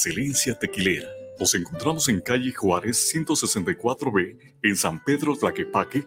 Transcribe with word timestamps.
Excelencia 0.00 0.56
Tequilera. 0.56 1.08
Nos 1.40 1.56
encontramos 1.56 2.08
en 2.08 2.20
calle 2.20 2.52
Juárez 2.52 3.12
164B, 3.12 4.54
en 4.62 4.76
San 4.76 5.02
Pedro 5.02 5.36
Tlaquepaque, 5.36 6.06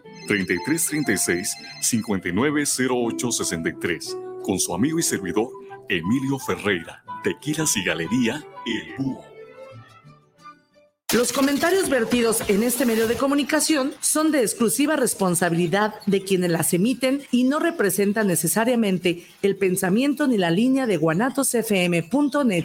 3336-590863, 1.82 4.42
con 4.42 4.58
su 4.58 4.72
amigo 4.72 4.98
y 4.98 5.02
servidor 5.02 5.50
Emilio 5.90 6.38
Ferreira, 6.38 7.04
Tequilas 7.22 7.76
y 7.76 7.84
Galería 7.84 8.42
El 8.64 8.94
Búho. 8.96 9.26
Los 11.12 11.34
comentarios 11.34 11.90
vertidos 11.90 12.42
en 12.48 12.62
este 12.62 12.86
medio 12.86 13.06
de 13.06 13.16
comunicación 13.16 13.92
son 14.00 14.32
de 14.32 14.40
exclusiva 14.40 14.96
responsabilidad 14.96 15.96
de 16.06 16.22
quienes 16.22 16.50
las 16.50 16.72
emiten 16.72 17.20
y 17.30 17.44
no 17.44 17.58
representan 17.58 18.26
necesariamente 18.26 19.26
el 19.42 19.56
pensamiento 19.56 20.26
ni 20.26 20.38
la 20.38 20.50
línea 20.50 20.86
de 20.86 20.96
guanatosfm.net. 20.96 22.64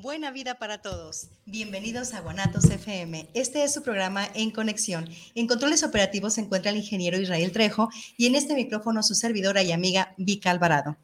Buena 0.00 0.30
vida 0.30 0.60
para 0.60 0.78
todos. 0.78 1.26
Bienvenidos 1.44 2.14
a 2.14 2.20
Guanatos 2.20 2.66
FM. 2.66 3.30
Este 3.34 3.64
es 3.64 3.74
su 3.74 3.82
programa 3.82 4.28
En 4.32 4.52
Conexión. 4.52 5.08
En 5.34 5.48
controles 5.48 5.82
operativos 5.82 6.34
se 6.34 6.42
encuentra 6.42 6.70
el 6.70 6.76
ingeniero 6.76 7.18
Israel 7.18 7.50
Trejo 7.50 7.88
y 8.16 8.26
en 8.26 8.36
este 8.36 8.54
micrófono 8.54 9.02
su 9.02 9.16
servidora 9.16 9.60
y 9.64 9.72
amiga 9.72 10.14
Vika 10.16 10.52
Alvarado. 10.52 10.96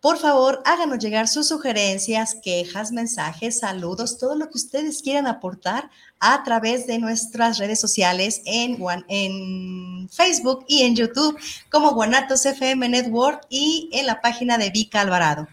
Por 0.00 0.18
favor, 0.18 0.62
háganos 0.64 1.00
llegar 1.00 1.26
sus 1.26 1.48
sugerencias, 1.48 2.36
quejas, 2.40 2.92
mensajes, 2.92 3.58
saludos, 3.58 4.18
todo 4.18 4.36
lo 4.36 4.48
que 4.48 4.58
ustedes 4.58 5.02
quieran 5.02 5.26
aportar 5.26 5.90
a 6.20 6.44
través 6.44 6.86
de 6.86 7.00
nuestras 7.00 7.58
redes 7.58 7.80
sociales 7.80 8.40
en, 8.44 8.78
en 9.08 10.08
Facebook 10.08 10.64
y 10.68 10.82
en 10.82 10.94
YouTube 10.94 11.36
como 11.70 11.90
Guanatos 11.94 12.46
FM 12.46 12.88
Network 12.88 13.44
y 13.50 13.90
en 13.92 14.06
la 14.06 14.20
página 14.20 14.56
de 14.58 14.70
Vika 14.70 15.00
Alvarado. 15.00 15.48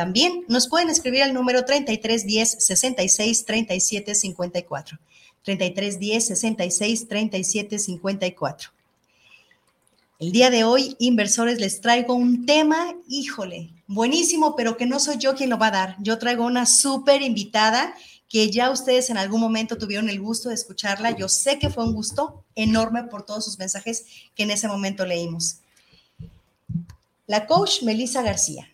También 0.00 0.46
nos 0.48 0.66
pueden 0.66 0.88
escribir 0.88 1.22
al 1.22 1.34
número 1.34 1.62
3310 1.66 2.64
66 2.64 3.44
37 3.44 4.14
54. 4.14 4.98
3310 5.44 6.26
66 6.26 7.06
37 7.06 7.78
54. 7.78 8.70
El 10.18 10.32
día 10.32 10.48
de 10.48 10.64
hoy, 10.64 10.96
inversores, 10.98 11.60
les 11.60 11.82
traigo 11.82 12.14
un 12.14 12.46
tema, 12.46 12.94
híjole, 13.08 13.74
buenísimo, 13.86 14.56
pero 14.56 14.78
que 14.78 14.86
no 14.86 14.98
soy 15.00 15.18
yo 15.18 15.34
quien 15.34 15.50
lo 15.50 15.58
va 15.58 15.66
a 15.66 15.70
dar. 15.70 15.96
Yo 15.98 16.16
traigo 16.18 16.46
una 16.46 16.64
súper 16.64 17.20
invitada 17.20 17.94
que 18.26 18.50
ya 18.50 18.70
ustedes 18.70 19.10
en 19.10 19.18
algún 19.18 19.42
momento 19.42 19.76
tuvieron 19.76 20.08
el 20.08 20.18
gusto 20.18 20.48
de 20.48 20.54
escucharla. 20.54 21.10
Yo 21.10 21.28
sé 21.28 21.58
que 21.58 21.68
fue 21.68 21.84
un 21.84 21.92
gusto 21.92 22.42
enorme 22.54 23.04
por 23.04 23.26
todos 23.26 23.44
sus 23.44 23.58
mensajes 23.58 24.06
que 24.34 24.44
en 24.44 24.50
ese 24.52 24.66
momento 24.66 25.04
leímos. 25.04 25.58
La 27.26 27.46
coach 27.46 27.82
Melissa 27.82 28.22
García. 28.22 28.66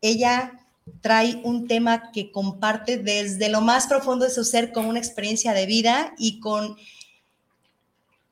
Ella 0.00 0.60
trae 1.00 1.40
un 1.44 1.68
tema 1.68 2.10
que 2.12 2.32
comparte 2.32 2.98
desde 2.98 3.48
lo 3.48 3.60
más 3.60 3.86
profundo 3.86 4.24
de 4.24 4.30
su 4.30 4.44
ser 4.44 4.72
con 4.72 4.86
una 4.86 4.98
experiencia 4.98 5.52
de 5.52 5.66
vida 5.66 6.14
y 6.18 6.40
con, 6.40 6.76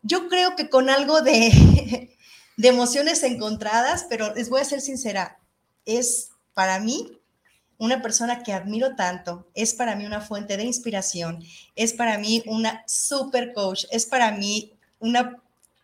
yo 0.03 0.29
creo 0.29 0.57
que 0.57 0.69
con 0.69 0.91
algo 0.91 1.21
de, 1.23 2.17
de 2.57 2.69
emociones 2.69 3.23
encontradas, 3.23 4.07
pero 4.09 4.35
les 4.35 4.51
voy 4.51 4.61
a 4.61 4.65
ser 4.65 4.81
sincera, 4.81 5.39
es 5.85 6.31
para 6.55 6.81
mí 6.81 7.19
una 7.79 8.03
persona 8.03 8.43
que 8.43 8.53
admiro 8.53 8.97
tanto, 8.97 9.49
es 9.55 9.73
para 9.73 9.95
mí 9.95 10.05
una 10.05 10.21
fuente 10.21 10.57
de 10.57 10.65
inspiración, 10.65 11.45
es 11.77 11.93
para 11.93 12.19
mí 12.19 12.43
una 12.47 12.83
super 12.87 13.53
coach, 13.53 13.85
es 13.91 14.05
para 14.05 14.33
mí 14.33 14.73
una 14.99 15.41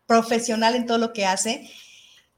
profesional 0.06 0.74
en 0.74 0.86
todo 0.86 0.98
lo 0.98 1.12
que 1.12 1.24
hace 1.24 1.70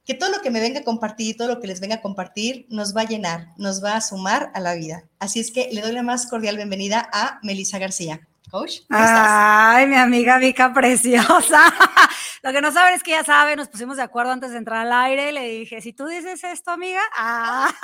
que 0.06 0.15
todo 0.15 0.31
lo 0.31 0.41
que 0.41 0.50
me 0.50 0.61
venga 0.61 0.81
a 0.81 0.84
compartir, 0.84 1.37
todo 1.37 1.49
lo 1.49 1.61
que 1.61 1.67
les 1.67 1.81
venga 1.81 1.97
a 1.97 2.00
compartir, 2.00 2.67
nos 2.71 2.97
va 2.97 3.00
a 3.00 3.06
llenar, 3.06 3.49
nos 3.59 3.83
va 3.83 3.97
a 3.97 4.00
sumar 4.00 4.53
a 4.55 4.61
la 4.61 4.75
vida. 4.75 5.03
Así 5.19 5.41
es 5.41 5.50
que 5.50 5.69
le 5.72 5.83
doy 5.83 5.93
la 5.93 6.05
más 6.05 6.27
cordial 6.27 6.56
bienvenida 6.56 7.11
a 7.12 7.41
Melissa 7.43 7.81
García. 7.81 8.21
Coach, 8.49 8.83
¿cómo 8.89 9.00
estás? 9.00 9.27
Ay, 9.28 9.89
mi 9.89 9.97
amiga 9.97 10.39
Vika 10.39 10.72
preciosa. 10.72 11.61
Lo 12.44 12.53
que 12.53 12.61
no 12.61 12.71
saben 12.71 12.94
es 12.94 13.03
que 13.03 13.11
ya 13.11 13.25
sabe, 13.25 13.56
nos 13.56 13.67
pusimos 13.67 13.97
de 13.97 14.05
acuerdo 14.05 14.31
antes 14.31 14.53
de 14.53 14.59
entrar 14.59 14.87
al 14.87 14.93
aire. 14.93 15.33
Le 15.33 15.49
dije, 15.49 15.81
si 15.81 15.93
tú 15.93 16.06
dices 16.06 16.44
esto, 16.44 16.71
amiga, 16.71 17.00
ah. 17.17 17.69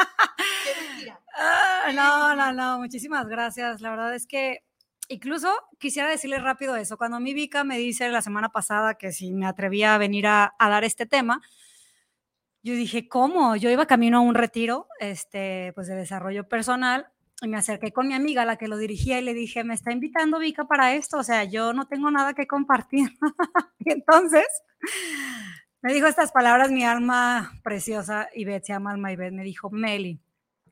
ah. 1.37 1.93
no, 1.93 2.37
no, 2.37 2.53
no, 2.53 2.78
muchísimas 2.78 3.27
gracias. 3.27 3.81
La 3.81 3.91
verdad 3.91 4.15
es 4.15 4.28
que 4.28 4.62
incluso 5.09 5.53
quisiera 5.81 6.09
decirle 6.09 6.39
rápido 6.39 6.77
eso. 6.77 6.97
Cuando 6.97 7.19
mi 7.19 7.34
Vika 7.34 7.65
me 7.65 7.78
dice 7.78 8.09
la 8.10 8.22
semana 8.22 8.50
pasada 8.50 8.94
que 8.94 9.10
si 9.10 9.33
me 9.33 9.47
atrevía 9.47 9.97
a 9.97 9.99
venir 9.99 10.28
a, 10.28 10.54
a 10.56 10.69
dar 10.69 10.84
este 10.84 11.04
tema, 11.04 11.43
yo 12.62 12.74
dije, 12.74 13.08
¿cómo? 13.08 13.56
Yo 13.56 13.70
iba 13.70 13.86
camino 13.86 14.18
a 14.18 14.20
un 14.20 14.34
retiro 14.34 14.86
este, 15.00 15.72
pues 15.74 15.88
de 15.88 15.96
desarrollo 15.96 16.48
personal 16.48 17.08
y 17.42 17.48
me 17.48 17.56
acerqué 17.56 17.92
con 17.92 18.06
mi 18.06 18.14
amiga, 18.14 18.44
la 18.44 18.56
que 18.56 18.68
lo 18.68 18.76
dirigía, 18.76 19.18
y 19.18 19.24
le 19.24 19.34
dije, 19.34 19.64
me 19.64 19.74
está 19.74 19.90
invitando 19.90 20.38
Vika 20.38 20.64
para 20.64 20.94
esto, 20.94 21.18
o 21.18 21.24
sea, 21.24 21.42
yo 21.42 21.72
no 21.72 21.86
tengo 21.88 22.10
nada 22.10 22.34
que 22.34 22.46
compartir. 22.46 23.18
y 23.80 23.90
entonces 23.90 24.46
me 25.82 25.92
dijo 25.92 26.06
estas 26.06 26.30
palabras, 26.30 26.70
mi 26.70 26.84
alma 26.84 27.52
preciosa, 27.64 28.28
y 28.32 28.44
se 28.44 28.60
llama 28.60 28.92
Alma 28.92 29.14
Beth, 29.16 29.32
me 29.32 29.42
dijo, 29.42 29.70
Meli, 29.70 30.20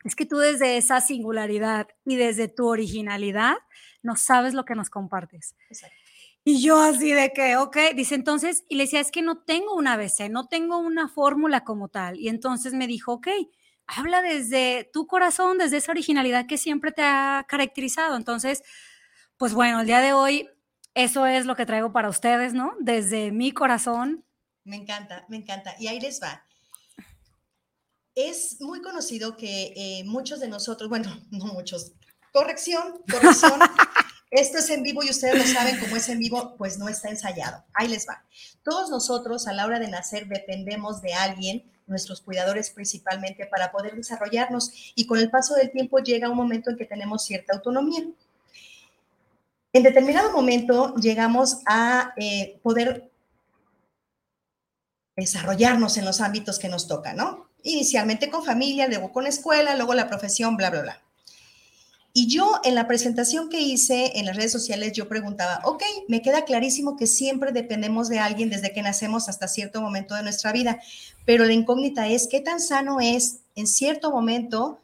es 0.04 0.14
que 0.14 0.26
tú 0.26 0.38
desde 0.38 0.76
esa 0.76 1.00
singularidad 1.00 1.88
y 2.04 2.16
desde 2.16 2.46
tu 2.46 2.68
originalidad 2.68 3.56
no 4.02 4.14
sabes 4.14 4.54
lo 4.54 4.64
que 4.64 4.76
nos 4.76 4.90
compartes. 4.90 5.56
Exacto. 5.68 5.99
Y 6.44 6.62
yo 6.62 6.80
así 6.80 7.12
de 7.12 7.32
que, 7.32 7.56
ok, 7.56 7.76
dice 7.94 8.14
entonces, 8.14 8.64
y 8.68 8.76
le 8.76 8.84
decía, 8.84 9.00
es 9.00 9.10
que 9.10 9.22
no 9.22 9.42
tengo 9.42 9.74
una 9.74 9.92
ABC, 9.94 10.30
no 10.30 10.46
tengo 10.46 10.78
una 10.78 11.08
fórmula 11.08 11.64
como 11.64 11.88
tal. 11.88 12.18
Y 12.18 12.28
entonces 12.28 12.72
me 12.72 12.86
dijo, 12.86 13.12
ok, 13.14 13.28
habla 13.86 14.22
desde 14.22 14.88
tu 14.92 15.06
corazón, 15.06 15.58
desde 15.58 15.76
esa 15.76 15.92
originalidad 15.92 16.46
que 16.46 16.56
siempre 16.56 16.92
te 16.92 17.02
ha 17.02 17.44
caracterizado. 17.48 18.16
Entonces, 18.16 18.62
pues 19.36 19.52
bueno, 19.52 19.80
el 19.80 19.86
día 19.86 20.00
de 20.00 20.12
hoy, 20.12 20.48
eso 20.94 21.26
es 21.26 21.44
lo 21.44 21.56
que 21.56 21.66
traigo 21.66 21.92
para 21.92 22.08
ustedes, 22.08 22.54
¿no? 22.54 22.72
Desde 22.80 23.32
mi 23.32 23.52
corazón. 23.52 24.24
Me 24.64 24.76
encanta, 24.76 25.26
me 25.28 25.36
encanta. 25.36 25.74
Y 25.78 25.88
ahí 25.88 26.00
les 26.00 26.22
va. 26.22 26.46
Es 28.14 28.60
muy 28.60 28.80
conocido 28.80 29.36
que 29.36 29.72
eh, 29.76 30.04
muchos 30.04 30.40
de 30.40 30.48
nosotros, 30.48 30.88
bueno, 30.88 31.10
no 31.30 31.46
muchos, 31.46 31.92
corrección, 32.32 33.02
corrección. 33.10 33.60
Esto 34.30 34.58
es 34.58 34.70
en 34.70 34.84
vivo 34.84 35.02
y 35.02 35.10
ustedes 35.10 35.36
lo 35.36 35.44
saben, 35.44 35.78
como 35.80 35.96
es 35.96 36.08
en 36.08 36.20
vivo, 36.20 36.54
pues 36.56 36.78
no 36.78 36.88
está 36.88 37.08
ensayado. 37.08 37.64
Ahí 37.74 37.88
les 37.88 38.08
va. 38.08 38.24
Todos 38.62 38.88
nosotros 38.88 39.48
a 39.48 39.52
la 39.52 39.66
hora 39.66 39.80
de 39.80 39.88
nacer 39.88 40.28
dependemos 40.28 41.02
de 41.02 41.14
alguien, 41.14 41.64
nuestros 41.88 42.20
cuidadores 42.20 42.70
principalmente, 42.70 43.46
para 43.46 43.72
poder 43.72 43.96
desarrollarnos 43.96 44.70
y 44.94 45.06
con 45.06 45.18
el 45.18 45.30
paso 45.30 45.54
del 45.56 45.72
tiempo 45.72 45.98
llega 45.98 46.30
un 46.30 46.36
momento 46.36 46.70
en 46.70 46.76
que 46.76 46.84
tenemos 46.84 47.24
cierta 47.24 47.54
autonomía. 47.54 48.04
En 49.72 49.82
determinado 49.82 50.30
momento 50.32 50.94
llegamos 50.94 51.58
a 51.66 52.12
eh, 52.16 52.60
poder 52.62 53.10
desarrollarnos 55.16 55.96
en 55.96 56.04
los 56.04 56.20
ámbitos 56.20 56.60
que 56.60 56.68
nos 56.68 56.86
tocan, 56.86 57.16
¿no? 57.16 57.50
Inicialmente 57.64 58.30
con 58.30 58.44
familia, 58.44 58.86
luego 58.86 59.12
con 59.12 59.26
escuela, 59.26 59.74
luego 59.74 59.94
la 59.94 60.08
profesión, 60.08 60.56
bla, 60.56 60.70
bla, 60.70 60.82
bla. 60.82 61.02
Y 62.12 62.26
yo 62.26 62.60
en 62.64 62.74
la 62.74 62.88
presentación 62.88 63.48
que 63.48 63.60
hice 63.60 64.18
en 64.18 64.26
las 64.26 64.36
redes 64.36 64.50
sociales, 64.50 64.92
yo 64.92 65.08
preguntaba, 65.08 65.60
ok, 65.64 65.82
me 66.08 66.22
queda 66.22 66.44
clarísimo 66.44 66.96
que 66.96 67.06
siempre 67.06 67.52
dependemos 67.52 68.08
de 68.08 68.18
alguien 68.18 68.50
desde 68.50 68.72
que 68.72 68.82
nacemos 68.82 69.28
hasta 69.28 69.46
cierto 69.46 69.80
momento 69.80 70.16
de 70.16 70.24
nuestra 70.24 70.52
vida, 70.52 70.80
pero 71.24 71.44
la 71.44 71.52
incógnita 71.52 72.08
es 72.08 72.26
qué 72.26 72.40
tan 72.40 72.60
sano 72.60 72.98
es 73.00 73.40
en 73.54 73.68
cierto 73.68 74.10
momento 74.10 74.80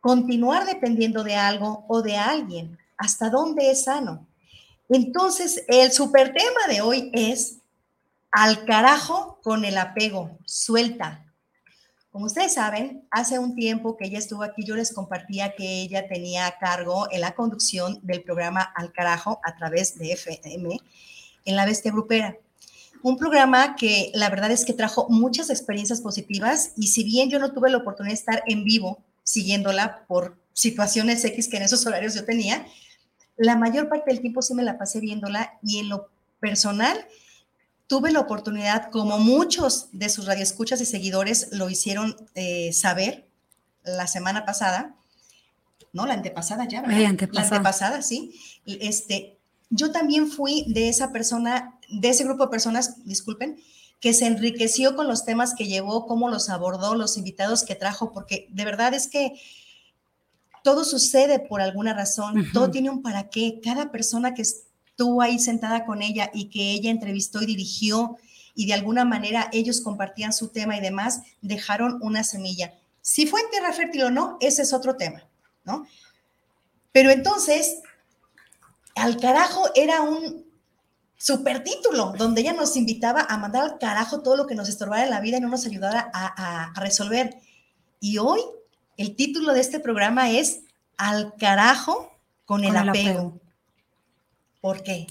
continuar 0.00 0.66
dependiendo 0.66 1.24
de 1.24 1.34
algo 1.34 1.84
o 1.88 2.00
de 2.00 2.16
alguien, 2.16 2.78
hasta 2.96 3.28
dónde 3.28 3.70
es 3.70 3.84
sano. 3.84 4.26
Entonces, 4.88 5.64
el 5.68 5.92
super 5.92 6.32
tema 6.32 6.68
de 6.68 6.80
hoy 6.80 7.10
es 7.12 7.58
al 8.30 8.64
carajo 8.64 9.38
con 9.42 9.64
el 9.64 9.78
apego, 9.78 10.38
suelta, 10.44 11.23
como 12.14 12.26
ustedes 12.26 12.54
saben, 12.54 13.02
hace 13.10 13.40
un 13.40 13.56
tiempo 13.56 13.96
que 13.96 14.04
ella 14.04 14.20
estuvo 14.20 14.44
aquí, 14.44 14.64
yo 14.64 14.76
les 14.76 14.92
compartía 14.92 15.56
que 15.56 15.82
ella 15.82 16.06
tenía 16.06 16.46
a 16.46 16.58
cargo 16.58 17.08
en 17.10 17.20
la 17.20 17.34
conducción 17.34 17.98
del 18.04 18.22
programa 18.22 18.62
Al 18.62 18.92
Carajo 18.92 19.40
a 19.42 19.56
través 19.56 19.98
de 19.98 20.12
FM 20.12 20.78
en 21.44 21.56
la 21.56 21.66
Bestia 21.66 21.90
Grupera. 21.90 22.36
Un 23.02 23.18
programa 23.18 23.74
que 23.74 24.12
la 24.14 24.30
verdad 24.30 24.52
es 24.52 24.64
que 24.64 24.74
trajo 24.74 25.08
muchas 25.08 25.50
experiencias 25.50 26.00
positivas 26.02 26.70
y 26.76 26.86
si 26.86 27.02
bien 27.02 27.30
yo 27.30 27.40
no 27.40 27.52
tuve 27.52 27.68
la 27.68 27.78
oportunidad 27.78 28.12
de 28.12 28.20
estar 28.20 28.44
en 28.46 28.62
vivo 28.62 29.02
siguiéndola 29.24 30.04
por 30.06 30.36
situaciones 30.52 31.24
X 31.24 31.48
que 31.48 31.56
en 31.56 31.64
esos 31.64 31.84
horarios 31.84 32.14
yo 32.14 32.24
tenía, 32.24 32.64
la 33.36 33.56
mayor 33.56 33.88
parte 33.88 34.12
del 34.12 34.20
tiempo 34.20 34.40
sí 34.40 34.54
me 34.54 34.62
la 34.62 34.78
pasé 34.78 35.00
viéndola 35.00 35.58
y 35.64 35.80
en 35.80 35.88
lo 35.88 36.10
personal 36.38 36.96
tuve 37.86 38.12
la 38.12 38.20
oportunidad, 38.20 38.90
como 38.90 39.18
muchos 39.18 39.88
de 39.92 40.08
sus 40.08 40.26
radioescuchas 40.26 40.80
y 40.80 40.86
seguidores 40.86 41.48
lo 41.52 41.68
hicieron 41.70 42.16
eh, 42.34 42.72
saber 42.72 43.28
la 43.84 44.06
semana 44.06 44.44
pasada, 44.44 44.96
no, 45.92 46.06
la 46.06 46.14
antepasada 46.14 46.66
ya, 46.66 46.82
La 46.82 47.08
antepasada. 47.08 47.48
La 47.50 47.56
antepasada, 47.56 48.02
sí. 48.02 48.34
Este, 48.66 49.38
yo 49.70 49.92
también 49.92 50.28
fui 50.28 50.64
de 50.68 50.88
esa 50.88 51.12
persona, 51.12 51.78
de 51.88 52.08
ese 52.08 52.24
grupo 52.24 52.44
de 52.44 52.50
personas, 52.50 53.04
disculpen, 53.04 53.60
que 54.00 54.12
se 54.12 54.26
enriqueció 54.26 54.96
con 54.96 55.06
los 55.06 55.24
temas 55.24 55.54
que 55.54 55.66
llevó, 55.66 56.06
cómo 56.06 56.28
los 56.28 56.50
abordó, 56.50 56.94
los 56.94 57.16
invitados 57.16 57.62
que 57.62 57.74
trajo, 57.74 58.12
porque 58.12 58.48
de 58.50 58.64
verdad 58.64 58.92
es 58.92 59.08
que 59.08 59.32
todo 60.62 60.84
sucede 60.84 61.38
por 61.38 61.60
alguna 61.60 61.94
razón, 61.94 62.46
todo 62.52 62.70
tiene 62.70 62.90
un 62.90 63.02
para 63.02 63.28
qué. 63.28 63.60
Cada 63.62 63.92
persona 63.92 64.34
que, 64.34 64.42
estuvo 64.94 65.22
ahí 65.22 65.40
sentada 65.40 65.84
con 65.84 66.02
ella 66.02 66.30
y 66.32 66.50
que 66.50 66.70
ella 66.70 66.88
entrevistó 66.88 67.42
y 67.42 67.46
dirigió 67.46 68.16
y 68.54 68.66
de 68.66 68.74
alguna 68.74 69.04
manera 69.04 69.48
ellos 69.52 69.80
compartían 69.80 70.32
su 70.32 70.50
tema 70.50 70.76
y 70.76 70.80
demás, 70.80 71.22
dejaron 71.42 71.98
una 72.00 72.22
semilla. 72.22 72.74
Si 73.02 73.26
fue 73.26 73.40
en 73.40 73.50
tierra 73.50 73.72
fértil 73.72 74.04
o 74.04 74.10
no, 74.10 74.38
ese 74.40 74.62
es 74.62 74.72
otro 74.72 74.96
tema, 74.96 75.24
¿no? 75.64 75.84
Pero 76.92 77.10
entonces, 77.10 77.80
al 78.94 79.18
carajo 79.18 79.68
era 79.74 80.02
un 80.02 80.44
super 81.16 81.64
título 81.64 82.14
donde 82.16 82.42
ella 82.42 82.52
nos 82.52 82.76
invitaba 82.76 83.26
a 83.28 83.36
mandar 83.36 83.64
al 83.64 83.78
carajo 83.78 84.22
todo 84.22 84.36
lo 84.36 84.46
que 84.46 84.54
nos 84.54 84.68
estorbara 84.68 85.02
en 85.02 85.10
la 85.10 85.20
vida 85.20 85.38
y 85.38 85.40
no 85.40 85.48
nos 85.48 85.66
ayudara 85.66 86.08
a, 86.14 86.72
resolver. 86.76 87.34
Y 87.98 88.18
hoy 88.18 88.40
el 88.96 89.16
título 89.16 89.54
de 89.54 89.60
este 89.60 89.80
programa 89.80 90.30
es 90.30 90.60
Al 90.96 91.34
carajo 91.34 92.12
con, 92.44 92.62
el, 92.62 92.76
apego. 92.76 93.40
¿Por 94.64 94.82
qué? 94.82 95.06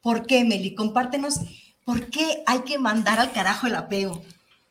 ¿Por 0.00 0.26
qué, 0.26 0.42
Meli? 0.42 0.74
Compártenos, 0.74 1.40
¿por 1.84 2.08
qué 2.08 2.42
hay 2.46 2.60
que 2.60 2.78
mandar 2.78 3.20
al 3.20 3.30
carajo 3.30 3.66
el 3.66 3.74
apego? 3.74 4.22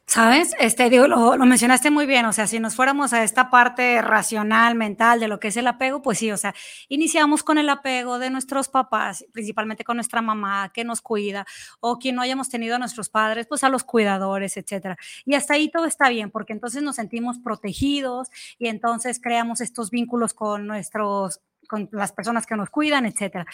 ¿Sabes? 0.08 0.56
Este, 0.60 0.90
digo, 0.90 1.08
lo, 1.08 1.38
mencionaste 1.38 1.92
muy 1.92 2.08
bien, 2.08 2.26
o 2.26 2.34
sea, 2.34 2.48
si 2.48 2.60
nos 2.60 2.74
fuéramos 2.76 3.14
a 3.14 3.24
esta 3.24 3.52
parte 3.52 4.02
racional, 4.02 4.74
mental 4.74 5.20
de 5.20 5.28
lo 5.28 5.40
que 5.40 5.50
es 5.50 5.58
el 5.58 5.68
apego, 5.68 6.02
pues 6.02 6.18
sí, 6.18 6.32
o 6.32 6.38
sea, 6.38 6.56
iniciamos 6.90 7.44
con 7.44 7.60
el 7.60 7.70
apego 7.70 8.18
de 8.18 8.32
nuestros 8.32 8.68
papás, 8.68 9.24
principalmente 9.32 9.84
con 9.84 9.98
nuestra 9.98 10.24
mamá 10.24 10.72
que 10.74 10.84
nos 10.84 11.02
cuida, 11.02 11.46
o 11.80 12.00
quien 12.00 12.16
no 12.16 12.24
hayamos 12.24 12.50
tenido 12.50 12.78
a 12.78 12.80
nuestros 12.80 13.10
padres, 13.10 13.46
pues 13.46 13.64
a 13.64 13.70
los 13.70 13.84
cuidadores, 13.84 14.58
etcétera. 14.58 14.98
Y 15.26 15.36
hasta 15.36 15.54
ahí 15.54 15.70
todo 15.70 15.86
está 15.86 16.10
bien, 16.10 16.32
porque 16.32 16.54
entonces 16.54 16.82
nos 16.82 16.96
sentimos 16.96 17.38
protegidos 17.38 18.30
y 18.58 18.70
entonces 18.70 19.20
creamos 19.22 19.62
estos 19.62 19.92
vínculos 19.92 20.34
con 20.34 20.66
nuestros 20.66 21.42
con 21.66 21.90
las 21.92 22.12
personas 22.12 22.46
que 22.46 22.56
nos 22.56 22.70
cuidan, 22.70 23.06
etcétera. 23.06 23.46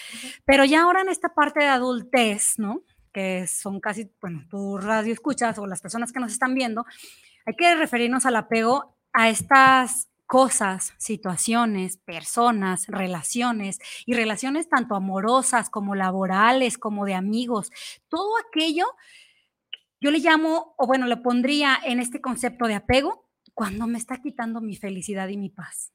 Pero 0.45 0.65
ya 0.65 0.83
ahora 0.83 1.01
en 1.01 1.09
esta 1.09 1.29
parte 1.29 1.61
de 1.61 1.67
adultez, 1.67 2.57
¿no? 2.57 2.81
Que 3.11 3.47
son 3.47 3.79
casi, 3.79 4.09
bueno, 4.21 4.45
tu 4.49 4.77
radio 4.77 5.13
escuchas 5.13 5.57
o 5.57 5.67
las 5.67 5.81
personas 5.81 6.11
que 6.11 6.19
nos 6.19 6.31
están 6.31 6.53
viendo, 6.55 6.85
hay 7.45 7.55
que 7.55 7.75
referirnos 7.75 8.25
al 8.25 8.35
apego 8.35 8.97
a 9.13 9.29
estas 9.29 10.07
cosas, 10.25 10.93
situaciones, 10.97 11.97
personas, 11.97 12.87
relaciones 12.87 13.79
y 14.05 14.13
relaciones 14.13 14.69
tanto 14.69 14.95
amorosas 14.95 15.69
como 15.69 15.93
laborales, 15.93 16.77
como 16.77 17.05
de 17.05 17.15
amigos, 17.15 17.69
todo 18.07 18.31
aquello 18.47 18.85
yo 20.03 20.09
le 20.09 20.17
llamo, 20.17 20.73
o 20.77 20.87
bueno, 20.87 21.05
le 21.05 21.17
pondría 21.17 21.77
en 21.85 21.99
este 21.99 22.21
concepto 22.21 22.65
de 22.65 22.73
apego 22.73 23.29
cuando 23.53 23.85
me 23.85 23.99
está 23.99 24.19
quitando 24.19 24.59
mi 24.59 24.75
felicidad 24.75 25.27
y 25.27 25.37
mi 25.37 25.49
paz. 25.49 25.93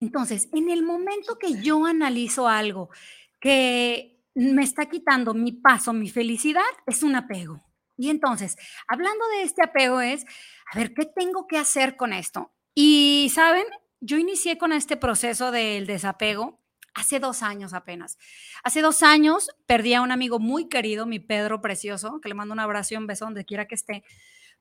Entonces, 0.00 0.48
en 0.52 0.70
el 0.70 0.82
momento 0.82 1.38
que 1.38 1.60
yo 1.62 1.84
analizo 1.84 2.48
algo 2.48 2.90
que 3.38 4.18
me 4.34 4.62
está 4.62 4.86
quitando 4.86 5.34
mi 5.34 5.52
paso, 5.52 5.92
mi 5.92 6.08
felicidad, 6.08 6.62
es 6.86 7.02
un 7.02 7.16
apego. 7.16 7.62
Y 7.96 8.08
entonces, 8.08 8.56
hablando 8.88 9.28
de 9.28 9.42
este 9.42 9.62
apego 9.62 10.00
es, 10.00 10.24
a 10.72 10.78
ver, 10.78 10.94
¿qué 10.94 11.04
tengo 11.04 11.46
que 11.46 11.58
hacer 11.58 11.96
con 11.96 12.14
esto? 12.14 12.50
Y, 12.74 13.30
¿saben? 13.34 13.64
Yo 14.00 14.16
inicié 14.16 14.56
con 14.56 14.72
este 14.72 14.96
proceso 14.96 15.50
del 15.50 15.86
desapego 15.86 16.60
hace 16.94 17.20
dos 17.20 17.42
años 17.42 17.74
apenas. 17.74 18.16
Hace 18.64 18.80
dos 18.80 19.02
años 19.02 19.50
perdí 19.66 19.92
a 19.92 20.00
un 20.00 20.12
amigo 20.12 20.38
muy 20.38 20.68
querido, 20.68 21.04
mi 21.04 21.18
Pedro 21.18 21.60
Precioso, 21.60 22.20
que 22.22 22.28
le 22.30 22.34
mando 22.34 22.54
un 22.54 22.60
abrazo 22.60 22.94
y 22.94 22.96
un 22.96 23.06
beso 23.06 23.26
donde 23.26 23.44
quiera 23.44 23.66
que 23.66 23.74
esté. 23.74 24.02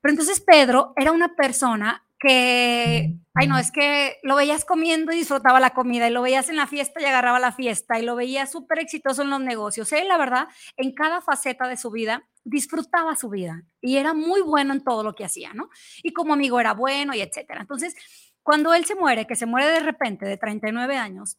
Pero 0.02 0.12
entonces 0.12 0.42
Pedro 0.42 0.94
era 0.98 1.12
una 1.14 1.36
persona 1.36 2.06
que, 2.20 3.16
ay 3.34 3.48
no, 3.48 3.58
es 3.58 3.72
que 3.72 4.18
lo 4.24 4.36
veías 4.36 4.66
comiendo 4.66 5.12
y 5.12 5.18
disfrutaba 5.18 5.60
la 5.60 5.70
comida 5.72 6.08
y 6.08 6.12
lo 6.12 6.22
veías 6.22 6.50
en 6.50 6.58
la 6.58 6.68
fiesta 6.68 7.02
y 7.02 7.06
agarraba 7.06 7.40
la 7.40 7.54
fiesta 7.54 7.98
y 7.98 8.04
lo 8.04 8.16
veías 8.16 8.52
súper 8.52 8.80
exitoso 8.80 9.22
en 9.22 9.30
los 9.30 9.40
negocios. 9.40 9.92
Él, 9.94 10.08
la 10.08 10.18
verdad, 10.18 10.48
en 10.76 10.94
cada 10.94 11.22
faceta 11.22 11.68
de 11.68 11.78
su 11.78 11.92
vida 11.92 12.28
disfrutaba 12.44 13.16
su 13.16 13.30
vida 13.30 13.64
y 13.82 13.98
era 13.98 14.14
muy 14.14 14.42
bueno 14.42 14.74
en 14.74 14.84
todo 14.84 15.04
lo 15.04 15.16
que 15.16 15.26
hacía, 15.26 15.54
¿no? 15.54 15.70
Y 16.04 16.14
como 16.14 16.34
amigo 16.34 16.60
era 16.60 16.74
bueno 16.74 17.14
y 17.14 17.22
etcétera. 17.22 17.62
Entonces, 17.62 17.96
cuando 18.44 18.74
él 18.74 18.86
se 18.86 18.96
muere, 18.96 19.26
que 19.26 19.36
se 19.36 19.46
muere 19.46 19.68
de 19.68 19.80
repente 19.80 20.26
de 20.26 20.38
39 20.38 20.98
años, 20.98 21.38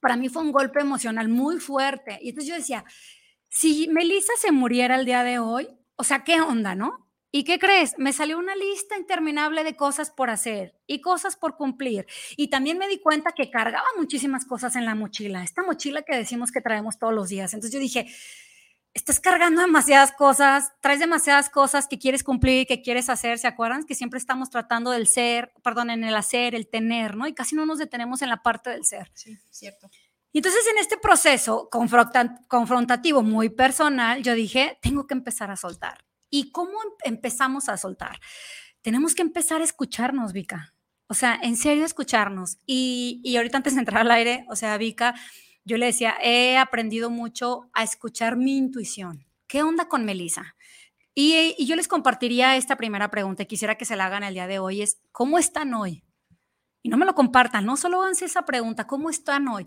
para 0.00 0.16
mí 0.16 0.28
fue 0.28 0.42
un 0.42 0.52
golpe 0.52 0.80
emocional 0.80 1.28
muy 1.28 1.58
fuerte. 1.60 2.18
Y 2.22 2.30
entonces 2.30 2.48
yo 2.48 2.56
decía, 2.56 2.84
si 3.48 3.88
Melissa 3.88 4.32
se 4.38 4.52
muriera 4.52 4.96
el 4.96 5.04
día 5.04 5.22
de 5.22 5.38
hoy, 5.38 5.68
o 5.96 6.04
sea, 6.04 6.24
¿qué 6.24 6.40
onda, 6.40 6.74
no? 6.74 7.03
¿Y 7.36 7.42
qué 7.42 7.58
crees? 7.58 7.98
Me 7.98 8.12
salió 8.12 8.38
una 8.38 8.54
lista 8.54 8.96
interminable 8.96 9.64
de 9.64 9.74
cosas 9.74 10.12
por 10.12 10.30
hacer 10.30 10.78
y 10.86 11.00
cosas 11.00 11.34
por 11.34 11.56
cumplir. 11.56 12.06
Y 12.36 12.46
también 12.46 12.78
me 12.78 12.86
di 12.86 13.00
cuenta 13.00 13.32
que 13.32 13.50
cargaba 13.50 13.84
muchísimas 13.96 14.44
cosas 14.44 14.76
en 14.76 14.84
la 14.84 14.94
mochila, 14.94 15.42
esta 15.42 15.64
mochila 15.64 16.02
que 16.02 16.14
decimos 16.14 16.52
que 16.52 16.60
traemos 16.60 16.96
todos 16.96 17.12
los 17.12 17.28
días. 17.30 17.52
Entonces 17.52 17.72
yo 17.72 17.80
dije, 17.80 18.06
estás 18.92 19.18
cargando 19.18 19.62
demasiadas 19.62 20.12
cosas, 20.12 20.70
traes 20.80 21.00
demasiadas 21.00 21.50
cosas 21.50 21.88
que 21.88 21.98
quieres 21.98 22.22
cumplir, 22.22 22.68
que 22.68 22.82
quieres 22.82 23.10
hacer. 23.10 23.40
¿Se 23.40 23.48
acuerdan? 23.48 23.82
Que 23.82 23.96
siempre 23.96 24.18
estamos 24.18 24.48
tratando 24.48 24.92
del 24.92 25.08
ser, 25.08 25.52
perdón, 25.64 25.90
en 25.90 26.04
el 26.04 26.14
hacer, 26.14 26.54
el 26.54 26.68
tener, 26.68 27.16
¿no? 27.16 27.26
Y 27.26 27.34
casi 27.34 27.56
no 27.56 27.66
nos 27.66 27.78
detenemos 27.78 28.22
en 28.22 28.28
la 28.28 28.44
parte 28.44 28.70
del 28.70 28.84
ser. 28.84 29.10
Sí, 29.12 29.36
cierto. 29.50 29.90
Y 30.30 30.38
entonces 30.38 30.64
en 30.70 30.78
este 30.78 30.98
proceso 30.98 31.68
confrontativo 31.68 33.24
muy 33.24 33.48
personal, 33.48 34.22
yo 34.22 34.34
dije, 34.34 34.78
tengo 34.80 35.08
que 35.08 35.14
empezar 35.14 35.50
a 35.50 35.56
soltar 35.56 36.04
¿Y 36.30 36.50
cómo 36.50 36.72
em-, 36.72 37.14
empezamos 37.14 37.68
a 37.68 37.76
soltar? 37.76 38.20
Tenemos 38.82 39.14
que 39.14 39.22
empezar 39.22 39.60
a 39.60 39.64
escucharnos, 39.64 40.32
Vika. 40.32 40.74
O 41.06 41.14
sea, 41.14 41.38
en 41.42 41.56
serio 41.56 41.84
escucharnos. 41.84 42.58
Y, 42.66 43.20
y 43.24 43.36
ahorita 43.36 43.58
antes 43.58 43.74
de 43.74 43.80
entrar 43.80 44.02
al 44.02 44.10
aire, 44.10 44.46
o 44.48 44.56
sea, 44.56 44.76
Vika, 44.78 45.14
yo 45.64 45.78
le 45.78 45.86
decía, 45.86 46.14
he 46.22 46.58
aprendido 46.58 47.10
mucho 47.10 47.70
a 47.72 47.82
escuchar 47.82 48.36
mi 48.36 48.56
intuición. 48.56 49.26
¿Qué 49.46 49.62
onda 49.62 49.88
con 49.88 50.04
Melissa? 50.04 50.56
Y, 51.14 51.54
y, 51.56 51.66
yo 51.66 51.76
les 51.76 51.88
compartiría 51.88 52.56
esta 52.56 52.76
primera 52.76 53.10
pregunta 53.10 53.44
y 53.44 53.46
quisiera 53.46 53.76
que 53.76 53.84
se 53.84 53.96
la 53.96 54.06
hagan 54.06 54.24
el 54.24 54.34
día 54.34 54.48
de 54.48 54.58
hoy, 54.58 54.82
es, 54.82 55.00
¿cómo 55.12 55.38
están 55.38 55.72
hoy? 55.72 56.02
Y 56.82 56.88
no 56.88 56.96
me 56.96 57.06
lo 57.06 57.14
compartan, 57.14 57.64
no 57.64 57.76
solo 57.76 58.02
háganse 58.02 58.24
esa 58.24 58.44
pregunta, 58.44 58.86
¿cómo 58.86 59.08
están 59.08 59.46
hoy? 59.48 59.64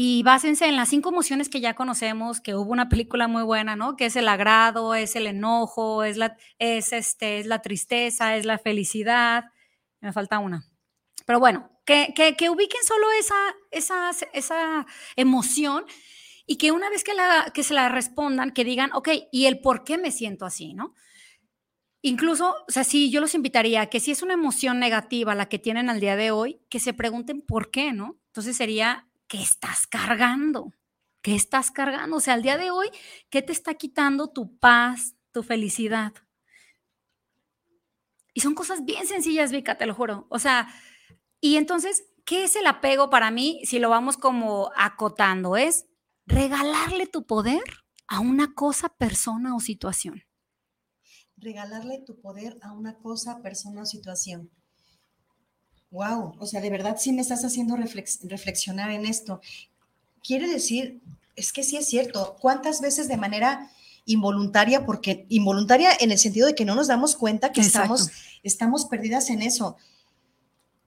Y 0.00 0.22
básense 0.22 0.66
en 0.66 0.76
las 0.76 0.90
cinco 0.90 1.08
emociones 1.08 1.48
que 1.48 1.58
ya 1.58 1.74
conocemos, 1.74 2.40
que 2.40 2.54
hubo 2.54 2.70
una 2.70 2.88
película 2.88 3.26
muy 3.26 3.42
buena, 3.42 3.74
¿no? 3.74 3.96
Que 3.96 4.06
es 4.06 4.14
el 4.14 4.28
agrado, 4.28 4.94
es 4.94 5.16
el 5.16 5.26
enojo, 5.26 6.04
es 6.04 6.16
la, 6.16 6.36
es 6.60 6.92
este, 6.92 7.40
es 7.40 7.46
la 7.46 7.62
tristeza, 7.62 8.36
es 8.36 8.46
la 8.46 8.58
felicidad. 8.58 9.46
Me 10.00 10.12
falta 10.12 10.38
una. 10.38 10.64
Pero 11.26 11.40
bueno, 11.40 11.72
que, 11.84 12.14
que, 12.14 12.48
ubiquen 12.48 12.80
solo 12.84 13.08
esa, 13.18 13.34
esa, 13.72 14.10
esa 14.34 14.86
emoción 15.16 15.84
y 16.46 16.58
que 16.58 16.70
una 16.70 16.90
vez 16.90 17.02
que, 17.02 17.14
la, 17.14 17.50
que 17.52 17.64
se 17.64 17.74
la 17.74 17.88
respondan, 17.88 18.52
que 18.52 18.62
digan, 18.62 18.92
ok, 18.94 19.08
¿y 19.32 19.46
el 19.46 19.58
por 19.58 19.82
qué 19.82 19.98
me 19.98 20.12
siento 20.12 20.46
así, 20.46 20.74
no? 20.74 20.94
incluso, 22.02 22.54
o 22.68 22.70
sea, 22.70 22.84
sí, 22.84 23.10
yo 23.10 23.20
los 23.20 23.34
invitaría 23.34 23.80
a 23.80 23.86
que 23.86 23.98
si 23.98 24.12
es 24.12 24.22
una 24.22 24.34
emoción 24.34 24.78
negativa 24.78 25.34
la 25.34 25.48
que 25.48 25.58
tienen 25.58 25.90
al 25.90 25.98
día 25.98 26.14
de 26.14 26.30
hoy, 26.30 26.60
que 26.70 26.78
se 26.78 26.94
pregunten 26.94 27.40
por 27.40 27.72
qué, 27.72 27.92
¿no? 27.92 28.20
Entonces 28.28 28.56
sería, 28.56 29.07
¿qué 29.28 29.40
estás 29.40 29.86
cargando? 29.86 30.72
¿Qué 31.22 31.34
estás 31.34 31.70
cargando? 31.70 32.16
O 32.16 32.20
sea, 32.20 32.34
al 32.34 32.42
día 32.42 32.56
de 32.56 32.70
hoy, 32.70 32.88
¿qué 33.30 33.42
te 33.42 33.52
está 33.52 33.74
quitando 33.74 34.28
tu 34.28 34.58
paz, 34.58 35.14
tu 35.32 35.42
felicidad? 35.42 36.12
Y 38.34 38.40
son 38.40 38.54
cosas 38.54 38.84
bien 38.84 39.06
sencillas, 39.06 39.52
Vika, 39.52 39.76
te 39.76 39.86
lo 39.86 39.94
juro. 39.94 40.26
O 40.30 40.38
sea, 40.38 40.68
y 41.40 41.56
entonces, 41.56 42.04
¿qué 42.24 42.44
es 42.44 42.56
el 42.56 42.66
apego 42.66 43.10
para 43.10 43.30
mí? 43.30 43.60
Si 43.64 43.78
lo 43.78 43.90
vamos 43.90 44.16
como 44.16 44.70
acotando, 44.76 45.56
es 45.56 45.86
regalarle 46.26 47.06
tu 47.06 47.26
poder 47.26 47.62
a 48.06 48.20
una 48.20 48.54
cosa, 48.54 48.88
persona 48.96 49.54
o 49.54 49.60
situación. 49.60 50.22
Regalarle 51.36 52.02
tu 52.04 52.20
poder 52.20 52.58
a 52.62 52.72
una 52.72 52.98
cosa, 52.98 53.42
persona 53.42 53.82
o 53.82 53.86
situación. 53.86 54.50
Wow, 55.90 56.34
o 56.38 56.46
sea, 56.46 56.60
de 56.60 56.70
verdad 56.70 56.96
sí 56.98 57.12
me 57.12 57.22
estás 57.22 57.44
haciendo 57.44 57.76
reflexionar 57.76 58.90
en 58.90 59.06
esto. 59.06 59.40
Quiere 60.22 60.46
decir, 60.48 61.00
es 61.36 61.52
que 61.52 61.62
sí 61.62 61.76
es 61.76 61.86
cierto, 61.86 62.36
¿cuántas 62.40 62.80
veces 62.80 63.08
de 63.08 63.16
manera 63.16 63.70
involuntaria, 64.04 64.84
porque 64.84 65.26
involuntaria 65.28 65.90
en 66.00 66.10
el 66.10 66.18
sentido 66.18 66.46
de 66.46 66.54
que 66.54 66.64
no 66.64 66.74
nos 66.74 66.88
damos 66.88 67.14
cuenta 67.16 67.52
que 67.52 67.60
estamos, 67.60 68.10
estamos 68.42 68.86
perdidas 68.86 69.30
en 69.30 69.42
eso? 69.42 69.76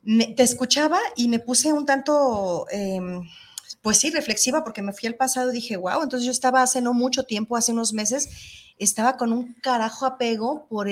te 0.04 0.44
escuchaba 0.44 1.00
y 1.16 1.28
me 1.28 1.40
puse 1.40 1.72
un 1.74 1.86
tanto, 1.86 2.66
em, 2.72 3.22
pues 3.82 3.98
sí, 3.98 4.10
reflexiva, 4.10 4.64
porque 4.64 4.82
me 4.82 4.94
fui 4.94 5.08
al 5.08 5.16
pasado 5.16 5.52
y 5.52 5.56
dije, 5.56 5.78
wow, 5.78 6.02
entonces 6.02 6.26
yo 6.26 6.32
estaba 6.32 6.64
hace 6.64 6.82
no 6.82 6.94
mucho 6.94 7.24
tiempo, 7.24 7.56
hace 7.56 7.72
unos 7.72 7.94
meses, 7.94 8.30
estaba 8.78 9.18
con 9.18 9.32
un 9.32 9.54
carajo 9.62 10.06
apego 10.06 10.66
por... 10.70 10.90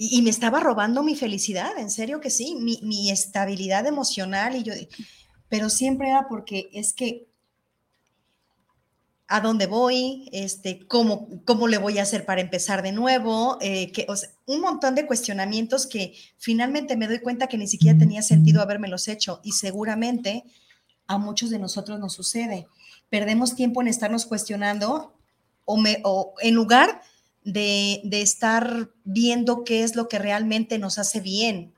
y, 0.00 0.22
me 0.22 0.30
estaba 0.30 0.60
robando 0.60 1.02
mi 1.02 1.16
felicidad, 1.16 1.76
en 1.76 1.90
serio 1.90 2.20
que 2.20 2.30
sí, 2.30 2.54
mi, 2.54 2.78
mi 2.82 3.10
estabilidad 3.10 3.84
emocional 3.86 4.54
y 4.54 4.62
yo, 4.62 4.72
pero 5.48 5.68
siempre 5.68 6.08
era 6.08 6.28
porque 6.28 6.70
es 6.72 6.92
que 6.92 7.26
a 9.26 9.40
dónde 9.40 9.66
voy, 9.66 10.30
este, 10.32 10.86
cómo, 10.86 11.28
cómo 11.44 11.68
le 11.68 11.76
voy 11.76 11.98
a 11.98 12.02
hacer 12.02 12.24
para 12.24 12.40
empezar 12.40 12.82
de 12.82 12.92
nuevo, 12.92 13.58
eh, 13.60 13.92
que, 13.92 14.06
un 14.46 14.60
montón 14.60 14.94
de 14.94 15.06
cuestionamientos 15.06 15.86
que 15.86 16.14
finalmente 16.38 16.96
me 16.96 17.06
doy 17.06 17.18
cuenta 17.18 17.46
que 17.46 17.58
ni 17.58 17.66
siquiera 17.66 17.98
tenía 17.98 18.22
sentido 18.22 18.64
los 18.86 19.06
hecho 19.06 19.40
y 19.44 19.52
seguramente 19.52 20.44
a 21.06 21.18
muchos 21.18 21.50
de 21.50 21.58
nosotros 21.58 21.98
nos 21.98 22.14
sucede. 22.14 22.68
Perdemos 23.10 23.54
tiempo 23.54 23.82
en 23.82 23.88
estarnos 23.88 24.24
cuestionando 24.24 25.14
o, 25.66 25.76
me, 25.76 26.00
o 26.04 26.32
en 26.40 26.54
lugar 26.54 27.02
de, 27.17 27.17
de 27.52 28.22
estar 28.22 28.90
viendo 29.04 29.64
qué 29.64 29.82
es 29.82 29.96
lo 29.96 30.08
que 30.08 30.18
realmente 30.18 30.78
nos 30.78 30.98
hace 30.98 31.20
bien, 31.20 31.72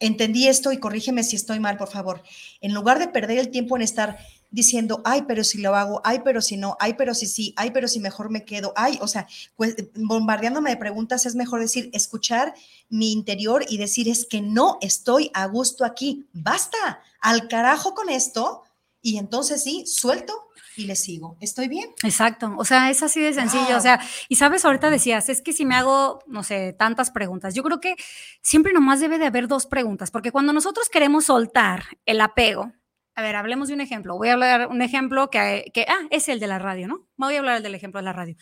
entendí 0.00 0.48
esto 0.48 0.72
y 0.72 0.78
corrígeme 0.78 1.24
si 1.24 1.36
estoy 1.36 1.60
mal, 1.60 1.76
por 1.76 1.88
favor. 1.88 2.22
En 2.60 2.74
lugar 2.74 2.98
de 2.98 3.08
perder 3.08 3.38
el 3.38 3.50
tiempo 3.50 3.76
en 3.76 3.82
estar 3.82 4.18
diciendo, 4.50 5.02
ay, 5.04 5.24
pero 5.26 5.44
si 5.44 5.58
lo 5.58 5.74
hago, 5.74 6.00
ay, 6.04 6.20
pero 6.24 6.40
si 6.40 6.56
no, 6.56 6.76
ay, 6.80 6.94
pero 6.94 7.14
si 7.14 7.26
sí, 7.26 7.52
ay, 7.56 7.70
pero 7.72 7.88
si 7.88 8.00
mejor 8.00 8.30
me 8.30 8.44
quedo, 8.44 8.72
ay, 8.76 8.98
o 9.02 9.08
sea, 9.08 9.26
pues, 9.56 9.74
bombardeándome 9.94 10.70
de 10.70 10.76
preguntas 10.76 11.26
es 11.26 11.34
mejor 11.34 11.60
decir, 11.60 11.90
escuchar 11.92 12.54
mi 12.88 13.12
interior 13.12 13.64
y 13.68 13.78
decir, 13.78 14.08
es 14.08 14.24
que 14.24 14.40
no 14.40 14.78
estoy 14.80 15.30
a 15.34 15.46
gusto 15.46 15.84
aquí, 15.84 16.26
basta, 16.32 17.02
al 17.20 17.48
carajo 17.48 17.94
con 17.94 18.08
esto, 18.08 18.62
y 19.02 19.18
entonces 19.18 19.62
sí, 19.62 19.84
suelto 19.86 20.45
y 20.76 20.86
le 20.86 20.96
sigo. 20.96 21.36
¿Estoy 21.40 21.68
bien? 21.68 21.90
Exacto. 22.02 22.54
O 22.58 22.64
sea, 22.64 22.90
es 22.90 23.02
así 23.02 23.20
de 23.20 23.32
sencillo. 23.32 23.76
O 23.76 23.80
sea, 23.80 24.00
y 24.28 24.36
sabes, 24.36 24.64
ahorita 24.64 24.90
decías, 24.90 25.28
es 25.28 25.42
que 25.42 25.52
si 25.52 25.64
me 25.64 25.74
hago, 25.74 26.20
no 26.26 26.42
sé, 26.42 26.74
tantas 26.74 27.10
preguntas, 27.10 27.54
yo 27.54 27.62
creo 27.62 27.80
que 27.80 27.96
siempre 28.42 28.72
nomás 28.72 29.00
debe 29.00 29.18
de 29.18 29.26
haber 29.26 29.48
dos 29.48 29.66
preguntas, 29.66 30.10
porque 30.10 30.32
cuando 30.32 30.52
nosotros 30.52 30.88
queremos 30.88 31.26
soltar 31.26 31.84
el 32.04 32.20
apego, 32.20 32.72
a 33.14 33.22
ver, 33.22 33.34
hablemos 33.34 33.68
de 33.68 33.74
un 33.74 33.80
ejemplo. 33.80 34.16
Voy 34.18 34.28
a 34.28 34.34
hablar 34.34 34.68
un 34.68 34.82
ejemplo 34.82 35.30
que, 35.30 35.70
que, 35.72 35.86
ah, 35.88 36.06
es 36.10 36.28
el 36.28 36.38
de 36.38 36.46
la 36.46 36.58
radio, 36.58 36.86
¿no? 36.86 37.08
Voy 37.16 37.34
a 37.36 37.38
hablar 37.38 37.62
del 37.62 37.74
ejemplo 37.74 37.98
de 37.98 38.04
la 38.04 38.12
radio. 38.12 38.36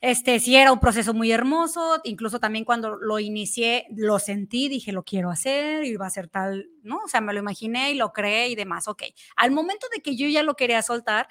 Este, 0.00 0.40
sí 0.40 0.56
era 0.56 0.72
un 0.72 0.80
proceso 0.80 1.12
muy 1.12 1.30
hermoso, 1.30 2.00
incluso 2.04 2.40
también 2.40 2.64
cuando 2.64 2.96
lo 2.96 3.18
inicié, 3.18 3.86
lo 3.90 4.18
sentí, 4.18 4.70
dije, 4.70 4.92
lo 4.92 5.02
quiero 5.02 5.30
hacer, 5.30 5.84
y 5.84 5.90
iba 5.90 6.06
a 6.06 6.10
ser 6.10 6.28
tal, 6.28 6.70
¿no? 6.82 7.00
O 7.04 7.08
sea, 7.08 7.20
me 7.20 7.34
lo 7.34 7.40
imaginé 7.40 7.90
y 7.90 7.96
lo 7.96 8.10
creé 8.14 8.48
y 8.48 8.54
demás, 8.54 8.88
ok. 8.88 9.02
Al 9.36 9.50
momento 9.50 9.86
de 9.94 10.00
que 10.00 10.16
yo 10.16 10.26
ya 10.26 10.42
lo 10.42 10.54
quería 10.54 10.80
soltar, 10.80 11.28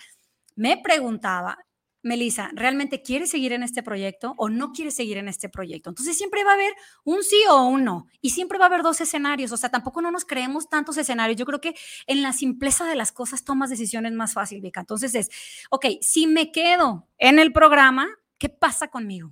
me 0.59 0.75
preguntaba, 0.75 1.57
Melissa, 2.01 2.49
¿realmente 2.53 3.01
quieres 3.01 3.29
seguir 3.29 3.53
en 3.53 3.63
este 3.63 3.81
proyecto 3.81 4.33
o 4.37 4.49
no 4.49 4.73
quieres 4.73 4.93
seguir 4.93 5.15
en 5.15 5.29
este 5.29 5.47
proyecto? 5.47 5.89
Entonces 5.89 6.17
siempre 6.17 6.43
va 6.43 6.51
a 6.51 6.55
haber 6.55 6.73
un 7.05 7.23
sí 7.23 7.41
o 7.49 7.63
un 7.63 7.85
no 7.85 8.07
y 8.19 8.31
siempre 8.31 8.57
va 8.57 8.65
a 8.65 8.67
haber 8.67 8.83
dos 8.83 8.99
escenarios, 8.99 9.53
o 9.53 9.57
sea, 9.57 9.69
tampoco 9.69 10.01
no 10.01 10.11
nos 10.11 10.25
creemos 10.25 10.67
tantos 10.67 10.97
escenarios. 10.97 11.39
Yo 11.39 11.45
creo 11.45 11.61
que 11.61 11.75
en 12.07 12.21
la 12.21 12.33
simpleza 12.33 12.85
de 12.85 12.95
las 12.95 13.13
cosas 13.13 13.45
tomas 13.45 13.69
decisiones 13.69 14.11
más 14.11 14.33
fácil, 14.33 14.59
Vika. 14.59 14.81
Entonces 14.81 15.15
es, 15.15 15.29
ok, 15.69 15.85
si 16.01 16.27
me 16.27 16.51
quedo 16.51 17.07
en 17.17 17.39
el 17.39 17.53
programa, 17.53 18.09
¿qué 18.37 18.49
pasa 18.49 18.89
conmigo? 18.89 19.31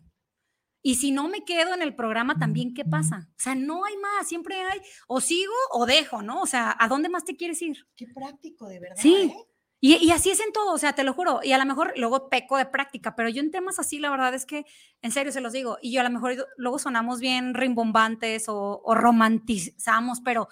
Y 0.82 0.96
si 0.96 1.12
no 1.12 1.28
me 1.28 1.44
quedo 1.44 1.74
en 1.74 1.82
el 1.82 1.94
programa, 1.94 2.40
también, 2.40 2.74
¿qué 2.74 2.86
pasa? 2.86 3.28
O 3.32 3.40
sea, 3.40 3.54
no 3.54 3.84
hay 3.84 3.98
más, 3.98 4.30
siempre 4.30 4.62
hay, 4.62 4.80
o 5.08 5.20
sigo 5.20 5.54
o 5.72 5.86
dejo, 5.86 6.22
¿no? 6.22 6.40
O 6.42 6.46
sea, 6.46 6.74
¿a 6.80 6.88
dónde 6.88 7.10
más 7.10 7.26
te 7.26 7.36
quieres 7.36 7.62
ir? 7.62 7.86
Qué 7.98 8.08
práctico, 8.08 8.70
de 8.70 8.80
verdad. 8.80 9.02
Sí. 9.02 9.34
¿eh? 9.34 9.57
Y, 9.80 10.10
así 10.12 10.32
es 10.32 10.40
en 10.40 10.52
todo, 10.52 10.74
o 10.74 10.78
sea, 10.80 10.94
te 10.94 11.04
lo 11.04 11.14
juro. 11.14 11.40
Y 11.44 11.52
a 11.52 11.58
lo 11.60 11.66
mejor 11.66 11.94
luego 11.98 12.30
peco 12.30 12.58
de 12.58 12.66
práctica, 12.66 13.16
pero 13.16 13.30
yo 13.30 13.42
en 13.42 13.52
temas 13.52 13.78
así, 13.78 14.00
la 14.00 14.10
verdad 14.10 14.34
es 14.34 14.46
que, 14.46 14.66
en 15.02 15.12
serio 15.12 15.32
se 15.32 15.42
los 15.42 15.54
digo, 15.54 15.78
y 15.82 15.92
yo 15.92 16.02
a 16.02 16.04
lo 16.04 16.10
mejor 16.10 16.48
luego 16.58 16.80
sonamos 16.80 17.20
bien 17.20 17.54
rimbombantes 17.54 18.46
o, 18.48 18.82
romantizamos, 18.96 20.22
pero 20.22 20.48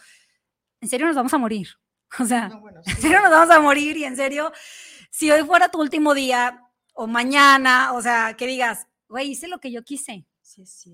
en 0.80 0.90
serio 0.90 1.08
nos 1.08 1.16
vamos 1.16 1.34
a 1.34 1.38
morir. 1.38 1.70
O 2.20 2.26
sea, 2.26 2.50
en 2.86 3.02
serio 3.02 3.20
nos 3.20 3.32
vamos 3.32 3.54
a 3.54 3.60
morir 3.60 3.98
y 3.98 4.06
en 4.06 4.16
serio, 4.16 4.54
si 5.10 5.32
hoy 5.32 5.44
fuera 5.44 5.70
tu 5.70 5.82
último 5.82 6.14
día 6.14 6.62
o 6.94 7.08
mañana, 7.08 7.92
o 7.92 8.02
sea, 8.02 8.36
que 8.38 8.48
digas, 8.48 8.88
güey, 9.10 9.32
hice 9.32 9.50
lo 9.50 9.60
que 9.60 9.72
yo 9.72 9.84
quise 9.84 10.26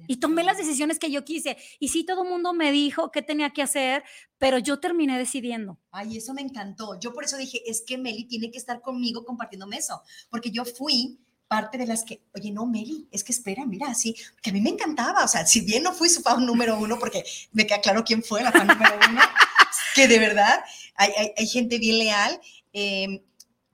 y 0.07 0.17
tomé 0.17 0.43
las 0.43 0.57
decisiones 0.57 0.99
que 0.99 1.11
yo 1.11 1.23
quise. 1.23 1.57
Y 1.79 1.89
sí, 1.89 2.03
todo 2.03 2.23
el 2.23 2.29
mundo 2.29 2.53
me 2.53 2.71
dijo 2.71 3.11
qué 3.11 3.21
tenía 3.21 3.51
que 3.51 3.61
hacer, 3.61 4.03
pero 4.37 4.57
yo 4.57 4.79
terminé 4.79 5.17
decidiendo. 5.17 5.79
Ay, 5.91 6.17
eso 6.17 6.33
me 6.33 6.41
encantó. 6.41 6.99
Yo 6.99 7.13
por 7.13 7.23
eso 7.23 7.37
dije, 7.37 7.61
es 7.69 7.81
que 7.81 7.97
Meli 7.97 8.25
tiene 8.25 8.51
que 8.51 8.57
estar 8.57 8.81
conmigo 8.81 9.25
compartiéndome 9.25 9.77
eso, 9.77 10.01
porque 10.29 10.51
yo 10.51 10.65
fui 10.65 11.19
parte 11.47 11.77
de 11.77 11.85
las 11.85 12.03
que, 12.05 12.23
oye, 12.33 12.51
no, 12.51 12.65
Meli, 12.65 13.09
es 13.11 13.25
que 13.25 13.33
espera, 13.33 13.65
mira, 13.65 13.93
sí, 13.93 14.15
que 14.41 14.51
a 14.51 14.53
mí 14.53 14.61
me 14.61 14.69
encantaba, 14.69 15.25
o 15.25 15.27
sea, 15.27 15.45
si 15.45 15.59
bien 15.59 15.83
no 15.83 15.91
fui 15.91 16.07
su 16.07 16.21
fan 16.21 16.45
número 16.45 16.79
uno, 16.79 16.97
porque 16.97 17.25
me 17.51 17.67
queda 17.67 17.81
claro 17.81 18.05
quién 18.05 18.23
fue 18.23 18.41
la 18.41 18.53
fan 18.53 18.67
número 18.67 18.95
uno, 19.09 19.21
que 19.95 20.07
de 20.07 20.17
verdad 20.17 20.61
hay, 20.95 21.11
hay, 21.35 21.47
gente 21.47 21.77
bien 21.77 21.97
leal, 21.97 22.39
eh, 22.71 23.25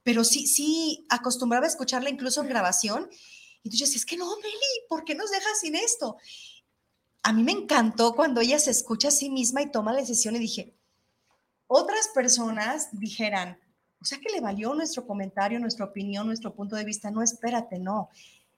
pero 0.01 0.23
sí, 0.23 0.47
sí 0.47 1.05
acostumbraba 1.09 1.67
a 1.67 1.69
escucharla 1.69 2.09
incluso 2.09 2.41
en 2.41 2.49
grabación 2.49 3.09
y 3.67 3.69
tú 3.69 3.73
dices, 3.73 3.97
es 3.97 4.05
que 4.05 4.15
no, 4.15 4.25
Meli, 4.37 4.87
¿por 4.87 5.03
qué 5.03 5.13
nos 5.13 5.29
dejas 5.29 5.59
sin 5.59 5.75
esto? 5.75 6.17
A 7.21 7.33
mí 7.33 7.43
me 7.43 7.51
encantó 7.51 8.15
cuando 8.15 8.39
ella 8.39 8.57
se 8.59 8.71
escucha 8.71 9.09
a 9.09 9.11
sí 9.11 9.29
misma 9.29 9.61
y 9.61 9.71
toma 9.71 9.91
la 9.91 9.99
decisión 9.99 10.37
y 10.37 10.39
dije, 10.39 10.73
otras 11.67 12.07
personas 12.13 12.87
dijeran, 12.93 13.59
o 14.01 14.05
sea 14.05 14.19
que 14.19 14.31
le 14.31 14.39
valió 14.39 14.73
nuestro 14.73 15.05
comentario, 15.05 15.59
nuestra 15.59 15.85
opinión, 15.85 16.27
nuestro 16.27 16.53
punto 16.53 16.77
de 16.77 16.85
vista. 16.85 17.11
No, 17.11 17.21
espérate, 17.21 17.77
no. 17.77 18.09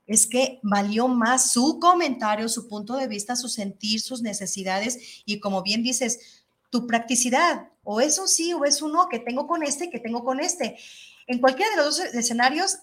Es 0.05 0.27
que 0.27 0.59
valió 0.61 1.07
más 1.07 1.51
su 1.51 1.79
comentario, 1.79 2.47
su 2.47 2.67
punto 2.67 2.95
de 2.95 3.07
vista, 3.07 3.35
su 3.35 3.49
sentir, 3.49 4.01
sus 4.01 4.21
necesidades 4.21 5.23
y 5.25 5.39
como 5.39 5.63
bien 5.63 5.81
dices, 5.81 6.45
tu 6.69 6.85
practicidad. 6.85 7.69
O 7.83 7.99
es 8.01 8.19
un 8.19 8.27
sí 8.27 8.53
o 8.53 8.65
es 8.65 8.79
no 8.83 9.09
que 9.09 9.17
tengo 9.17 9.47
con 9.47 9.63
este, 9.63 9.89
que 9.89 9.99
tengo 9.99 10.23
con 10.23 10.39
este. 10.39 10.77
En 11.25 11.39
cualquiera 11.39 11.71
de 11.71 11.77
los 11.77 11.97
dos 11.97 12.13
escenarios 12.13 12.77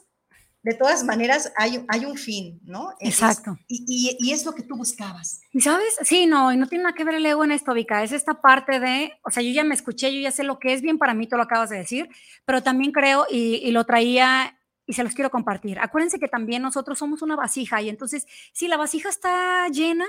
de 0.66 0.74
todas 0.74 1.04
maneras 1.04 1.52
hay, 1.54 1.84
hay 1.86 2.04
un 2.04 2.16
fin, 2.16 2.60
¿no? 2.64 2.92
Exacto. 2.98 3.56
y, 3.68 4.16
y, 4.18 4.32
es 4.32 4.44
lo 4.44 4.52
que 4.52 4.64
tú 4.64 4.76
buscabas. 4.76 5.40
¿Y 5.52 5.60
sabes? 5.60 5.96
Sí, 6.02 6.26
no, 6.26 6.52
y 6.52 6.56
no 6.56 6.66
tiene 6.66 6.82
nada 6.82 6.96
que 6.96 7.04
ver 7.04 7.14
el 7.14 7.24
ego 7.24 7.44
en 7.44 7.52
esto, 7.52 7.72
Vika, 7.72 8.02
es 8.02 8.10
esta 8.10 8.40
parte 8.40 8.80
de, 8.80 9.12
o 9.22 9.30
sea, 9.30 9.44
yo 9.44 9.52
ya 9.52 9.62
me 9.62 9.76
escuché, 9.76 10.12
yo 10.12 10.20
ya 10.20 10.32
sé 10.32 10.42
lo 10.42 10.58
que 10.58 10.72
es 10.72 10.82
bien 10.82 10.98
para 10.98 11.14
mí, 11.14 11.28
tú 11.28 11.36
lo 11.36 11.44
acabas 11.44 11.70
de 11.70 11.76
decir, 11.76 12.08
pero 12.44 12.64
también 12.64 12.90
creo, 12.90 13.28
y, 13.30 13.60
y 13.62 13.70
lo 13.70 13.84
traía 13.84 14.58
y 14.86 14.94
se 14.94 15.04
los 15.04 15.14
quiero 15.14 15.30
compartir. 15.30 15.78
Acuérdense 15.78 16.18
que 16.18 16.26
también 16.26 16.62
nosotros 16.62 16.98
somos 16.98 17.22
una 17.22 17.36
vasija 17.36 17.80
y 17.80 17.88
entonces 17.88 18.26
si 18.52 18.66
la 18.66 18.76
vasija 18.76 19.08
está 19.08 19.68
llena, 19.68 20.06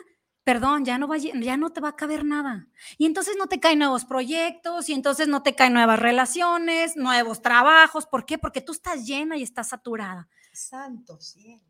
perdón, 0.47 0.85
ya 0.85 0.97
no, 0.97 1.09
va, 1.09 1.17
ya 1.17 1.57
no 1.57 1.71
te 1.71 1.81
va 1.81 1.89
a 1.89 1.95
caber 1.97 2.23
nada. 2.23 2.67
Y 2.97 3.05
entonces 3.05 3.35
no 3.37 3.47
te 3.47 3.59
caen 3.59 3.79
nuevos 3.79 4.05
proyectos 4.05 4.87
y 4.87 4.93
entonces 4.93 5.27
no 5.27 5.43
te 5.43 5.55
caen 5.55 5.73
nuevas 5.73 5.99
relaciones, 5.99 6.95
nuevos 6.95 7.41
trabajos. 7.41 8.07
¿Por 8.07 8.25
qué? 8.25 8.37
Porque 8.37 8.61
tú 8.61 8.71
estás 8.71 9.05
llena 9.05 9.35
y 9.35 9.43
estás 9.43 9.67
saturada. 9.67 10.29
Santo 10.57 11.19
cielo. 11.19 11.63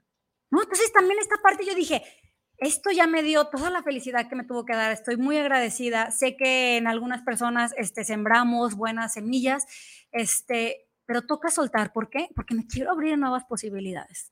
No, 0.49 0.61
entonces 0.61 0.91
también 0.93 1.19
esta 1.19 1.35
parte 1.43 1.65
yo 1.65 1.75
dije, 1.75 2.03
esto 2.57 2.89
ya 2.91 3.05
me 3.05 3.21
dio 3.21 3.47
toda 3.47 3.69
la 3.69 3.83
felicidad 3.83 4.27
que 4.29 4.35
me 4.35 4.45
tuvo 4.45 4.65
que 4.65 4.75
dar. 4.75 4.91
Estoy 4.91 5.17
muy 5.17 5.37
agradecida. 5.37 6.11
Sé 6.11 6.35
que 6.37 6.77
en 6.77 6.87
algunas 6.87 7.21
personas 7.21 7.73
este, 7.77 8.03
sembramos 8.03 8.75
buenas 8.75 9.13
semillas, 9.13 9.65
este, 10.11 10.87
pero 11.05 11.21
toca 11.21 11.51
soltar. 11.51 11.93
¿Por 11.93 12.09
qué? 12.09 12.29
Porque 12.35 12.55
me 12.55 12.65
quiero 12.65 12.91
abrir 12.91 13.17
nuevas 13.17 13.43
posibilidades. 13.45 14.31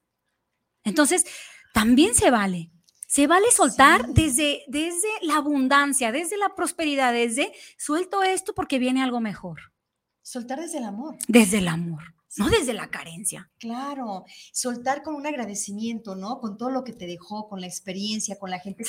Entonces, 0.83 1.25
también 1.74 2.15
se 2.15 2.31
vale. 2.31 2.71
Se 3.07 3.27
vale 3.27 3.51
soltar 3.51 4.07
desde, 4.07 4.63
desde 4.67 5.07
la 5.21 5.35
abundancia, 5.35 6.12
desde 6.12 6.38
la 6.38 6.55
prosperidad, 6.55 7.13
desde 7.13 7.53
suelto 7.77 8.24
esto 8.24 8.55
porque 8.55 8.79
viene 8.79 9.03
algo 9.03 9.21
mejor. 9.21 9.74
Soltar 10.21 10.59
desde 10.59 10.79
el 10.79 10.85
amor. 10.85 11.17
Desde 11.27 11.59
el 11.59 11.67
amor 11.67 12.14
no 12.38 12.50
desde 12.50 12.74
la 12.74 12.89
carencia. 12.89 13.50
Claro, 13.60 14.25
soltar 14.51 15.04
con 15.04 15.15
un 15.15 15.25
agradecimiento, 15.25 16.15
¿no? 16.15 16.39
Con 16.39 16.58
todo 16.58 16.70
lo 16.70 16.84
que 16.84 16.94
te 16.94 17.08
dejó, 17.08 17.48
con 17.48 17.62
la 17.62 17.68
experiencia, 17.68 18.38
con 18.38 18.50
la 18.50 18.60
gente 18.60 18.84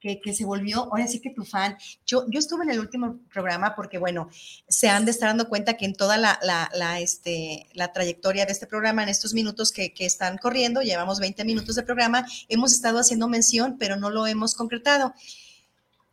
que, 0.00 0.20
que, 0.20 0.34
se 0.34 0.44
volvió, 0.44 0.84
ahora 0.84 1.06
sí 1.06 1.20
que 1.20 1.30
tu 1.30 1.44
fan. 1.44 1.76
Yo, 2.06 2.24
yo 2.28 2.38
estuve 2.38 2.64
en 2.64 2.70
el 2.70 2.80
último 2.80 3.20
programa 3.32 3.74
porque, 3.74 3.98
bueno, 3.98 4.28
se 4.68 4.88
han 4.88 5.04
de 5.04 5.10
estar 5.10 5.30
dando 5.30 5.48
cuenta 5.48 5.76
que 5.76 5.86
en 5.86 5.94
toda 5.94 6.16
la, 6.16 6.38
la, 6.42 7.00
este, 7.00 7.68
la 7.72 7.92
trayectoria 7.92 8.46
de 8.46 8.52
este 8.52 8.66
programa, 8.66 9.02
en 9.02 9.08
estos 9.08 9.34
minutos 9.34 9.72
que, 9.72 9.94
que 9.94 10.04
están 10.04 10.38
corriendo, 10.38 10.82
llevamos 10.82 11.20
20 11.20 11.44
minutos 11.44 11.76
de 11.76 11.82
programa, 11.82 12.26
hemos 12.48 12.72
estado 12.72 12.98
haciendo 12.98 13.28
mención, 13.28 13.76
pero 13.78 13.96
no 13.96 14.10
lo 14.10 14.26
hemos 14.26 14.54
concretado. 14.54 15.14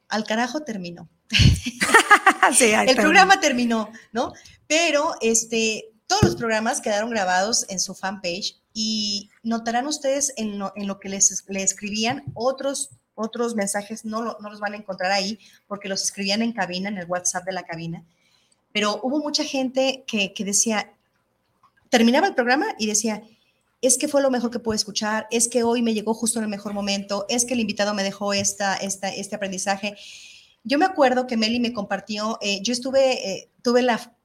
Al 0.07 0.23
carajo 0.23 0.61
terminó. 0.61 1.09
sí, 2.53 2.71
el 2.71 2.95
programa 2.95 3.39
terminó, 3.39 3.91
¿no? 4.11 4.33
Pero 4.67 5.13
este, 5.21 5.91
todos 6.09 6.23
los 6.23 6.35
programas 6.35 6.81
quedaron 6.81 7.11
grabados 7.11 7.67
en 7.69 7.79
su 7.79 7.93
fanpage 7.93 8.59
y 8.73 9.29
notarán 9.43 9.85
ustedes 9.85 10.33
en 10.37 10.57
lo, 10.57 10.99
que 10.99 11.07
les, 11.07 11.45
escribían 11.47 12.23
otros, 12.33 12.89
otros 13.13 13.53
mensajes, 13.53 14.05
no, 14.05 14.23
los 14.23 14.59
van 14.59 14.73
a 14.73 14.77
encontrar 14.77 15.11
ahí 15.11 15.37
porque 15.67 15.87
los 15.87 16.03
escribían 16.03 16.41
en 16.41 16.51
cabina, 16.51 16.89
en 16.89 16.97
el 16.97 17.05
WhatsApp 17.05 17.45
de 17.45 17.51
la 17.51 17.61
cabina, 17.61 18.03
pero 18.73 18.99
hubo 19.03 19.19
mucha 19.19 19.43
gente 19.43 20.03
que, 20.07 20.33
decía, 20.43 20.91
terminaba 21.89 22.25
el 22.25 22.33
programa 22.33 22.65
y 22.79 22.87
decía, 22.87 23.21
es 23.79 23.95
que 23.99 24.07
fue 24.07 24.23
lo 24.23 24.31
mejor 24.31 24.49
que 24.49 24.57
pude 24.57 24.77
escuchar, 24.77 25.27
es 25.29 25.47
que 25.47 25.61
hoy 25.61 25.83
me 25.83 25.93
llegó 25.93 26.15
justo 26.15 26.39
en 26.39 26.45
el 26.45 26.49
mejor 26.49 26.73
momento, 26.73 27.27
es 27.29 27.45
que 27.45 27.53
el 27.53 27.59
invitado 27.59 27.93
me 27.93 28.01
dejó 28.01 28.33
esta, 28.33 28.75
esta, 28.77 29.09
este 29.09 29.35
aprendizaje. 29.35 29.95
Yo 30.63 30.79
me 30.79 30.85
acuerdo 30.85 31.27
que 31.27 31.37
Meli 31.37 31.59
me 31.59 31.71
compartió, 31.71 32.39
eh, 32.41 32.61
yo 32.63 32.73
estuve, 32.73 33.31
eh, 33.31 33.51
tuve 33.61 33.83
la, 33.83 34.17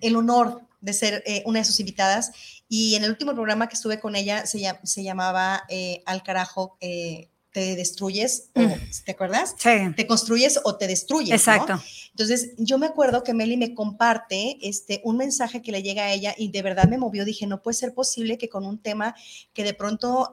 el 0.00 0.16
honor 0.16 0.62
de 0.86 0.92
ser 0.92 1.22
eh, 1.26 1.42
una 1.44 1.58
de 1.58 1.64
sus 1.64 1.80
invitadas. 1.80 2.30
Y 2.68 2.94
en 2.94 3.04
el 3.04 3.10
último 3.10 3.34
programa 3.34 3.68
que 3.68 3.74
estuve 3.74 4.00
con 4.00 4.14
ella 4.16 4.46
se, 4.46 4.62
se 4.84 5.02
llamaba 5.02 5.64
eh, 5.68 6.02
Al 6.06 6.22
carajo, 6.22 6.78
eh, 6.80 7.28
te 7.50 7.74
destruyes, 7.74 8.50
mm. 8.54 9.02
¿te 9.04 9.12
acuerdas? 9.12 9.56
Sí. 9.58 9.70
Te 9.96 10.06
construyes 10.06 10.60
o 10.62 10.76
te 10.76 10.86
destruyes. 10.86 11.34
Exacto. 11.34 11.80
Entonces, 12.10 12.52
yo 12.58 12.78
me 12.78 12.86
acuerdo 12.86 13.24
que 13.24 13.34
Meli 13.34 13.56
me 13.56 13.74
comparte 13.74 14.58
este, 14.62 15.00
un 15.04 15.16
mensaje 15.16 15.60
que 15.60 15.72
le 15.72 15.82
llega 15.82 16.04
a 16.04 16.12
ella 16.12 16.34
y 16.36 16.50
de 16.50 16.62
verdad 16.62 16.88
me 16.88 16.98
movió. 16.98 17.24
Dije, 17.24 17.46
no 17.46 17.62
puede 17.62 17.76
ser 17.76 17.94
posible 17.94 18.38
que 18.38 18.48
con 18.48 18.64
un 18.64 18.78
tema 18.78 19.16
que 19.54 19.64
de 19.64 19.74
pronto 19.74 20.32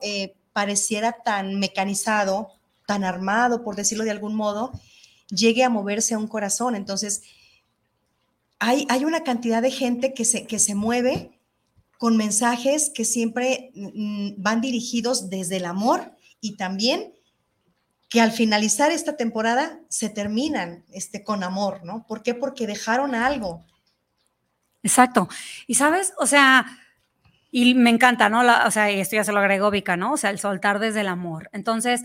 pareciera 0.52 1.14
tan 1.24 1.60
mecanizado, 1.60 2.50
tan 2.86 3.04
armado, 3.04 3.64
por 3.64 3.76
decirlo 3.76 4.04
de 4.04 4.12
algún 4.12 4.36
modo, 4.36 4.72
llegue 5.30 5.64
a 5.64 5.70
moverse 5.70 6.14
a 6.14 6.20
un 6.20 6.28
corazón. 6.28 6.76
Entonces, 6.76 7.24
hay, 8.66 9.06
una 9.06 9.24
cantidad 9.24 9.62
de 9.62 9.72
gente 9.72 10.14
que 10.14 10.26
se, 10.26 10.46
que 10.48 10.60
se 10.60 10.76
mueve 10.76 11.40
con 11.98 12.18
mensajes 12.18 12.90
que 12.94 13.06
siempre 13.06 13.72
mm, 13.76 14.32
van 14.38 14.62
dirigidos 14.62 15.30
desde 15.30 15.58
el 15.58 15.66
amor 15.66 16.16
y 16.40 16.56
también 16.56 17.14
que 18.10 18.22
al 18.22 18.32
finalizar 18.32 18.92
esta 18.92 19.18
temporada 19.18 19.80
se 19.90 20.10
terminan 20.10 20.86
este, 20.94 21.24
con 21.24 21.44
amor, 21.44 21.84
¿no? 21.84 22.06
¿Por 22.08 22.22
qué? 22.24 22.34
Porque 22.36 22.68
dejaron 22.68 23.16
algo. 23.16 23.66
Exacto. 24.84 25.28
Y 25.66 25.76
sabes, 25.76 26.14
o 26.20 26.28
sea, 26.28 26.66
y 27.52 27.74
me 27.74 27.90
encanta, 27.90 28.30
¿no? 28.30 28.42
o 28.66 28.72
sea, 28.72 28.92
y 28.92 29.00
esto 29.00 29.16
ya 29.16 29.24
se 29.24 29.32
lo 29.32 29.40
agregó 29.40 29.72
Vika, 29.72 29.98
¿no? 29.98 30.14
O 30.14 30.18
sea, 30.18 30.30
el 30.30 30.40
soltar 30.40 30.80
desde 30.80 31.02
el 31.02 31.08
amor. 31.08 31.50
Entonces, 31.54 32.02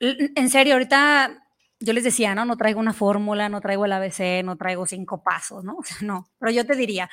en 0.00 0.50
serio, 0.50 0.74
ahorita 0.74 1.44
yo 1.80 1.92
les 1.94 2.04
decía, 2.04 2.34
¿no? 2.34 2.44
No 2.44 2.56
traigo 2.56 2.78
una 2.78 2.92
fórmula, 2.92 3.48
no 3.48 3.60
traigo 3.60 3.86
el 3.86 3.92
ABC, 3.92 4.44
no 4.44 4.56
traigo 4.56 4.86
cinco 4.86 5.22
pasos, 5.22 5.64
¿no? 5.64 5.76
O 5.80 5.82
sea, 5.82 5.96
no. 6.02 6.28
Pero 6.38 6.52
yo 6.52 6.66
te 6.66 6.76
diría, 6.76 7.08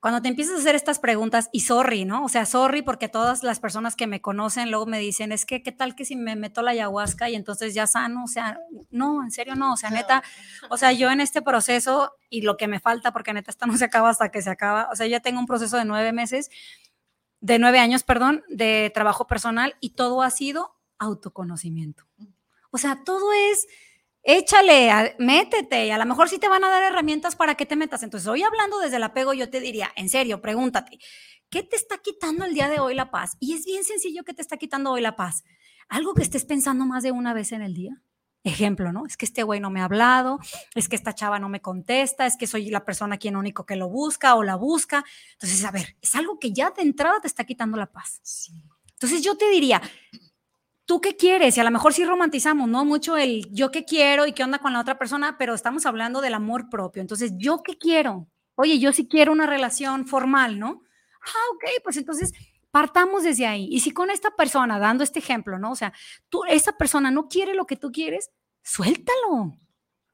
cuando 0.00 0.20
te 0.20 0.28
empiezas 0.28 0.56
a 0.56 0.58
hacer 0.58 0.74
estas 0.74 0.98
preguntas, 0.98 1.48
y 1.52 1.60
sorry, 1.60 2.04
¿no? 2.04 2.24
O 2.24 2.28
sea, 2.28 2.44
sorry 2.44 2.82
porque 2.82 3.08
todas 3.08 3.42
las 3.42 3.60
personas 3.60 3.96
que 3.96 4.06
me 4.06 4.20
conocen 4.20 4.70
luego 4.70 4.86
me 4.86 4.98
dicen, 4.98 5.32
es 5.32 5.46
que, 5.46 5.62
¿qué 5.62 5.72
tal 5.72 5.94
que 5.94 6.04
si 6.04 6.16
me 6.16 6.36
meto 6.36 6.60
la 6.62 6.72
ayahuasca 6.72 7.30
y 7.30 7.34
entonces 7.34 7.72
ya 7.74 7.86
sano? 7.86 8.24
O 8.24 8.28
sea, 8.28 8.58
no, 8.90 9.22
en 9.22 9.30
serio 9.30 9.54
no, 9.54 9.72
o 9.72 9.76
sea, 9.76 9.88
neta, 9.90 10.22
o 10.68 10.76
sea, 10.76 10.92
yo 10.92 11.10
en 11.10 11.20
este 11.20 11.40
proceso 11.40 12.12
y 12.28 12.42
lo 12.42 12.56
que 12.56 12.68
me 12.68 12.80
falta, 12.80 13.12
porque 13.12 13.32
neta, 13.32 13.50
esto 13.50 13.66
no 13.66 13.78
se 13.78 13.84
acaba 13.86 14.10
hasta 14.10 14.30
que 14.30 14.42
se 14.42 14.50
acaba, 14.50 14.88
o 14.92 14.96
sea, 14.96 15.06
ya 15.06 15.20
tengo 15.20 15.40
un 15.40 15.46
proceso 15.46 15.78
de 15.78 15.86
nueve 15.86 16.12
meses, 16.12 16.50
de 17.40 17.58
nueve 17.58 17.78
años, 17.78 18.02
perdón, 18.02 18.44
de 18.48 18.90
trabajo 18.94 19.26
personal 19.26 19.76
y 19.80 19.94
todo 19.94 20.20
ha 20.22 20.28
sido 20.28 20.76
autoconocimiento. 20.98 22.04
O 22.74 22.78
sea, 22.78 23.04
todo 23.04 23.32
es, 23.32 23.68
échale, 24.24 25.14
métete, 25.20 25.86
y 25.86 25.90
a 25.90 25.98
lo 25.98 26.06
mejor 26.06 26.28
sí 26.28 26.40
te 26.40 26.48
van 26.48 26.64
a 26.64 26.68
dar 26.68 26.82
herramientas 26.82 27.36
para 27.36 27.54
que 27.54 27.66
te 27.66 27.76
metas. 27.76 28.02
Entonces, 28.02 28.26
hoy 28.26 28.42
hablando 28.42 28.80
desde 28.80 28.96
el 28.96 29.04
apego, 29.04 29.32
yo 29.32 29.48
te 29.48 29.60
diría, 29.60 29.92
en 29.94 30.08
serio, 30.08 30.42
pregúntate, 30.42 30.98
¿qué 31.50 31.62
te 31.62 31.76
está 31.76 31.98
quitando 31.98 32.44
el 32.44 32.52
día 32.52 32.68
de 32.68 32.80
hoy 32.80 32.96
la 32.96 33.12
paz? 33.12 33.36
Y 33.38 33.54
es 33.54 33.64
bien 33.64 33.84
sencillo 33.84 34.24
que 34.24 34.34
te 34.34 34.42
está 34.42 34.56
quitando 34.56 34.90
hoy 34.90 35.02
la 35.02 35.14
paz. 35.14 35.44
Algo 35.88 36.14
que 36.14 36.22
estés 36.22 36.44
pensando 36.44 36.84
más 36.84 37.04
de 37.04 37.12
una 37.12 37.32
vez 37.32 37.52
en 37.52 37.62
el 37.62 37.74
día. 37.74 38.02
Ejemplo, 38.42 38.92
¿no? 38.92 39.06
Es 39.06 39.16
que 39.16 39.24
este 39.24 39.44
güey 39.44 39.60
no 39.60 39.70
me 39.70 39.80
ha 39.80 39.84
hablado, 39.84 40.40
es 40.74 40.88
que 40.88 40.96
esta 40.96 41.14
chava 41.14 41.38
no 41.38 41.48
me 41.48 41.62
contesta, 41.62 42.26
es 42.26 42.36
que 42.36 42.48
soy 42.48 42.70
la 42.70 42.84
persona 42.84 43.18
quien 43.18 43.36
único 43.36 43.66
que 43.66 43.76
lo 43.76 43.88
busca 43.88 44.34
o 44.34 44.42
la 44.42 44.56
busca. 44.56 45.04
Entonces, 45.34 45.64
a 45.64 45.70
ver, 45.70 45.96
es 46.02 46.16
algo 46.16 46.40
que 46.40 46.52
ya 46.52 46.72
de 46.72 46.82
entrada 46.82 47.20
te 47.20 47.28
está 47.28 47.44
quitando 47.44 47.76
la 47.76 47.86
paz. 47.86 48.50
Entonces, 48.94 49.22
yo 49.22 49.36
te 49.36 49.48
diría, 49.48 49.80
¿tú 50.86 51.00
qué 51.00 51.16
quieres? 51.16 51.56
Y 51.56 51.60
a 51.60 51.64
lo 51.64 51.70
mejor 51.70 51.92
sí 51.92 52.04
romantizamos, 52.04 52.68
¿no? 52.68 52.84
Mucho 52.84 53.16
el 53.16 53.48
yo 53.50 53.70
qué 53.70 53.84
quiero 53.84 54.26
y 54.26 54.32
qué 54.32 54.44
onda 54.44 54.58
con 54.58 54.72
la 54.72 54.80
otra 54.80 54.98
persona, 54.98 55.36
pero 55.38 55.54
estamos 55.54 55.86
hablando 55.86 56.20
del 56.20 56.34
amor 56.34 56.68
propio. 56.68 57.00
Entonces, 57.00 57.32
¿yo 57.36 57.62
qué 57.62 57.76
quiero? 57.78 58.28
Oye, 58.56 58.78
yo 58.78 58.92
sí 58.92 59.08
quiero 59.08 59.32
una 59.32 59.46
relación 59.46 60.06
formal, 60.06 60.58
¿no? 60.58 60.82
Ah, 61.22 61.54
ok, 61.54 61.64
pues 61.82 61.96
entonces 61.96 62.32
partamos 62.70 63.24
desde 63.24 63.46
ahí. 63.46 63.68
Y 63.70 63.80
si 63.80 63.92
con 63.92 64.10
esta 64.10 64.32
persona, 64.32 64.78
dando 64.78 65.04
este 65.04 65.18
ejemplo, 65.20 65.58
¿no? 65.58 65.72
O 65.72 65.76
sea, 65.76 65.92
tú, 66.28 66.44
esa 66.44 66.76
persona 66.76 67.10
no 67.10 67.28
quiere 67.28 67.54
lo 67.54 67.66
que 67.66 67.76
tú 67.76 67.90
quieres, 67.92 68.30
suéltalo. 68.62 69.56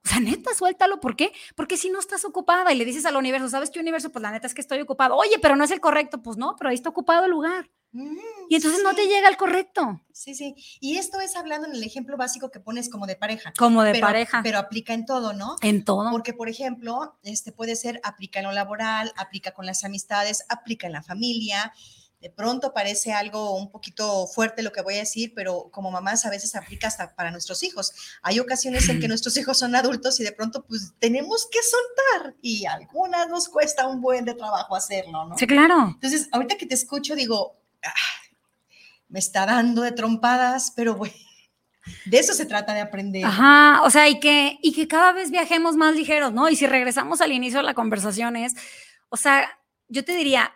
O 0.02 0.08
sea, 0.08 0.20
neta, 0.20 0.54
suéltalo. 0.54 1.00
¿Por 1.00 1.16
qué? 1.16 1.32
Porque 1.54 1.76
si 1.76 1.90
no 1.90 1.98
estás 1.98 2.24
ocupada 2.24 2.72
y 2.72 2.76
le 2.76 2.84
dices 2.84 3.04
al 3.04 3.16
universo, 3.16 3.48
¿sabes 3.48 3.70
qué 3.70 3.80
universo? 3.80 4.10
Pues 4.10 4.22
la 4.22 4.30
neta 4.30 4.46
es 4.46 4.54
que 4.54 4.62
estoy 4.62 4.80
ocupado. 4.80 5.16
Oye, 5.16 5.38
pero 5.40 5.56
no 5.56 5.64
es 5.64 5.70
el 5.70 5.80
correcto. 5.80 6.22
Pues 6.22 6.38
no, 6.38 6.56
pero 6.56 6.70
ahí 6.70 6.74
está 6.74 6.88
ocupado 6.88 7.24
el 7.24 7.30
lugar. 7.30 7.70
Mm, 7.92 8.16
y 8.48 8.54
entonces 8.54 8.82
no 8.84 8.94
te 8.94 9.06
llega 9.06 9.28
el 9.28 9.36
correcto. 9.36 10.00
Sí, 10.12 10.34
sí. 10.34 10.54
Y 10.80 10.96
esto 10.98 11.20
es 11.20 11.36
hablando 11.36 11.66
en 11.66 11.74
el 11.74 11.82
ejemplo 11.82 12.16
básico 12.16 12.50
que 12.50 12.60
pones 12.60 12.88
como 12.88 13.06
de 13.06 13.16
pareja. 13.16 13.52
Como 13.58 13.82
de 13.82 13.98
pareja. 13.98 14.40
Pero 14.42 14.58
aplica 14.58 14.94
en 14.94 15.06
todo, 15.06 15.32
¿no? 15.32 15.56
En 15.62 15.84
todo. 15.84 16.10
Porque, 16.10 16.32
por 16.32 16.48
ejemplo, 16.48 17.18
este 17.22 17.52
puede 17.52 17.76
ser 17.76 18.00
aplica 18.04 18.40
en 18.40 18.46
lo 18.46 18.52
laboral, 18.52 19.12
aplica 19.16 19.52
con 19.52 19.66
las 19.66 19.84
amistades, 19.84 20.44
aplica 20.48 20.86
en 20.86 20.92
la 20.92 21.02
familia 21.02 21.72
de 22.20 22.30
pronto 22.30 22.74
parece 22.74 23.12
algo 23.12 23.56
un 23.56 23.70
poquito 23.70 24.26
fuerte 24.26 24.62
lo 24.62 24.72
que 24.72 24.82
voy 24.82 24.94
a 24.96 24.98
decir, 24.98 25.32
pero 25.34 25.70
como 25.70 25.90
mamás 25.90 26.26
a 26.26 26.30
veces 26.30 26.54
aplica 26.54 26.86
hasta 26.86 27.14
para 27.14 27.30
nuestros 27.30 27.62
hijos. 27.62 27.92
Hay 28.22 28.38
ocasiones 28.40 28.88
en 28.88 29.00
que 29.00 29.08
nuestros 29.08 29.36
hijos 29.38 29.58
son 29.58 29.74
adultos 29.74 30.20
y 30.20 30.24
de 30.24 30.32
pronto 30.32 30.64
pues 30.66 30.92
tenemos 30.98 31.48
que 31.50 31.58
soltar 31.62 32.36
y 32.42 32.66
algunas 32.66 33.28
nos 33.28 33.48
cuesta 33.48 33.86
un 33.86 34.02
buen 34.02 34.26
de 34.26 34.34
trabajo 34.34 34.76
hacerlo, 34.76 35.24
¿no? 35.24 35.38
Sí, 35.38 35.46
claro. 35.46 35.92
Entonces, 35.94 36.28
ahorita 36.32 36.56
que 36.56 36.66
te 36.66 36.74
escucho 36.74 37.14
digo, 37.14 37.59
ah, 37.84 37.92
me 39.08 39.18
está 39.18 39.46
dando 39.46 39.82
de 39.82 39.92
trompadas, 39.92 40.72
pero 40.74 40.94
bueno. 40.94 41.14
De 42.04 42.18
eso 42.18 42.34
se 42.34 42.46
trata 42.46 42.74
de 42.74 42.80
aprender. 42.80 43.24
Ajá, 43.24 43.82
o 43.82 43.90
sea, 43.90 44.08
y 44.08 44.20
que, 44.20 44.58
y 44.62 44.72
que 44.72 44.86
cada 44.86 45.12
vez 45.12 45.30
viajemos 45.30 45.76
más 45.76 45.94
ligeros, 45.94 46.32
¿no? 46.32 46.48
Y 46.48 46.56
si 46.56 46.66
regresamos 46.66 47.20
al 47.20 47.32
inicio 47.32 47.58
de 47.60 47.64
la 47.64 47.74
conversación 47.74 48.36
es, 48.36 48.54
o 49.08 49.16
sea, 49.16 49.58
yo 49.88 50.04
te 50.04 50.14
diría, 50.14 50.52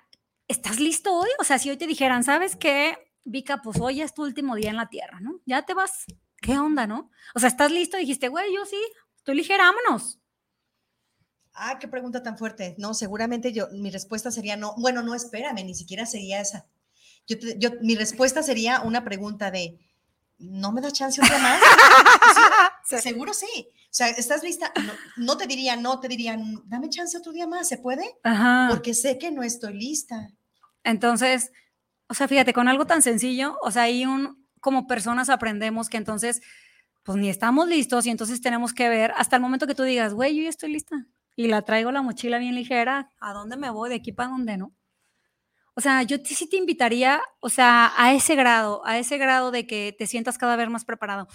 ¿estás 0.49 0.81
listo 0.81 1.13
hoy? 1.13 1.29
O 1.39 1.45
sea, 1.45 1.59
si 1.59 1.71
hoy 1.71 1.77
te 1.77 1.87
dijeran, 1.87 2.25
¿sabes 2.25 2.57
qué? 2.57 2.97
Vika, 3.25 3.63
pues 3.63 3.81
hoy 3.81 4.03
es 4.03 4.15
tu 4.15 4.23
último 4.23 4.55
día 4.55 4.71
en 4.71 4.77
la 4.77 4.89
tierra, 4.89 5.19
¿no? 5.21 5.41
Ya 5.47 5.63
te 5.63 5.75
vas. 5.75 6.05
¿Qué 6.41 6.59
onda, 6.59 6.87
no? 6.87 7.11
O 7.35 7.41
sea, 7.41 7.49
¿estás 7.49 7.73
listo? 7.73 7.97
Dijiste, 7.97 8.29
güey, 8.29 8.55
yo 8.55 8.65
sí, 8.67 8.79
estoy 9.17 9.35
ligera, 9.35 9.65
vámonos. 9.65 10.21
Ah, 11.55 11.79
qué 11.79 11.89
pregunta 11.89 12.23
tan 12.23 12.37
fuerte. 12.37 12.75
No, 12.79 12.95
seguramente 12.95 13.53
yo, 13.53 13.69
mi 13.73 13.91
respuesta 13.91 14.31
sería 14.31 14.57
no. 14.57 14.75
Bueno, 14.77 15.03
no, 15.03 15.15
espérame, 15.15 15.65
ni 15.65 15.75
siquiera 15.75 16.05
sería 16.05 16.41
esa. 16.41 16.67
Yo, 17.27 17.37
yo 17.57 17.71
mi 17.81 17.95
respuesta 17.97 18.43
sería 18.43 18.81
una 18.81 19.05
pregunta 19.05 19.51
de, 19.51 19.79
¿no 20.39 20.73
me 20.73 20.81
da 20.81 20.91
chance 20.91 21.21
un 21.21 21.29
día 21.29 21.39
más? 21.39 21.61
Seguro 23.03 23.33
sí. 23.33 23.69
O 23.69 23.97
sea, 23.97 24.09
¿estás 24.09 24.43
lista? 24.43 24.73
No, 25.17 25.37
te 25.37 25.47
diría 25.47 25.77
no, 25.77 26.01
te 26.01 26.09
diría, 26.09 26.37
dame 26.65 26.89
chance 26.89 27.17
otro 27.17 27.33
día 27.33 27.47
más, 27.47 27.69
¿se 27.69 27.79
puede? 27.79 28.05
Ajá. 28.23 28.67
Porque 28.71 28.93
sé 28.93 29.19
que 29.19 29.31
no 29.31 29.43
estoy 29.43 29.75
lista. 29.75 30.31
Entonces, 30.83 31.53
o 32.09 32.15
sea, 32.15 32.29
fíjate, 32.29 32.53
con 32.53 32.69
algo 32.69 32.87
tan 32.87 33.03
sencillo, 33.03 33.57
o 33.63 33.71
sea, 33.71 33.83
ahí 33.83 34.05
un, 34.05 34.47
como 34.61 34.87
personas 34.87 35.31
aprendemos 35.31 35.89
que 35.89 35.97
entonces, 35.97 36.43
pues 37.05 37.19
ni 37.19 37.29
estamos 37.29 37.69
listos 37.69 38.07
y 38.07 38.11
entonces 38.11 38.41
tenemos 38.41 38.75
que 38.75 38.89
ver 38.89 39.13
hasta 39.17 39.37
el 39.37 39.43
momento 39.43 39.67
que 39.67 39.75
tú 39.75 39.85
digas, 39.85 40.13
güey, 40.13 40.37
yo 40.37 40.43
ya 40.43 40.51
estoy 40.51 40.73
lista 40.73 41.07
y 41.37 41.49
la 41.49 41.63
traigo 41.63 41.93
la 41.93 42.03
mochila 42.03 42.39
bien 42.39 42.55
ligera, 42.55 43.11
¿a 43.21 43.33
dónde 43.33 43.57
me 43.57 43.71
voy? 43.71 43.89
¿De 43.91 43.97
aquí 43.97 44.13
para 44.13 44.31
dónde 44.31 44.57
no? 44.57 44.73
O 45.77 45.81
sea, 45.81 46.03
yo 46.03 46.19
sí 46.25 46.49
te 46.49 46.57
invitaría, 46.57 47.21
o 47.41 47.49
sea, 47.49 47.93
a 47.97 48.15
ese 48.15 48.37
grado, 48.37 48.87
a 48.87 48.99
ese 48.99 49.19
grado 49.19 49.51
de 49.51 49.67
que 49.67 49.95
te 49.97 50.07
sientas 50.07 50.39
cada 50.39 50.57
vez 50.57 50.69
más 50.71 50.85
preparado. 50.85 51.27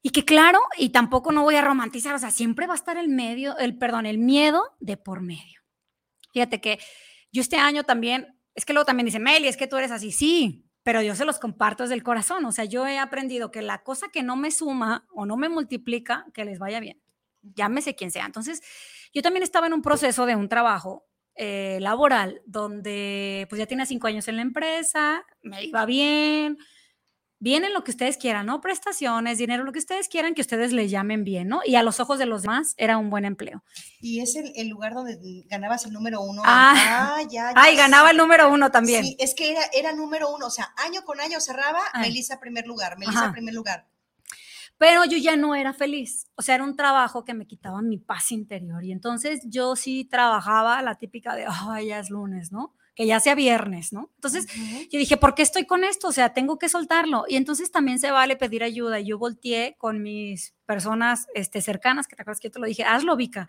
Y 0.00 0.10
que 0.10 0.24
claro, 0.24 0.60
y 0.76 0.90
tampoco 0.90 1.32
no 1.32 1.42
voy 1.42 1.56
a 1.56 1.62
romantizar, 1.62 2.14
o 2.14 2.18
sea, 2.18 2.30
siempre 2.30 2.66
va 2.66 2.74
a 2.74 2.76
estar 2.76 2.96
el 2.96 3.08
medio, 3.08 3.58
el 3.58 3.76
perdón, 3.76 4.06
el 4.06 4.18
miedo 4.18 4.62
de 4.78 4.96
por 4.96 5.22
medio. 5.22 5.60
Fíjate 6.32 6.60
que 6.60 6.78
yo 7.32 7.42
este 7.42 7.56
año 7.56 7.82
también, 7.82 8.38
es 8.54 8.64
que 8.64 8.72
luego 8.72 8.86
también 8.86 9.06
dice, 9.06 9.18
Meli, 9.18 9.48
es 9.48 9.56
que 9.56 9.66
tú 9.66 9.76
eres 9.76 9.90
así, 9.90 10.12
sí, 10.12 10.64
pero 10.84 11.02
yo 11.02 11.16
se 11.16 11.24
los 11.24 11.40
comparto 11.40 11.82
desde 11.82 11.96
el 11.96 12.04
corazón, 12.04 12.44
o 12.44 12.52
sea, 12.52 12.64
yo 12.64 12.86
he 12.86 12.98
aprendido 12.98 13.50
que 13.50 13.60
la 13.60 13.82
cosa 13.82 14.08
que 14.08 14.22
no 14.22 14.36
me 14.36 14.52
suma 14.52 15.06
o 15.12 15.26
no 15.26 15.36
me 15.36 15.48
multiplica, 15.48 16.26
que 16.32 16.44
les 16.44 16.60
vaya 16.60 16.78
bien, 16.78 17.02
llámese 17.42 17.96
quien 17.96 18.12
sea. 18.12 18.24
Entonces, 18.24 18.62
yo 19.12 19.20
también 19.20 19.42
estaba 19.42 19.66
en 19.66 19.72
un 19.72 19.82
proceso 19.82 20.26
de 20.26 20.36
un 20.36 20.48
trabajo 20.48 21.07
eh, 21.38 21.78
laboral 21.80 22.42
donde 22.46 23.46
pues 23.48 23.58
ya 23.58 23.66
tenía 23.66 23.86
cinco 23.86 24.06
años 24.06 24.26
en 24.28 24.36
la 24.36 24.42
empresa, 24.42 25.24
me 25.42 25.64
iba 25.64 25.86
bien, 25.86 26.58
vienen 27.38 27.72
lo 27.72 27.84
que 27.84 27.92
ustedes 27.92 28.16
quieran, 28.16 28.46
¿no? 28.46 28.60
Prestaciones, 28.60 29.38
dinero, 29.38 29.64
lo 29.64 29.72
que 29.72 29.78
ustedes 29.78 30.08
quieran 30.08 30.34
que 30.34 30.40
ustedes 30.40 30.72
le 30.72 30.88
llamen 30.88 31.24
bien, 31.24 31.48
¿no? 31.48 31.60
Y 31.64 31.76
a 31.76 31.82
los 31.82 32.00
ojos 32.00 32.18
de 32.18 32.26
los 32.26 32.42
demás 32.42 32.74
era 32.76 32.98
un 32.98 33.10
buen 33.10 33.24
empleo. 33.24 33.62
Y 34.00 34.20
es 34.20 34.34
el, 34.36 34.68
lugar 34.68 34.94
donde 34.94 35.44
ganabas 35.46 35.84
el 35.86 35.92
número 35.92 36.20
uno. 36.20 36.42
Ah, 36.44 36.74
ah 36.76 37.22
ya, 37.30 37.52
Ay, 37.54 37.76
ganaba 37.76 38.10
el 38.10 38.16
número 38.16 38.52
uno 38.52 38.70
también. 38.70 39.04
Sí, 39.04 39.16
es 39.18 39.34
que 39.34 39.52
era, 39.52 39.62
era 39.72 39.92
número 39.92 40.30
uno, 40.34 40.46
o 40.46 40.50
sea, 40.50 40.74
año 40.76 41.02
con 41.04 41.20
año 41.20 41.40
cerraba, 41.40 41.80
Melissa 42.00 42.40
primer 42.40 42.66
lugar, 42.66 42.98
Melissa 42.98 43.30
primer 43.32 43.54
lugar. 43.54 43.86
Pero 44.78 45.04
yo 45.04 45.18
ya 45.18 45.36
no 45.36 45.54
era 45.54 45.72
feliz, 45.72 46.28
o 46.36 46.42
sea, 46.42 46.54
era 46.54 46.64
un 46.64 46.76
trabajo 46.76 47.24
que 47.24 47.34
me 47.34 47.46
quitaba 47.46 47.82
mi 47.82 47.98
paz 47.98 48.30
interior. 48.32 48.84
Y 48.84 48.92
entonces 48.92 49.40
yo 49.44 49.76
sí 49.76 50.04
trabajaba 50.04 50.80
la 50.82 50.94
típica 50.94 51.34
de, 51.34 51.46
ay, 51.48 51.88
ya 51.88 51.98
es 51.98 52.10
lunes, 52.10 52.52
¿no? 52.52 52.74
que 52.98 53.06
ya 53.06 53.20
sea 53.20 53.36
viernes, 53.36 53.92
¿no? 53.92 54.10
Entonces 54.16 54.48
yo 54.90 54.98
dije, 54.98 55.16
¿por 55.16 55.36
qué 55.36 55.42
estoy 55.42 55.66
con 55.66 55.84
esto? 55.84 56.08
O 56.08 56.12
sea, 56.12 56.32
tengo 56.34 56.58
que 56.58 56.68
soltarlo. 56.68 57.26
Y 57.28 57.36
entonces 57.36 57.70
también 57.70 58.00
se 58.00 58.10
vale 58.10 58.34
pedir 58.34 58.64
ayuda. 58.64 58.98
Yo 58.98 59.18
volteé 59.18 59.76
con 59.78 60.02
mis 60.02 60.56
personas 60.66 61.28
este, 61.32 61.62
cercanas, 61.62 62.08
que 62.08 62.16
te 62.16 62.22
acuerdas 62.22 62.40
que 62.40 62.48
yo 62.48 62.52
te 62.54 62.58
lo 62.58 62.66
dije, 62.66 62.82
hazlo, 62.82 63.14
Vika. 63.14 63.48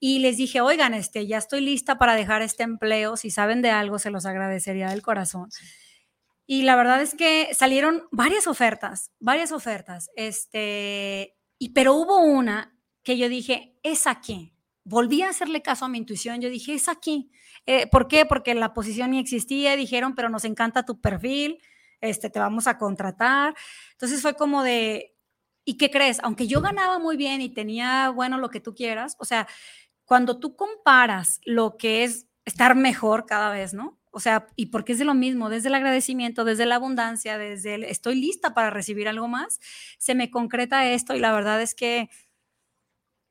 Y 0.00 0.20
les 0.20 0.38
dije, 0.38 0.62
oigan, 0.62 0.94
este, 0.94 1.26
ya 1.26 1.36
estoy 1.36 1.60
lista 1.60 1.98
para 1.98 2.14
dejar 2.14 2.40
este 2.40 2.62
empleo. 2.62 3.18
Si 3.18 3.28
saben 3.28 3.60
de 3.60 3.68
algo, 3.68 3.98
se 3.98 4.08
los 4.08 4.24
agradecería 4.24 4.88
del 4.88 5.02
corazón. 5.02 5.50
Y 6.50 6.62
la 6.62 6.76
verdad 6.76 7.02
es 7.02 7.14
que 7.14 7.50
salieron 7.52 8.08
varias 8.10 8.46
ofertas, 8.46 9.12
varias 9.20 9.52
ofertas. 9.52 10.08
Este, 10.16 11.36
y, 11.58 11.74
pero 11.74 11.92
hubo 11.92 12.20
una 12.20 12.74
que 13.02 13.18
yo 13.18 13.28
dije, 13.28 13.78
es 13.82 14.06
aquí. 14.06 14.54
Volví 14.82 15.20
a 15.20 15.28
hacerle 15.28 15.60
caso 15.60 15.84
a 15.84 15.88
mi 15.90 15.98
intuición. 15.98 16.40
Yo 16.40 16.48
dije, 16.48 16.72
es 16.72 16.88
aquí. 16.88 17.30
Eh, 17.66 17.86
¿Por 17.86 18.08
qué? 18.08 18.24
Porque 18.24 18.54
la 18.54 18.72
posición 18.72 19.10
ni 19.10 19.18
existía, 19.18 19.76
dijeron, 19.76 20.14
pero 20.14 20.30
nos 20.30 20.46
encanta 20.46 20.86
tu 20.86 21.02
perfil, 21.02 21.58
este, 22.00 22.30
te 22.30 22.38
vamos 22.38 22.66
a 22.66 22.78
contratar. 22.78 23.54
Entonces 23.92 24.22
fue 24.22 24.32
como 24.32 24.62
de, 24.62 25.14
¿y 25.66 25.76
qué 25.76 25.90
crees? 25.90 26.18
Aunque 26.22 26.46
yo 26.46 26.62
ganaba 26.62 26.98
muy 26.98 27.18
bien 27.18 27.42
y 27.42 27.50
tenía, 27.50 28.08
bueno, 28.08 28.38
lo 28.38 28.48
que 28.48 28.60
tú 28.60 28.74
quieras, 28.74 29.16
o 29.18 29.26
sea, 29.26 29.46
cuando 30.06 30.40
tú 30.40 30.56
comparas 30.56 31.42
lo 31.44 31.76
que 31.76 32.04
es 32.04 32.26
estar 32.46 32.74
mejor 32.74 33.26
cada 33.26 33.50
vez, 33.50 33.74
¿no? 33.74 33.97
O 34.12 34.20
sea, 34.20 34.46
y 34.56 34.66
porque 34.66 34.92
es 34.92 34.98
de 34.98 35.04
lo 35.04 35.14
mismo, 35.14 35.50
desde 35.50 35.68
el 35.68 35.74
agradecimiento, 35.74 36.44
desde 36.44 36.66
la 36.66 36.76
abundancia, 36.76 37.38
desde 37.38 37.74
el 37.74 37.84
estoy 37.84 38.14
lista 38.16 38.54
para 38.54 38.70
recibir 38.70 39.08
algo 39.08 39.28
más, 39.28 39.60
se 39.98 40.14
me 40.14 40.30
concreta 40.30 40.86
esto 40.88 41.14
y 41.14 41.20
la 41.20 41.32
verdad 41.32 41.60
es 41.62 41.74
que 41.74 42.08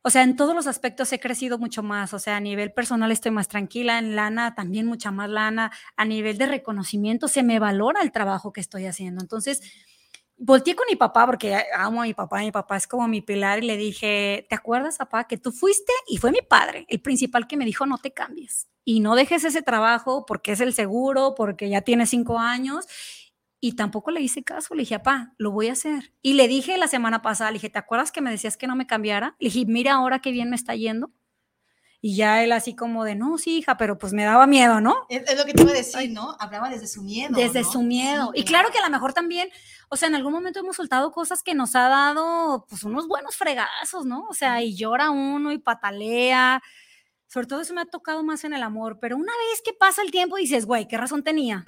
o 0.08 0.10
sea, 0.10 0.24
en 0.24 0.38
todos 0.38 0.56
los 0.56 0.68
aspectos 0.68 1.12
he 1.12 1.20
crecido 1.20 1.58
mucho 1.58 1.84
más, 1.84 2.14
o 2.14 2.20
sea, 2.20 2.38
a 2.38 2.40
nivel 2.40 2.72
personal 2.72 3.12
estoy 3.12 3.32
más 3.32 3.50
tranquila, 3.50 4.00
en 4.00 4.16
lana 4.16 4.56
también 4.56 4.86
mucha 4.86 5.12
más 5.12 5.30
lana, 5.30 5.70
a 5.98 6.06
nivel 6.06 6.38
de 6.38 6.46
reconocimiento 6.46 7.28
se 7.28 7.44
me 7.44 7.60
valora 7.60 8.02
el 8.02 8.14
trabajo 8.14 8.54
que 8.54 8.62
estoy 8.62 8.86
haciendo. 8.86 9.22
Entonces, 9.22 9.62
volteé 10.38 10.76
con 10.78 10.86
mi 10.90 10.96
papá 10.96 11.26
porque 11.26 11.62
amo 11.76 12.02
a 12.04 12.06
mi 12.06 12.14
papá, 12.14 12.40
mi 12.40 12.52
papá 12.54 12.78
es 12.78 12.88
como 12.88 13.08
mi 13.10 13.22
pilar 13.22 13.62
y 13.62 13.68
le 13.68 13.76
dije, 13.76 14.46
¿te 14.50 14.56
acuerdas, 14.56 14.98
papá, 14.98 15.28
que 15.28 15.38
tú 15.38 15.52
fuiste 15.52 15.92
y 16.08 16.18
fue 16.20 16.32
mi 16.32 16.42
padre, 16.42 16.86
el 16.88 17.02
principal 17.02 17.46
que 17.46 17.58
me 17.58 17.66
dijo, 17.66 17.86
no 17.86 17.98
te 17.98 18.14
cambies 18.14 18.68
y 18.90 19.02
no 19.02 19.16
dejes 19.16 19.44
ese 19.44 19.62
trabajo 19.62 20.26
porque 20.26 20.54
es 20.54 20.62
el 20.62 20.74
seguro, 20.74 21.36
porque 21.36 21.68
ya 21.68 21.82
tienes 21.82 22.10
cinco 22.10 22.40
años 22.40 22.88
y 23.60 23.74
tampoco 23.74 24.12
le 24.12 24.22
hice 24.22 24.46
caso, 24.46 24.76
le 24.76 24.84
dije, 24.84 24.98
papá, 24.98 25.34
lo 25.38 25.52
voy 25.52 25.68
a 25.68 25.74
hacer. 25.74 26.14
Y 26.22 26.36
le 26.36 26.48
dije 26.48 26.78
la 26.78 26.88
semana 26.88 27.22
pasada, 27.22 27.52
le 27.52 27.56
dije, 27.56 27.70
¿te 27.70 27.80
acuerdas 27.80 28.14
que 28.14 28.22
me 28.22 28.32
decías 28.32 28.56
que 28.56 28.66
no 28.66 28.78
me 28.78 28.88
cambiara? 28.88 29.36
Le 29.40 29.50
dije, 29.50 29.66
mira 29.68 29.96
ahora 29.96 30.20
qué 30.20 30.32
bien 30.32 30.50
me 30.50 30.56
está 30.56 30.74
yendo. 30.74 31.12
Y 32.00 32.16
ya 32.16 32.42
él 32.46 32.54
así 32.54 32.78
como 32.78 33.04
de, 33.04 33.16
no, 33.16 33.38
sí, 33.38 33.58
hija, 33.58 33.76
pero 33.76 33.98
pues 33.98 34.14
me 34.14 34.24
daba 34.24 34.48
miedo, 34.48 34.80
¿no? 34.80 34.96
Es, 35.10 35.38
lo 35.38 35.44
que 35.44 35.54
te 35.54 35.64
iba 35.64 35.72
a 35.72 35.76
decir, 35.76 36.10
¿no? 36.12 36.38
Hablaba 36.40 36.70
desde 36.70 36.88
su 36.88 37.04
miedo. 37.04 37.36
Desde 37.36 37.66
su 37.66 37.82
miedo. 37.82 38.32
y 38.36 38.46
claro 38.46 38.70
que 38.72 38.78
a 38.78 38.84
lo 38.84 38.90
mejor 38.90 39.12
también, 39.12 39.50
o 39.90 39.98
sea, 39.98 40.08
en 40.08 40.16
algún 40.16 40.32
momento 40.32 40.62
hemos 40.62 40.78
soltado 40.78 41.12
cosas 41.12 41.44
que 41.44 41.56
nos 41.56 41.76
ha 41.76 41.90
dado, 41.90 42.66
pues, 42.70 42.86
unos 42.86 43.10
buenos 43.10 43.36
fregazos, 43.36 44.06
¿no? 44.06 44.28
O 44.30 44.34
sea, 44.34 44.62
y 44.62 44.78
llora 44.78 45.10
uno 45.10 45.52
y 45.52 45.58
patalea. 45.58 46.64
Sobre 47.28 47.48
todo 47.48 47.62
eso 47.62 47.74
me 47.74 47.82
ha 47.82 47.86
tocado 47.86 48.24
más 48.24 48.44
en 48.44 48.54
el 48.54 48.64
amor, 48.64 49.00
pero 49.00 49.18
una 49.18 49.34
vez 49.34 49.62
que 49.64 49.74
pasa 49.74 50.02
el 50.02 50.12
tiempo 50.12 50.38
dices, 50.38 50.66
güey, 50.66 50.88
¿qué 50.88 50.98
razón 50.98 51.24
tenía? 51.24 51.66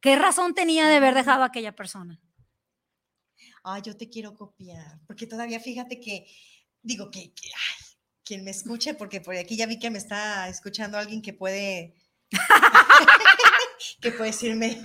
¿Qué 0.00 0.16
razón 0.16 0.54
tenía 0.54 0.88
de 0.88 0.96
haber 0.96 1.14
dejado 1.14 1.42
a 1.42 1.46
aquella 1.46 1.76
persona? 1.76 2.20
Ay, 3.62 3.82
yo 3.84 3.96
te 3.96 4.08
quiero 4.08 4.34
copiar, 4.34 5.00
porque 5.06 5.26
todavía 5.26 5.60
fíjate 5.60 6.00
que, 6.00 6.26
digo 6.82 7.10
que, 7.10 7.20
ay, 7.20 7.84
quien 8.24 8.44
me 8.44 8.50
escuche, 8.50 8.94
porque 8.94 9.20
por 9.20 9.36
aquí 9.36 9.56
ya 9.56 9.66
vi 9.66 9.78
que 9.78 9.90
me 9.90 9.98
está 9.98 10.48
escuchando 10.48 10.96
alguien 10.98 11.20
que 11.20 11.34
puede, 11.34 11.94
que 14.00 14.12
puede 14.12 14.30
decirme, 14.30 14.80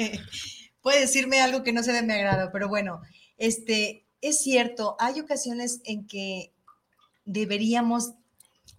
puede 0.81 1.01
decirme 1.01 1.39
algo 1.39 1.63
que 1.63 1.71
no 1.71 1.81
se 1.81 1.93
de 1.93 2.03
mi 2.03 2.13
agrado, 2.13 2.49
pero 2.51 2.67
bueno, 2.67 3.01
este, 3.37 4.07
es 4.21 4.41
cierto, 4.41 4.97
hay 4.99 5.19
ocasiones 5.19 5.81
en 5.85 6.05
que 6.05 6.53
deberíamos 7.23 8.13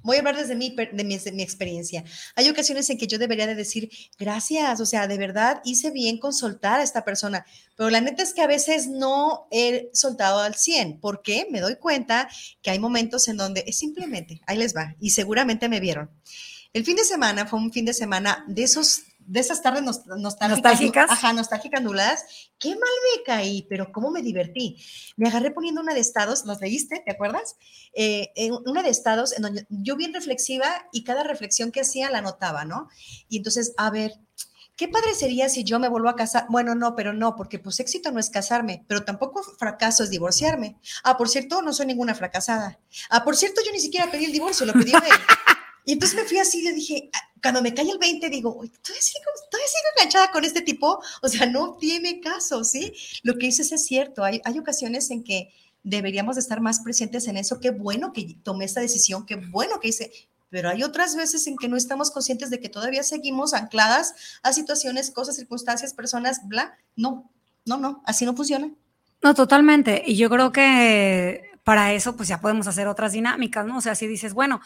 Voy 0.07 0.15
a 0.15 0.19
hablar 0.21 0.37
desde 0.37 0.55
mi, 0.55 0.71
de 0.71 1.05
mi, 1.05 1.43
experiencia. 1.43 2.05
Hay 2.37 2.49
ocasiones 2.49 2.89
en 2.91 2.97
que 2.97 3.09
yo 3.09 3.19
debería 3.19 3.49
de 3.49 3.57
decir, 3.57 3.91
gracias, 4.17 4.81
o 4.81 4.87
sea, 4.87 5.09
de 5.09 5.19
verdad 5.19 5.61
hice 5.65 5.91
bien 5.91 6.19
con 6.19 6.33
soltar 6.33 6.79
a 6.79 6.85
esta 6.85 7.05
persona, 7.05 7.45
pero 7.77 7.91
la 7.91 8.01
neta 8.01 8.23
es 8.23 8.33
que 8.33 8.41
a 8.41 8.47
veces 8.47 8.87
no 8.87 9.49
he 9.51 9.91
soltado 9.93 10.39
al 10.39 10.55
100. 10.55 11.01
¿Por 11.01 11.23
qué? 11.23 11.49
Me 11.51 11.61
doy 11.61 11.75
cuenta 11.75 12.29
que 12.63 12.71
hay 12.71 12.79
momentos 12.79 13.27
en 13.27 13.37
donde 13.37 13.65
es 13.67 13.79
simplemente, 13.79 14.41
ahí 14.47 14.59
les 14.59 14.77
va, 14.77 14.95
y 15.01 15.11
seguramente 15.11 15.69
me 15.69 15.81
vieron. 15.81 16.09
El 16.73 16.85
fin 16.85 16.95
de 16.95 17.03
semana 17.03 17.47
fue 17.47 17.59
un 17.59 17.73
fin 17.73 17.85
de 17.85 17.93
semana 17.93 18.45
de 18.47 18.63
esos 18.63 19.03
de 19.27 19.41
esas 19.41 19.61
tardes 19.63 19.83
nostálgicas, 19.83 21.11
Ajá, 21.11 21.33
nostálgicas 21.33 21.83
nubladas. 21.83 22.25
Qué 22.59 22.71
mal 22.71 22.81
me 22.81 23.23
caí, 23.25 23.67
pero 23.69 23.93
cómo 23.93 24.11
me 24.11 24.23
divertí. 24.23 24.83
Me 25.17 25.29
agarré 25.29 25.51
poniendo 25.51 25.81
una 25.81 25.95
de 25.95 26.01
estados, 26.01 26.45
¿los 26.45 26.61
leíste? 26.61 27.03
¿Te 27.05 27.13
acuerdas? 27.13 27.57
Eh, 27.93 28.31
una 28.65 28.83
de 28.83 28.91
estados 28.91 29.37
en 29.37 29.43
donde 29.43 29.67
yo 29.69 29.97
bien 29.97 30.15
reflexiva 30.15 30.67
y 30.93 31.05
cada 31.05 31.25
reflexión 31.25 31.73
que 31.73 31.81
hacía 31.81 32.11
la 32.11 32.21
notaba, 32.21 32.65
¿no? 32.65 32.89
Y 33.29 33.39
entonces, 33.39 33.75
a 33.77 33.91
ver, 33.91 34.13
qué 34.77 34.89
padre 34.89 35.15
sería 35.15 35.49
si 35.49 35.65
yo 35.65 35.79
me 35.79 35.89
vuelvo 35.89 36.09
a 36.09 36.17
casar. 36.17 36.47
Bueno, 36.49 36.75
no, 36.75 36.95
pero 36.95 37.13
no, 37.13 37.35
porque 37.35 37.59
pues 37.59 37.81
éxito 37.81 38.13
no 38.13 38.21
es 38.21 38.31
casarme, 38.31 38.85
pero 38.87 39.05
tampoco 39.05 39.43
fracaso 39.43 40.05
es 40.05 40.11
divorciarme. 40.11 40.79
Ah, 41.03 41.17
por 41.17 41.29
cierto, 41.29 41.63
no 41.63 41.73
soy 41.73 41.87
ninguna 41.87 42.15
fracasada. 42.15 42.79
Ah, 43.11 43.25
por 43.25 43.37
cierto, 43.37 43.61
yo 43.65 43.73
ni 43.73 43.81
siquiera 43.81 44.11
pedí 44.11 44.27
el 44.27 44.33
divorcio, 44.33 44.67
lo 44.67 44.73
pedí 44.73 44.93
él. 44.93 45.03
Y 45.87 45.93
entonces 45.93 46.19
me 46.19 46.25
fui 46.25 46.39
así, 46.39 46.63
le 46.63 46.73
dije, 46.73 47.11
ah, 47.13 47.31
cuando 47.41 47.63
me 47.63 47.73
cae 47.73 47.89
el 47.89 47.99
20, 47.99 48.29
digo, 48.29 48.51
¿todavía 48.51 49.01
sigo, 49.01 49.25
todavía 49.49 49.69
sigo 49.69 49.89
enganchada 49.97 50.33
con 50.33 50.45
este 50.45 50.61
tipo? 50.61 51.01
O 51.23 51.29
sea, 51.29 51.47
no 51.47 51.77
tiene 51.77 52.21
caso, 52.21 52.65
¿sí? 52.65 52.93
Lo 53.23 53.35
que 53.35 53.47
dices 53.47 53.71
es 53.71 53.87
cierto. 53.87 54.25
Hay, 54.25 54.41
hay 54.45 54.59
ocasiones 54.59 55.13
en 55.13 55.23
que 55.23 55.55
deberíamos 55.85 56.39
estar 56.39 56.61
más 56.61 56.81
presentes 56.81 57.29
en 57.29 57.37
eso. 57.37 57.61
Qué 57.61 57.71
bueno 57.71 58.13
que 58.13 58.37
tomé 58.43 58.65
esta 58.65 58.81
decisión, 58.81 59.25
qué 59.27 59.37
bueno 59.37 59.79
que 59.79 59.89
hice. 59.89 60.11
Pero 60.51 60.71
hay 60.71 60.83
otras 60.83 61.15
veces 61.15 61.47
en 61.47 61.57
que 61.57 61.69
no 61.69 61.77
estamos 61.77 62.11
conscientes 62.11 62.51
de 62.51 62.59
que 62.59 62.69
todavía 62.69 63.05
seguimos 63.05 63.55
ancladas 63.55 64.41
a 64.43 64.53
situaciones, 64.53 65.13
cosas, 65.13 65.37
circunstancias, 65.37 65.95
personas, 65.95 66.41
bla. 66.49 66.77
No, 66.97 67.31
no, 67.65 67.77
no, 67.77 68.03
así 68.07 68.25
no 68.25 68.35
funciona. 68.35 68.73
No, 69.23 69.35
totalmente. 69.35 70.03
Y 70.05 70.17
yo 70.17 70.29
creo 70.29 70.51
que 70.51 71.43
para 71.63 71.93
eso, 71.93 72.17
pues 72.17 72.29
ya 72.29 72.41
podemos 72.41 72.67
hacer 72.67 72.89
otras 72.89 73.13
dinámicas, 73.13 73.65
¿no? 73.67 73.79
O 73.79 73.81
sea, 73.81 73.95
si 73.95 74.09
dices, 74.09 74.35
bueno, 74.35 74.61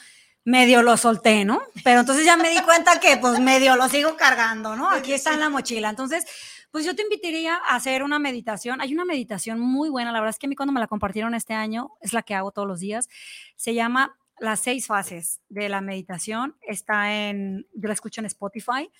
medio 0.44 0.82
lo 0.82 0.96
solté, 0.96 1.44
¿no? 1.44 1.60
Pero 1.84 2.00
entonces 2.00 2.24
ya 2.24 2.36
me 2.36 2.50
di 2.50 2.60
cuenta 2.62 2.98
que 3.00 3.16
pues 3.16 3.40
medio 3.40 3.76
lo 3.76 3.88
sigo 3.88 4.16
cargando, 4.16 4.76
¿no? 4.76 4.90
Aquí 4.90 5.12
está 5.12 5.34
en 5.34 5.40
la 5.40 5.50
mochila. 5.50 5.90
Entonces, 5.90 6.24
pues 6.70 6.84
yo 6.84 6.94
te 6.94 7.02
invitaría 7.02 7.56
a 7.56 7.76
hacer 7.76 8.02
una 8.02 8.18
meditación. 8.18 8.80
Hay 8.80 8.94
una 8.94 9.04
meditación 9.04 9.60
muy 9.60 9.90
buena, 9.90 10.12
la 10.12 10.20
verdad 10.20 10.34
es 10.34 10.38
que 10.38 10.46
a 10.46 10.48
mí 10.48 10.56
cuando 10.56 10.72
me 10.72 10.80
la 10.80 10.86
compartieron 10.86 11.34
este 11.34 11.54
año, 11.54 11.92
es 12.00 12.12
la 12.12 12.22
que 12.22 12.34
hago 12.34 12.52
todos 12.52 12.68
los 12.68 12.80
días. 12.80 13.08
Se 13.56 13.74
llama 13.74 14.16
Las 14.38 14.60
seis 14.60 14.86
fases 14.86 15.40
de 15.48 15.68
la 15.68 15.80
meditación. 15.80 16.56
Está 16.62 17.12
en, 17.12 17.66
yo 17.74 17.88
la 17.88 17.94
escucho 17.94 18.20
en 18.20 18.26
Spotify, 18.26 18.90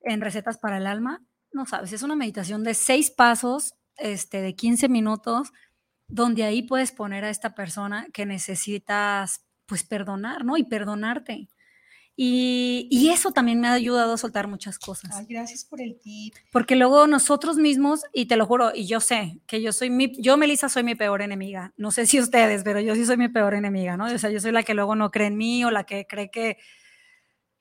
en 0.00 0.20
Recetas 0.20 0.58
para 0.58 0.78
el 0.78 0.86
Alma. 0.86 1.22
No 1.52 1.66
sabes, 1.66 1.92
es 1.92 2.02
una 2.02 2.16
meditación 2.16 2.64
de 2.64 2.74
seis 2.74 3.10
pasos, 3.10 3.74
este, 3.98 4.40
de 4.40 4.56
15 4.56 4.88
minutos, 4.88 5.52
donde 6.08 6.44
ahí 6.44 6.62
puedes 6.62 6.92
poner 6.92 7.24
a 7.24 7.30
esta 7.30 7.54
persona 7.54 8.06
que 8.12 8.24
necesitas 8.24 9.44
pues 9.72 9.84
perdonar, 9.84 10.44
¿no? 10.44 10.58
Y 10.58 10.64
perdonarte. 10.64 11.48
Y, 12.14 13.08
eso 13.10 13.32
también 13.32 13.58
me 13.58 13.68
ha 13.68 13.72
ayudado 13.72 14.12
a 14.12 14.18
soltar 14.18 14.46
muchas 14.46 14.78
cosas. 14.78 15.16
Ay, 15.16 15.24
gracias 15.26 15.64
por 15.64 15.80
el 15.80 15.98
tip. 15.98 16.34
Porque 16.50 16.76
luego 16.76 17.06
nosotros 17.06 17.56
mismos, 17.56 18.02
y 18.12 18.26
te 18.26 18.36
lo 18.36 18.44
juro, 18.44 18.72
y 18.74 18.84
yo 18.86 19.00
sé 19.00 19.40
que 19.46 19.62
yo 19.62 19.72
soy 19.72 19.88
mi, 19.88 20.12
yo 20.20 20.36
Melissa 20.36 20.68
soy 20.68 20.82
mi 20.82 20.94
peor 20.94 21.22
enemiga. 21.22 21.72
No 21.78 21.90
sé 21.90 22.04
si 22.04 22.20
ustedes, 22.20 22.64
pero 22.64 22.80
yo 22.80 22.94
sí 22.94 23.06
soy 23.06 23.16
mi 23.16 23.30
peor 23.30 23.54
enemiga, 23.54 23.96
¿no? 23.96 24.04
O 24.14 24.18
sea, 24.18 24.28
yo 24.28 24.40
soy 24.40 24.52
la 24.52 24.62
que 24.62 24.74
luego 24.74 24.94
no 24.94 25.10
cree 25.10 25.28
en 25.28 25.38
mí 25.38 25.64
o 25.64 25.70
la 25.70 25.84
que 25.84 26.06
cree 26.06 26.30
que, 26.30 26.58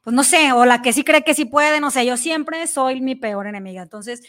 pues 0.02 0.14
no 0.14 0.26
sé, 0.26 0.52
o 0.52 0.66
la 0.66 0.82
que 0.82 0.92
sí 0.92 1.06
cree 1.06 1.24
que 1.24 1.34
sí 1.34 1.46
puede, 1.46 1.80
no 1.80 1.92
sé, 1.92 2.06
yo 2.06 2.18
siempre 2.18 2.68
soy 2.68 3.00
mi 3.00 3.16
peor 3.16 3.48
enemiga. 3.48 3.84
Entonces, 3.84 4.22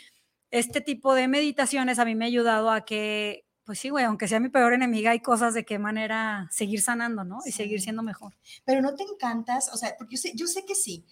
este 0.52 0.80
tipo 0.82 1.16
de 1.16 1.26
meditaciones 1.26 1.98
a 1.98 2.04
mí 2.04 2.14
me 2.14 2.26
ha 2.26 2.28
ayudado 2.28 2.70
a 2.70 2.84
que 2.84 3.44
pues 3.72 3.80
sí, 3.80 3.88
güey, 3.88 4.04
aunque 4.04 4.28
sea 4.28 4.38
mi 4.38 4.50
peor 4.50 4.74
enemiga, 4.74 5.12
hay 5.12 5.20
cosas 5.20 5.54
de 5.54 5.64
qué 5.64 5.78
manera 5.78 6.46
seguir 6.50 6.82
sanando, 6.82 7.24
¿no? 7.24 7.38
Y 7.46 7.52
seguir 7.52 7.80
siendo 7.80 8.02
mejor. 8.02 8.34
Pero 8.66 8.82
no 8.82 8.94
te 8.94 9.02
encantas, 9.02 9.70
o 9.72 9.78
sea, 9.78 9.94
porque 9.96 10.16
yo 10.16 10.20
sé, 10.20 10.32
yo 10.34 10.46
sé 10.46 10.66
que 10.66 10.74
sí. 10.74 11.06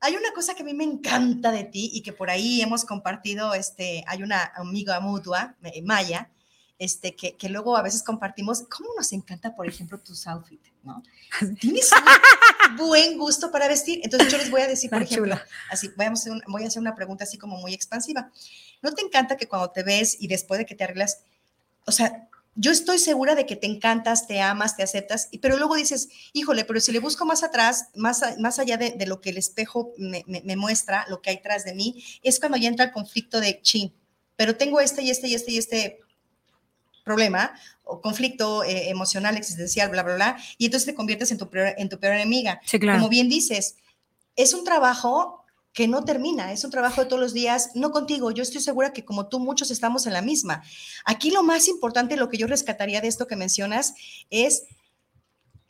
Hay 0.00 0.16
una 0.16 0.32
cosa 0.32 0.56
que 0.56 0.62
a 0.62 0.64
mí 0.64 0.74
me 0.74 0.82
encanta 0.82 1.52
de 1.52 1.62
ti 1.62 1.88
y 1.94 2.02
que 2.02 2.12
por 2.12 2.28
ahí 2.28 2.62
hemos 2.62 2.84
compartido, 2.84 3.54
este, 3.54 4.02
hay 4.08 4.24
una 4.24 4.42
amiga 4.56 4.98
mutua, 4.98 5.54
eh, 5.62 5.82
Maya, 5.82 6.32
este, 6.80 7.14
que, 7.14 7.36
que, 7.36 7.48
luego 7.48 7.76
a 7.76 7.82
veces 7.82 8.02
compartimos, 8.02 8.64
¿cómo 8.68 8.88
nos 8.96 9.12
encanta, 9.12 9.54
por 9.54 9.68
ejemplo, 9.68 9.96
tus 10.00 10.26
outfits, 10.26 10.72
¿no? 10.82 11.04
Tienes 11.60 11.92
un 11.92 12.76
buen 12.76 13.18
gusto 13.18 13.52
para 13.52 13.68
vestir. 13.68 14.00
Entonces 14.02 14.32
yo 14.32 14.38
les 14.38 14.50
voy 14.50 14.62
a 14.62 14.66
decir, 14.66 14.90
por 14.90 15.02
ejemplo, 15.02 15.38
así, 15.70 15.92
voy 15.96 16.06
a, 16.06 16.10
hacer 16.10 16.32
voy 16.48 16.64
a 16.64 16.66
hacer 16.66 16.80
una 16.80 16.96
pregunta 16.96 17.22
así 17.22 17.38
como 17.38 17.56
muy 17.58 17.72
expansiva. 17.72 18.32
¿No 18.82 18.92
te 18.94 19.02
encanta 19.02 19.36
que 19.36 19.46
cuando 19.46 19.70
te 19.70 19.84
ves 19.84 20.16
y 20.18 20.26
después 20.26 20.58
de 20.58 20.66
que 20.66 20.74
te 20.74 20.82
arreglas, 20.82 21.22
o 21.86 21.92
sea, 21.92 22.28
yo 22.56 22.72
estoy 22.72 22.98
segura 22.98 23.34
de 23.34 23.46
que 23.46 23.56
te 23.56 23.66
encantas, 23.66 24.26
te 24.26 24.40
amas, 24.40 24.76
te 24.76 24.82
aceptas, 24.82 25.28
pero 25.40 25.56
luego 25.56 25.76
dices, 25.76 26.08
híjole, 26.32 26.64
pero 26.64 26.80
si 26.80 26.92
le 26.92 26.98
busco 26.98 27.24
más 27.24 27.42
atrás, 27.42 27.88
más, 27.94 28.22
más 28.38 28.58
allá 28.58 28.76
de, 28.76 29.06
lo 29.06 29.20
que 29.20 29.30
el 29.30 29.38
espejo 29.38 29.92
me, 29.96 30.56
muestra, 30.56 31.06
lo 31.08 31.22
que 31.22 31.30
hay 31.30 31.36
atrás 31.36 31.64
de 31.64 31.74
mí, 31.74 32.04
es 32.22 32.40
cuando 32.40 32.58
ya 32.58 32.68
entra 32.68 32.86
el 32.86 32.92
conflicto 32.92 33.40
de, 33.40 33.62
chin, 33.62 33.94
pero 34.36 34.56
tengo 34.56 34.80
este 34.80 35.02
y 35.02 35.10
este 35.10 35.28
y 35.28 35.34
este 35.34 35.52
y 35.52 35.58
este 35.58 36.00
problema 37.04 37.54
o 37.84 38.00
conflicto 38.00 38.62
eh, 38.62 38.90
emocional, 38.90 39.36
existencial, 39.36 39.88
bla, 39.90 40.02
bla, 40.02 40.14
bla, 40.16 40.36
y 40.58 40.66
entonces 40.66 40.86
te 40.86 40.94
conviertes 40.94 41.30
en 41.30 41.38
tu 41.38 41.48
peor, 41.48 41.74
en 41.76 41.88
tu 41.88 41.98
peor 41.98 42.14
enemiga. 42.14 42.60
Como 42.80 43.08
bien 43.08 43.28
dices, 43.28 43.76
es 44.36 44.54
un 44.54 44.64
trabajo 44.64 45.39
que 45.72 45.86
no 45.86 46.04
termina, 46.04 46.52
es 46.52 46.64
un 46.64 46.70
trabajo 46.70 47.00
de 47.00 47.06
todos 47.06 47.20
los 47.20 47.32
días, 47.32 47.70
no 47.74 47.92
contigo, 47.92 48.30
yo 48.32 48.42
estoy 48.42 48.60
segura 48.60 48.92
que 48.92 49.04
como 49.04 49.28
tú 49.28 49.38
muchos 49.38 49.70
estamos 49.70 50.06
en 50.06 50.12
la 50.12 50.22
misma. 50.22 50.62
Aquí 51.04 51.30
lo 51.30 51.42
más 51.42 51.68
importante, 51.68 52.16
lo 52.16 52.28
que 52.28 52.38
yo 52.38 52.46
rescataría 52.46 53.00
de 53.00 53.08
esto 53.08 53.26
que 53.26 53.36
mencionas, 53.36 53.94
es 54.30 54.64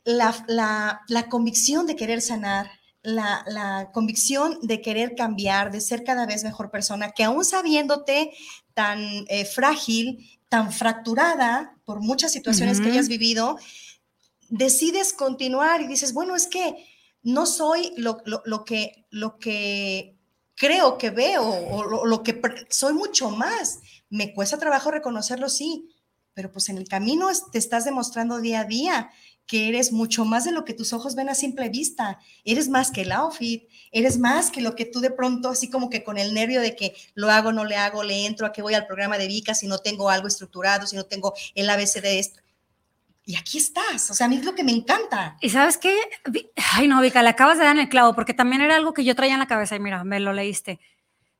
la, 0.03 1.01
convicción 1.29 1.85
de 1.85 1.95
querer 1.95 2.21
sanar, 2.21 2.71
la, 3.03 3.91
convicción 3.93 4.57
de 4.63 4.81
querer 4.81 5.15
cambiar, 5.15 5.71
de 5.71 5.81
ser 5.81 6.03
cada 6.03 6.25
vez 6.25 6.43
mejor 6.43 6.71
persona, 6.71 7.11
que 7.11 7.23
aún 7.23 7.45
sabiéndote 7.45 8.31
tan 8.73 8.99
eh, 9.27 9.45
frágil, 9.45 10.39
tan 10.49 10.71
fracturada 10.71 11.77
por 11.85 12.01
muchas 12.01 12.31
situaciones 12.31 12.81
que 12.81 12.89
hayas 12.89 13.07
vivido, 13.07 13.57
decides 14.49 15.13
continuar 15.13 15.81
y 15.81 15.87
dices, 15.87 16.13
bueno, 16.13 16.35
es 16.35 16.47
que 16.47 16.90
no 17.23 17.45
soy 17.45 17.93
lo, 17.97 18.17
que, 18.63 19.05
lo 19.09 19.37
que 19.37 20.17
creo 20.55 20.97
que 20.97 21.09
veo 21.09 21.43
o 21.43 22.05
lo, 22.05 22.23
que 22.23 22.39
soy 22.69 22.93
mucho 22.93 23.29
más. 23.29 23.79
Me 24.09 24.33
cuesta 24.33 24.57
trabajo 24.57 24.91
reconocerlo, 24.91 25.49
sí, 25.49 25.89
pero 26.33 26.51
pues 26.51 26.69
en 26.69 26.77
el 26.77 26.87
camino 26.87 27.27
te 27.51 27.57
estás 27.57 27.85
demostrando 27.85 28.39
día 28.39 28.61
a 28.61 28.65
día 28.65 29.11
que 29.47 29.67
eres 29.67 29.91
mucho 29.91 30.23
más 30.23 30.45
de 30.45 30.51
lo 30.51 30.63
que 30.63 30.73
tus 30.73 30.93
ojos 30.93 31.15
ven 31.15 31.27
a 31.27 31.35
simple 31.35 31.67
vista. 31.67 32.19
Eres 32.45 32.69
más 32.69 32.89
que 32.89 33.01
el 33.01 33.11
outfit, 33.11 33.67
eres 33.91 34.17
más 34.17 34.49
que 34.49 34.61
lo 34.61 34.75
que 34.75 34.85
tú 34.85 35.01
de 35.01 35.11
pronto, 35.11 35.49
así 35.49 35.69
como 35.69 35.89
que 35.89 36.03
con 36.03 36.17
el 36.17 36.33
nervio 36.33 36.61
de 36.61 36.75
que 36.75 36.95
lo 37.15 37.29
hago, 37.29 37.51
no 37.51 37.65
le 37.65 37.75
hago, 37.75 38.03
le 38.03 38.25
entro, 38.25 38.47
a 38.47 38.53
que 38.53 38.61
voy 38.61 38.75
al 38.75 38.87
programa 38.87 39.17
de 39.17 39.27
Vika 39.27 39.53
si 39.53 39.67
no 39.67 39.79
tengo 39.79 40.09
algo 40.09 40.27
estructurado, 40.27 40.87
si 40.87 40.95
no 40.95 41.05
tengo 41.05 41.33
el 41.53 41.69
ABC 41.69 42.01
de 42.01 42.19
esto 42.19 42.41
y 43.23 43.35
aquí 43.35 43.57
estás. 43.57 44.09
O 44.09 44.13
sea, 44.13 44.25
a 44.25 44.29
mí 44.29 44.37
es 44.37 44.45
lo 44.45 44.55
que 44.55 44.63
me 44.63 44.71
encanta. 44.71 45.37
Y 45.41 45.49
sabes 45.49 45.77
qué? 45.77 45.95
Ay, 46.73 46.87
no, 46.87 47.01
Vika, 47.01 47.21
le 47.21 47.29
acabas 47.29 47.57
de 47.57 47.65
dar 47.65 47.75
en 47.75 47.81
el 47.83 47.89
clavo, 47.89 48.13
porque 48.15 48.33
también 48.33 48.61
era 48.61 48.75
algo 48.75 48.93
que 48.93 49.03
yo 49.03 49.15
traía 49.15 49.33
en 49.33 49.39
la 49.39 49.47
cabeza 49.47 49.75
y 49.75 49.79
mira, 49.79 50.03
me 50.03 50.19
lo 50.19 50.33
leíste. 50.33 50.79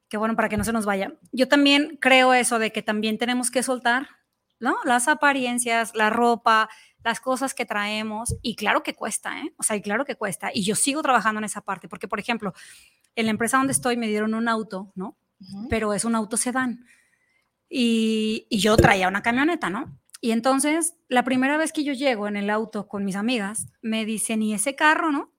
Qué 0.07 0.17
bueno 0.17 0.35
para 0.35 0.49
que 0.49 0.57
no 0.57 0.63
se 0.63 0.73
nos 0.73 0.85
vaya. 0.85 1.13
Yo 1.31 1.47
también 1.47 1.97
creo 1.99 2.33
eso 2.33 2.59
de 2.59 2.71
que 2.71 2.81
también 2.81 3.17
tenemos 3.17 3.49
que 3.49 3.63
soltar, 3.63 4.09
¿no? 4.59 4.77
Las 4.83 5.07
apariencias, 5.07 5.95
la 5.95 6.09
ropa, 6.09 6.69
las 7.03 7.19
cosas 7.19 7.53
que 7.53 7.65
traemos. 7.65 8.35
Y 8.41 8.55
claro 8.55 8.83
que 8.83 8.93
cuesta, 8.93 9.39
¿eh? 9.39 9.53
O 9.57 9.63
sea, 9.63 9.75
y 9.75 9.81
claro 9.81 10.05
que 10.05 10.15
cuesta. 10.15 10.51
Y 10.53 10.63
yo 10.63 10.75
sigo 10.75 11.01
trabajando 11.01 11.39
en 11.39 11.45
esa 11.45 11.61
parte, 11.61 11.87
porque, 11.87 12.07
por 12.07 12.19
ejemplo, 12.19 12.53
en 13.15 13.25
la 13.25 13.31
empresa 13.31 13.57
donde 13.57 13.73
estoy 13.73 13.97
me 13.97 14.07
dieron 14.07 14.33
un 14.33 14.47
auto, 14.47 14.91
¿no? 14.95 15.17
Pero 15.69 15.93
es 15.93 16.05
un 16.05 16.13
auto 16.13 16.37
sedán. 16.37 16.85
Y, 17.67 18.45
y 18.49 18.59
yo 18.59 18.77
traía 18.77 19.07
una 19.07 19.23
camioneta, 19.23 19.69
¿no? 19.69 19.97
Y 20.21 20.31
entonces, 20.31 20.93
la 21.09 21.23
primera 21.23 21.57
vez 21.57 21.73
que 21.73 21.83
yo 21.83 21.93
llego 21.93 22.27
en 22.27 22.37
el 22.37 22.51
auto 22.51 22.87
con 22.87 23.03
mis 23.03 23.15
amigas, 23.15 23.67
me 23.81 24.05
dicen, 24.05 24.43
¿y 24.43 24.53
ese 24.53 24.75
carro, 24.75 25.11
no? 25.11 25.33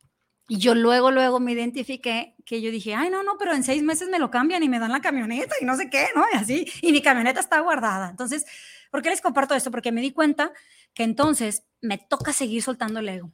Y 0.48 0.58
yo 0.58 0.74
luego, 0.74 1.12
luego 1.12 1.38
me 1.38 1.52
identifiqué 1.52 2.34
que 2.44 2.60
yo 2.60 2.72
dije, 2.72 2.94
ay, 2.94 3.08
no, 3.08 3.22
no, 3.22 3.38
pero 3.38 3.54
en 3.54 3.62
seis 3.62 3.82
meses 3.84 4.08
me 4.08 4.18
lo 4.18 4.30
cambian 4.30 4.62
y 4.64 4.68
me 4.68 4.80
dan 4.80 4.90
la 4.90 5.00
camioneta 5.00 5.54
y 5.60 5.64
no 5.64 5.76
sé 5.76 5.88
qué, 5.88 6.08
¿no? 6.16 6.24
Y 6.32 6.36
así, 6.36 6.66
y 6.82 6.90
mi 6.90 7.00
camioneta 7.00 7.38
está 7.38 7.60
guardada. 7.60 8.10
Entonces, 8.10 8.44
¿por 8.90 9.02
qué 9.02 9.10
les 9.10 9.20
comparto 9.20 9.54
esto? 9.54 9.70
Porque 9.70 9.92
me 9.92 10.00
di 10.00 10.10
cuenta 10.10 10.52
que 10.94 11.04
entonces 11.04 11.62
me 11.80 11.96
toca 11.96 12.32
seguir 12.32 12.60
soltando 12.60 12.98
el 12.98 13.08
ego. 13.08 13.32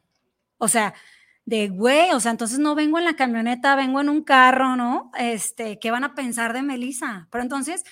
O 0.58 0.68
sea, 0.68 0.92
de 1.46 1.68
güey, 1.68 2.10
o 2.12 2.20
sea, 2.20 2.30
entonces 2.30 2.58
no 2.58 2.74
vengo 2.74 2.98
en 2.98 3.06
la 3.06 3.16
camioneta, 3.16 3.74
vengo 3.74 4.02
en 4.02 4.10
un 4.10 4.22
carro, 4.22 4.76
¿no? 4.76 5.10
Este, 5.18 5.78
¿qué 5.78 5.90
van 5.90 6.04
a 6.04 6.14
pensar 6.14 6.52
de 6.52 6.62
Melissa? 6.62 7.26
Pero 7.30 7.42
entonces 7.42 7.84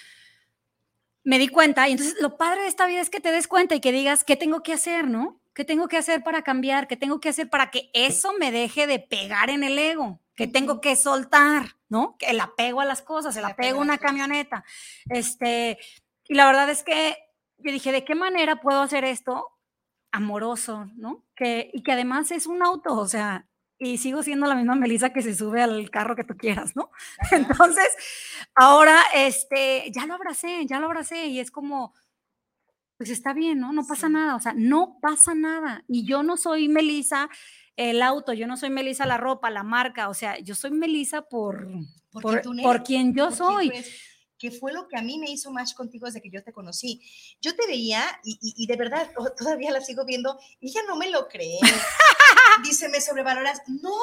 me 1.26 1.40
di 1.40 1.48
cuenta, 1.48 1.88
y 1.88 1.92
entonces 1.92 2.14
lo 2.20 2.36
padre 2.36 2.62
de 2.62 2.68
esta 2.68 2.86
vida 2.86 3.00
es 3.00 3.10
que 3.10 3.20
te 3.20 3.32
des 3.32 3.48
cuenta 3.48 3.74
y 3.74 3.80
que 3.80 3.90
digas, 3.90 4.22
¿qué 4.22 4.36
tengo 4.36 4.62
que 4.62 4.72
hacer, 4.72 5.08
no? 5.08 5.40
¿Qué 5.54 5.64
tengo 5.64 5.88
que 5.88 5.96
hacer 5.96 6.22
para 6.22 6.42
cambiar? 6.42 6.86
¿Qué 6.86 6.96
tengo 6.96 7.18
que 7.18 7.30
hacer 7.30 7.50
para 7.50 7.72
que 7.72 7.90
eso 7.94 8.32
me 8.38 8.52
deje 8.52 8.86
de 8.86 9.00
pegar 9.00 9.50
en 9.50 9.64
el 9.64 9.76
ego? 9.76 10.20
¿Qué 10.36 10.46
tengo 10.46 10.80
que 10.80 10.94
soltar, 10.94 11.78
no? 11.88 12.16
El 12.20 12.38
apego 12.38 12.80
a 12.80 12.84
las 12.84 13.02
cosas, 13.02 13.36
el 13.36 13.44
apego 13.44 13.78
a 13.78 13.82
una 13.82 13.98
camioneta. 13.98 14.64
Este, 15.08 15.78
y 16.28 16.34
la 16.34 16.46
verdad 16.46 16.70
es 16.70 16.84
que 16.84 17.16
yo 17.58 17.72
dije, 17.72 17.90
¿de 17.90 18.04
qué 18.04 18.14
manera 18.14 18.60
puedo 18.60 18.80
hacer 18.80 19.04
esto 19.04 19.48
amoroso, 20.12 20.86
no? 20.94 21.24
Que, 21.34 21.70
y 21.72 21.82
que 21.82 21.90
además 21.90 22.30
es 22.30 22.46
un 22.46 22.62
auto, 22.62 22.94
o 22.94 23.08
sea, 23.08 23.48
y 23.78 23.98
sigo 23.98 24.22
siendo 24.22 24.46
la 24.46 24.54
misma 24.54 24.74
Melissa 24.74 25.12
que 25.12 25.22
se 25.22 25.34
sube 25.34 25.62
al 25.62 25.90
carro 25.90 26.16
que 26.16 26.24
tú 26.24 26.36
quieras, 26.36 26.74
¿no? 26.76 26.90
Entonces, 27.30 27.88
ahora, 28.54 29.00
este, 29.14 29.90
ya 29.90 30.06
lo 30.06 30.14
abracé, 30.14 30.64
ya 30.66 30.80
lo 30.80 30.86
abracé 30.86 31.26
y 31.26 31.40
es 31.40 31.50
como, 31.50 31.94
pues 32.96 33.10
está 33.10 33.32
bien, 33.32 33.60
¿no? 33.60 33.72
No 33.72 33.86
pasa 33.86 34.08
nada, 34.08 34.36
o 34.36 34.40
sea, 34.40 34.54
no 34.56 34.98
pasa 35.00 35.34
nada. 35.34 35.84
Y 35.88 36.06
yo 36.06 36.22
no 36.22 36.36
soy 36.36 36.68
Melissa 36.68 37.28
el 37.76 38.00
auto, 38.02 38.32
yo 38.32 38.46
no 38.46 38.56
soy 38.56 38.70
Melissa 38.70 39.04
la 39.04 39.18
ropa, 39.18 39.50
la 39.50 39.62
marca, 39.62 40.08
o 40.08 40.14
sea, 40.14 40.38
yo 40.38 40.54
soy 40.54 40.70
Melissa 40.70 41.22
por, 41.22 41.68
por, 42.10 42.40
por, 42.62 42.82
quien 42.82 43.14
yo 43.14 43.30
soy 43.30 43.70
que 44.38 44.50
fue 44.50 44.72
lo 44.72 44.86
que 44.88 44.96
a 44.96 45.02
mí 45.02 45.18
me 45.18 45.30
hizo 45.30 45.50
más 45.50 45.74
contigo 45.74 46.06
desde 46.06 46.20
que 46.20 46.30
yo 46.30 46.42
te 46.42 46.52
conocí. 46.52 47.00
Yo 47.40 47.54
te 47.56 47.66
veía 47.66 48.02
y, 48.22 48.66
de 48.66 48.76
verdad 48.76 49.10
todavía 49.38 49.70
la 49.70 49.80
sigo 49.80 50.04
viendo 50.04 50.38
y 50.60 50.68
ella 50.68 50.82
no 50.86 50.96
me 50.96 51.10
lo 51.10 51.28
cree. 51.28 51.58
Dice, 52.62 52.88
me 52.88 53.00
sobrevaloras. 53.00 53.62
No, 53.66 53.96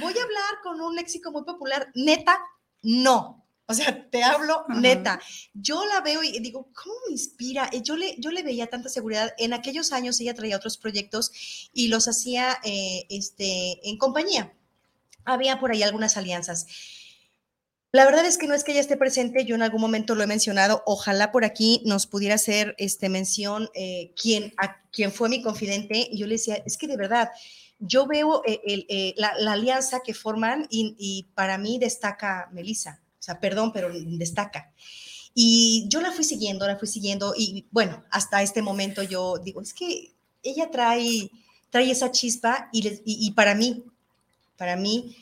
voy 0.00 0.18
a 0.18 0.22
hablar 0.22 0.60
con 0.62 0.80
un 0.80 0.94
léxico 0.94 1.30
muy 1.30 1.44
popular. 1.44 1.90
Neta, 1.94 2.38
no. 2.82 3.44
O 3.70 3.74
sea, 3.74 4.08
te 4.08 4.22
hablo 4.22 4.64
neta. 4.68 5.20
Yo 5.52 5.84
la 5.84 6.00
veo 6.00 6.22
y 6.22 6.40
digo, 6.40 6.70
¿cómo 6.72 6.94
me 7.06 7.12
inspira? 7.12 7.68
Eh, 7.70 7.82
yo 7.82 7.96
le, 7.96 8.16
yo 8.18 8.30
le 8.30 8.42
veía 8.42 8.68
tanta 8.68 8.88
seguridad. 8.88 9.34
En 9.36 9.52
aquellos 9.52 9.92
años 9.92 10.18
ella 10.20 10.32
traía 10.32 10.56
otros 10.56 10.78
proyectos 10.78 11.68
y 11.74 11.88
los 11.88 12.08
hacía 12.08 12.58
eh, 12.64 13.04
este, 13.10 13.78
en 13.86 13.98
compañía. 13.98 14.54
Había 15.26 15.60
por 15.60 15.70
ahí 15.70 15.82
algunas 15.82 16.16
alianzas. 16.16 16.66
La 17.90 18.04
verdad 18.04 18.26
es 18.26 18.36
que 18.36 18.46
no 18.46 18.54
es 18.54 18.64
que 18.64 18.72
ella 18.72 18.82
esté 18.82 18.98
presente, 18.98 19.46
yo 19.46 19.54
en 19.54 19.62
algún 19.62 19.80
momento 19.80 20.14
lo 20.14 20.22
he 20.22 20.26
mencionado, 20.26 20.82
ojalá 20.84 21.32
por 21.32 21.44
aquí 21.44 21.80
nos 21.86 22.06
pudiera 22.06 22.34
hacer 22.34 22.74
este, 22.76 23.08
mención 23.08 23.70
eh, 23.74 24.12
quién, 24.20 24.52
a, 24.58 24.82
quién 24.92 25.10
fue 25.10 25.30
mi 25.30 25.40
confidente, 25.40 26.06
y 26.10 26.18
yo 26.18 26.26
le 26.26 26.34
decía, 26.34 26.62
es 26.66 26.76
que 26.76 26.86
de 26.86 26.98
verdad, 26.98 27.30
yo 27.78 28.06
veo 28.06 28.42
eh, 28.44 28.60
eh, 28.66 29.14
la, 29.16 29.52
alianza 29.52 30.00
que 30.04 30.12
forman 30.12 30.66
y, 30.68 31.28
para 31.34 31.56
mí 31.56 31.78
destaca 31.78 32.50
Melissa, 32.52 33.00
o 33.18 33.22
sea, 33.22 33.40
perdón, 33.40 33.72
pero 33.72 33.88
destaca. 33.90 34.70
Y 35.32 35.86
yo 35.88 36.02
la 36.02 36.12
fui 36.12 36.24
siguiendo, 36.24 36.66
la 36.66 36.76
fui 36.76 36.88
siguiendo, 36.88 37.32
y 37.34 37.64
bueno, 37.70 38.04
hasta 38.10 38.42
este 38.42 38.60
momento 38.60 39.02
yo 39.02 39.38
digo, 39.38 39.62
es 39.62 39.72
que 39.72 40.12
ella 40.42 40.70
trae, 40.70 41.30
trae 41.70 41.90
esa 41.90 42.10
chispa 42.10 42.68
y, 42.70 43.00
y 43.06 43.30
para 43.30 43.54
mí, 43.54 43.82
para 44.58 44.76
mí 44.76 45.16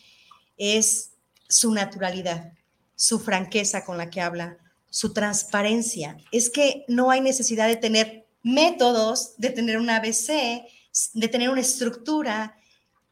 es 0.57 1.11
su 1.49 1.73
naturalidad 1.73 2.53
su 2.97 3.21
franqueza 3.21 3.85
con 3.85 3.99
la 3.99 4.11
que 4.11 4.23
habla, 4.23 4.59
su 4.91 5.13
transparencia. 5.13 6.17
Es 6.33 6.51
que 6.51 6.85
no 6.89 7.11
hay 7.11 7.21
necesidad 7.21 7.69
de 7.69 7.77
tener 7.77 8.27
métodos, 8.43 9.35
de 9.37 9.51
tener 9.51 9.79
un 9.79 9.91
ABC, 9.91 10.65
de 11.13 11.29
tener 11.29 11.51
una 11.51 11.61
estructura. 11.61 12.57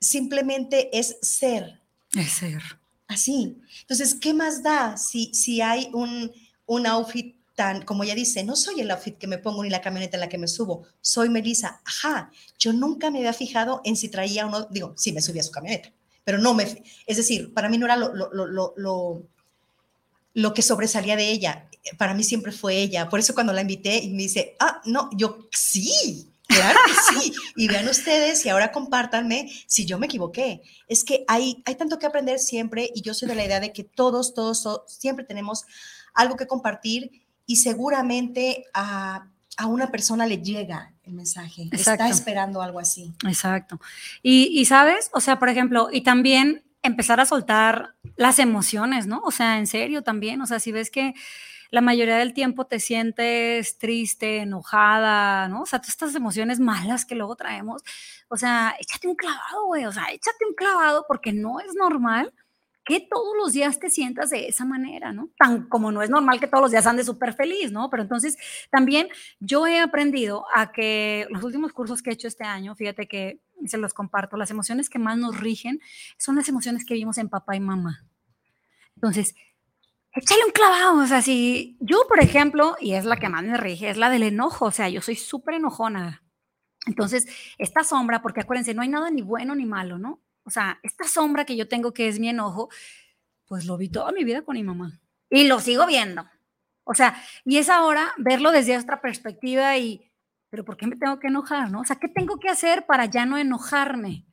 simplemente 0.00 0.90
es 0.98 1.16
ser. 1.22 1.80
Es 2.14 2.32
ser. 2.32 2.62
Así. 3.06 3.56
Entonces, 3.82 4.14
¿qué 4.14 4.34
más 4.34 4.62
da 4.62 4.96
si, 4.96 5.32
si 5.34 5.60
hay 5.60 5.88
un, 5.92 6.32
un 6.66 6.86
outfit 6.86 7.36
tan, 7.54 7.82
como 7.82 8.02
ella 8.02 8.14
dice, 8.14 8.42
no 8.44 8.56
soy 8.56 8.80
el 8.80 8.90
outfit 8.90 9.16
que 9.16 9.26
me 9.26 9.38
pongo 9.38 9.62
ni 9.62 9.70
la 9.70 9.80
camioneta 9.80 10.16
en 10.16 10.22
la 10.22 10.28
que 10.28 10.38
me 10.38 10.48
subo, 10.48 10.86
soy 11.00 11.28
Melissa. 11.28 11.80
Ajá, 11.84 12.30
yo 12.58 12.72
nunca 12.72 13.10
me 13.10 13.18
había 13.18 13.32
fijado 13.32 13.80
en 13.84 13.96
si 13.96 14.08
traía 14.08 14.46
uno, 14.46 14.66
digo, 14.70 14.94
sí 14.96 15.12
me 15.12 15.22
subía 15.22 15.40
a 15.40 15.44
su 15.44 15.52
camioneta, 15.52 15.92
pero 16.24 16.38
no 16.38 16.54
me, 16.54 16.82
es 17.06 17.16
decir, 17.16 17.52
para 17.52 17.68
mí 17.68 17.78
no 17.78 17.86
era 17.86 17.96
lo, 17.96 18.14
lo, 18.14 18.30
lo, 18.32 18.74
lo, 18.76 19.22
lo 20.32 20.54
que 20.54 20.62
sobresalía 20.62 21.16
de 21.16 21.30
ella, 21.30 21.68
para 21.98 22.14
mí 22.14 22.24
siempre 22.24 22.50
fue 22.50 22.76
ella. 22.76 23.08
Por 23.08 23.20
eso 23.20 23.34
cuando 23.34 23.52
la 23.52 23.60
invité 23.60 23.98
y 23.98 24.10
me 24.10 24.22
dice, 24.22 24.56
ah, 24.58 24.80
no, 24.86 25.10
yo 25.12 25.48
sí, 25.52 26.30
Claro 26.46 26.78
que 26.86 27.20
sí. 27.20 27.32
Y 27.56 27.68
vean 27.68 27.88
ustedes 27.88 28.44
y 28.44 28.48
ahora 28.48 28.70
compártanme 28.70 29.50
si 29.66 29.86
yo 29.86 29.98
me 29.98 30.06
equivoqué. 30.06 30.62
Es 30.88 31.04
que 31.04 31.24
hay, 31.26 31.62
hay 31.64 31.74
tanto 31.74 31.98
que 31.98 32.06
aprender 32.06 32.38
siempre 32.38 32.90
y 32.94 33.00
yo 33.00 33.14
soy 33.14 33.28
de 33.28 33.34
la 33.34 33.44
idea 33.44 33.60
de 33.60 33.72
que 33.72 33.84
todos, 33.84 34.34
todos, 34.34 34.62
todos 34.62 34.82
siempre 34.92 35.24
tenemos 35.24 35.64
algo 36.12 36.36
que 36.36 36.46
compartir 36.46 37.24
y 37.46 37.56
seguramente 37.56 38.66
a, 38.74 39.30
a 39.56 39.66
una 39.66 39.90
persona 39.90 40.26
le 40.26 40.38
llega 40.38 40.93
el 41.06 41.12
mensaje. 41.12 41.68
Está 41.70 42.08
esperando 42.08 42.62
algo 42.62 42.80
así. 42.80 43.12
Exacto. 43.26 43.80
Y, 44.22 44.48
y, 44.58 44.64
sabes, 44.64 45.10
o 45.12 45.20
sea, 45.20 45.38
por 45.38 45.48
ejemplo, 45.48 45.88
y 45.92 46.02
también 46.02 46.64
empezar 46.82 47.20
a 47.20 47.26
soltar 47.26 47.94
las 48.16 48.38
emociones, 48.38 49.06
¿no? 49.06 49.20
O 49.24 49.30
sea, 49.30 49.58
en 49.58 49.66
serio 49.66 50.02
también, 50.02 50.40
o 50.40 50.46
sea, 50.46 50.60
si 50.60 50.70
ves 50.72 50.90
que 50.90 51.14
la 51.70 51.80
mayoría 51.80 52.18
del 52.18 52.34
tiempo 52.34 52.66
te 52.66 52.78
sientes 52.78 53.78
triste, 53.78 54.38
enojada, 54.38 55.48
¿no? 55.48 55.62
O 55.62 55.66
sea, 55.66 55.80
todas 55.80 55.90
estas 55.90 56.14
emociones 56.14 56.60
malas 56.60 57.04
que 57.04 57.16
luego 57.16 57.36
traemos, 57.36 57.82
o 58.28 58.36
sea, 58.36 58.76
échate 58.78 59.08
un 59.08 59.16
clavado, 59.16 59.66
güey, 59.66 59.84
o 59.86 59.92
sea, 59.92 60.04
échate 60.12 60.44
un 60.48 60.54
clavado 60.54 61.04
porque 61.08 61.32
no 61.32 61.58
es 61.60 61.74
normal 61.74 62.32
que 62.84 63.00
todos 63.00 63.34
los 63.36 63.52
días 63.52 63.78
te 63.78 63.90
sientas 63.90 64.30
de 64.30 64.46
esa 64.46 64.64
manera, 64.64 65.12
¿no? 65.12 65.30
Tan 65.38 65.68
como 65.68 65.90
no 65.90 66.02
es 66.02 66.10
normal 66.10 66.38
que 66.38 66.46
todos 66.46 66.62
los 66.62 66.70
días 66.70 66.86
andes 66.86 67.06
súper 67.06 67.32
feliz, 67.32 67.72
¿no? 67.72 67.88
Pero 67.88 68.02
entonces 68.02 68.36
también 68.70 69.08
yo 69.40 69.66
he 69.66 69.80
aprendido 69.80 70.44
a 70.54 70.70
que 70.70 71.26
los 71.30 71.42
últimos 71.42 71.72
cursos 71.72 72.02
que 72.02 72.10
he 72.10 72.12
hecho 72.12 72.28
este 72.28 72.44
año, 72.44 72.74
fíjate 72.74 73.08
que 73.08 73.40
se 73.66 73.78
los 73.78 73.94
comparto, 73.94 74.36
las 74.36 74.50
emociones 74.50 74.90
que 74.90 74.98
más 74.98 75.16
nos 75.16 75.40
rigen 75.40 75.80
son 76.18 76.36
las 76.36 76.48
emociones 76.48 76.84
que 76.84 76.94
vimos 76.94 77.16
en 77.16 77.30
papá 77.30 77.56
y 77.56 77.60
mamá. 77.60 78.04
Entonces, 78.96 79.34
échale 80.12 80.44
un 80.44 80.52
clavado, 80.52 81.02
o 81.02 81.06
sea, 81.06 81.22
si 81.22 81.78
yo, 81.80 82.06
por 82.06 82.20
ejemplo, 82.20 82.76
y 82.80 82.94
es 82.94 83.04
la 83.04 83.16
que 83.16 83.28
más 83.28 83.44
me 83.44 83.56
rige, 83.56 83.88
es 83.88 83.96
la 83.96 84.10
del 84.10 84.22
enojo, 84.22 84.66
o 84.66 84.70
sea, 84.70 84.88
yo 84.88 85.00
soy 85.00 85.16
súper 85.16 85.54
enojona. 85.54 86.22
Entonces, 86.86 87.26
esta 87.56 87.82
sombra, 87.82 88.20
porque 88.20 88.40
acuérdense, 88.40 88.74
no 88.74 88.82
hay 88.82 88.88
nada 88.88 89.10
ni 89.10 89.22
bueno 89.22 89.54
ni 89.54 89.64
malo, 89.64 89.98
¿no? 89.98 90.20
O 90.44 90.50
sea, 90.50 90.78
esta 90.82 91.04
sombra 91.04 91.44
que 91.44 91.56
yo 91.56 91.68
tengo 91.68 91.92
que 91.92 92.08
es 92.08 92.18
mi 92.18 92.28
enojo, 92.28 92.68
pues 93.46 93.66
lo 93.66 93.76
vi 93.76 93.88
toda 93.88 94.12
mi 94.12 94.24
vida 94.24 94.42
con 94.42 94.54
mi 94.56 94.62
mamá. 94.62 95.00
Y 95.30 95.46
lo 95.48 95.60
sigo 95.60 95.86
viendo. 95.86 96.26
O 96.84 96.94
sea, 96.94 97.16
y 97.44 97.56
es 97.56 97.70
ahora 97.70 98.12
verlo 98.18 98.50
desde 98.52 98.76
otra 98.76 99.00
perspectiva 99.00 99.76
y, 99.78 100.10
pero 100.50 100.64
¿por 100.64 100.76
qué 100.76 100.86
me 100.86 100.96
tengo 100.96 101.18
que 101.18 101.28
enojar, 101.28 101.70
no? 101.70 101.80
O 101.80 101.84
sea, 101.84 101.96
¿qué 101.96 102.08
tengo 102.08 102.38
que 102.38 102.50
hacer 102.50 102.84
para 102.86 103.06
ya 103.06 103.24
no 103.24 103.38
enojarme? 103.38 104.26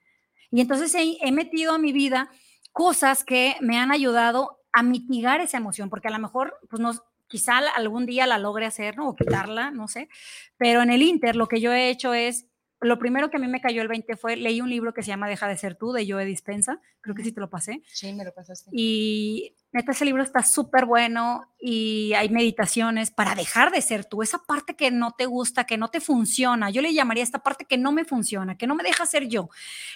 Y 0.52 0.60
entonces 0.60 0.94
he, 0.96 1.32
metido 1.32 1.74
a 1.74 1.78
mi 1.78 1.94
vida 1.94 2.30
cosas 2.74 3.24
que 3.24 3.56
me 3.62 3.78
han 3.78 3.92
ayudado 3.92 4.60
a 4.74 4.84
mitigar 4.84 5.40
esa 5.40 5.58
emoción, 5.58 5.90
porque 5.90 6.10
a 6.10 6.12
lo 6.12 6.20
mejor, 6.20 6.60
pues 6.70 6.82
no, 6.82 6.92
quizá 7.28 7.60
algún 7.76 8.06
día 8.06 8.28
la 8.28 8.38
logre 8.38 8.66
hacer, 8.66 8.98
¿no? 8.98 9.08
O 9.08 9.16
quitarla, 9.16 9.72
no 9.72 9.88
sé. 9.88 10.10
Pero 10.58 10.82
en 10.82 10.90
el 10.90 11.02
Inter 11.02 11.38
lo 11.38 11.48
que 11.48 11.62
yo 11.62 11.72
he 11.72 11.90
hecho 11.90 12.14
es 12.14 12.48
lo 12.82 12.98
primero 12.98 13.30
que 13.30 13.38
a 13.38 13.40
mí 13.40 13.48
me 13.48 13.62
cayó 13.62 13.82
el 13.82 13.88
20 13.88 14.16
fue, 14.18 14.36
leí 14.36 14.60
un 14.60 14.70
libro 14.70 14.94
que 14.94 15.04
se 15.04 15.10
llama 15.10 15.30
Deja 15.30 15.48
de 15.48 15.56
ser 15.56 15.76
tú, 15.76 15.92
de 15.92 16.10
Joe 16.10 16.26
Dispensa, 16.26 16.82
creo 17.00 17.16
que 17.16 17.24
sí 17.24 17.32
te 17.32 17.40
lo 17.40 17.50
pasé. 17.50 17.84
Sí, 17.86 18.12
me 18.14 18.26
lo 18.26 18.34
pasaste. 18.34 18.72
Y 18.74 19.56
neta, 19.72 19.92
ese 19.92 20.04
libro 20.04 20.24
está 20.24 20.42
súper 20.42 20.86
bueno 20.86 21.54
y 21.60 22.14
hay 22.14 22.30
meditaciones 22.30 23.12
para 23.12 23.36
dejar 23.36 23.72
de 23.72 23.82
ser 23.82 24.06
tú, 24.06 24.24
esa 24.24 24.40
parte 24.40 24.76
que 24.76 24.90
no 24.90 25.12
te 25.12 25.28
gusta, 25.28 25.66
que 25.66 25.78
no 25.78 25.90
te 25.90 26.02
funciona, 26.02 26.72
yo 26.72 26.82
le 26.82 26.94
llamaría 26.94 27.24
esta 27.24 27.40
parte 27.40 27.66
que 27.66 27.78
no 27.78 27.92
me 27.92 28.04
funciona, 28.04 28.58
que 28.58 28.66
no 28.66 28.76
me 28.76 28.84
deja 28.84 29.06
ser 29.06 29.28
yo. 29.28 29.50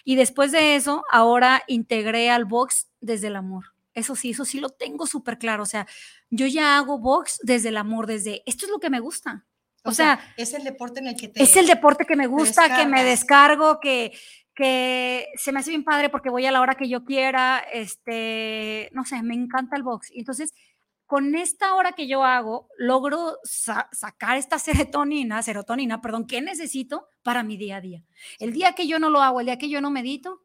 Y 0.03 0.15
después 0.15 0.51
de 0.51 0.75
eso, 0.75 1.03
ahora 1.11 1.63
integré 1.67 2.29
al 2.29 2.45
box 2.45 2.87
desde 3.01 3.27
el 3.27 3.35
amor. 3.35 3.73
Eso 3.95 4.15
sí, 4.15 4.31
eso 4.31 4.45
sí 4.45 4.59
lo 4.59 4.69
tengo 4.69 5.07
súper 5.07 5.39
claro. 5.39 5.63
O 5.63 5.65
sea, 5.65 5.87
yo 6.29 6.45
ya 6.45 6.77
hago 6.77 6.99
box 6.99 7.39
desde 7.41 7.69
el 7.69 7.77
amor, 7.77 8.05
desde 8.05 8.43
esto 8.45 8.65
es 8.65 8.71
lo 8.71 8.79
que 8.79 8.89
me 8.89 8.99
gusta 8.99 9.45
o, 9.85 9.93
sea, 9.93 10.19
es 10.35 10.53
el 10.53 10.63
deporte 10.63 10.99
en 10.99 11.07
el 11.07 11.15
que 11.15 11.27
te. 11.27 11.41
Es 11.41 11.55
el 11.55 11.67
deporte 11.67 12.05
que 12.05 12.15
me 12.15 12.27
gusta, 12.27 12.75
que 12.75 12.87
me 12.87 13.03
descargo, 13.03 13.79
que, 13.79 14.11
que 14.53 15.27
se 15.35 15.51
me 15.51 15.59
hace 15.59 15.69
bien 15.69 15.83
padre 15.83 16.09
porque 16.09 16.29
voy 16.29 16.45
a 16.45 16.51
la 16.51 16.61
hora 16.61 16.75
que 16.75 16.89
yo 16.89 17.05
quiera. 17.05 17.59
Este, 17.71 18.89
no 18.93 19.05
sé, 19.05 19.21
me 19.21 19.35
encanta 19.35 19.75
el 19.77 19.83
box. 19.83 20.11
Y 20.11 20.19
entonces, 20.19 20.53
con 21.05 21.35
esta 21.35 21.75
hora 21.75 21.91
que 21.91 22.07
yo 22.07 22.23
hago, 22.23 22.67
logro 22.77 23.37
sacar 23.43 24.37
esta 24.37 24.57
serotonina, 24.59 25.41
serotonina, 25.43 26.01
perdón, 26.01 26.25
que 26.25 26.41
necesito 26.41 27.07
para 27.21 27.43
mi 27.43 27.57
día 27.57 27.77
a 27.77 27.81
día. 27.81 28.03
El 28.39 28.53
día 28.53 28.73
que 28.73 28.87
yo 28.87 28.97
no 28.99 29.09
lo 29.09 29.21
hago, 29.21 29.39
el 29.39 29.45
día 29.45 29.57
que 29.57 29.69
yo 29.69 29.81
no 29.81 29.91
medito, 29.91 30.41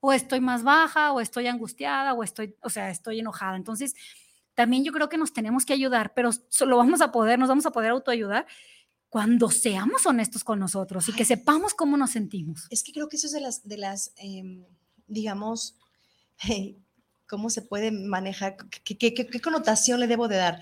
o 0.00 0.12
estoy 0.12 0.40
más 0.40 0.62
baja, 0.62 1.12
o 1.12 1.20
estoy 1.20 1.46
angustiada, 1.46 2.14
o 2.14 2.22
estoy, 2.22 2.56
o 2.62 2.70
sea, 2.70 2.90
estoy 2.90 3.20
enojada. 3.20 3.56
Entonces, 3.56 3.94
también 4.54 4.84
yo 4.84 4.92
creo 4.92 5.08
que 5.08 5.18
nos 5.18 5.32
tenemos 5.32 5.64
que 5.64 5.72
ayudar, 5.72 6.12
pero 6.14 6.30
solo 6.48 6.76
vamos 6.76 7.00
a 7.00 7.12
poder, 7.12 7.38
nos 7.38 7.48
vamos 7.48 7.66
a 7.66 7.70
poder 7.70 7.90
autoayudar 7.90 8.46
cuando 9.08 9.50
seamos 9.50 10.06
honestos 10.06 10.42
con 10.42 10.58
nosotros 10.58 11.08
y 11.08 11.12
que 11.12 11.24
sepamos 11.24 11.74
cómo 11.74 11.96
nos 11.96 12.10
sentimos. 12.10 12.66
Es 12.70 12.82
que 12.82 12.92
creo 12.92 13.08
que 13.08 13.16
eso 13.16 13.28
es 13.28 13.32
de 13.32 13.40
las, 13.40 13.66
de 13.66 13.78
las 13.78 14.12
em, 14.16 14.64
digamos, 15.06 15.76
cómo 17.28 17.50
se 17.50 17.62
puede 17.62 17.90
manejar, 17.90 18.56
¿Qué, 18.84 18.96
qué, 18.96 19.40
connotación 19.40 20.00
le 20.00 20.06
debo 20.06 20.28
de 20.28 20.36
dar. 20.36 20.60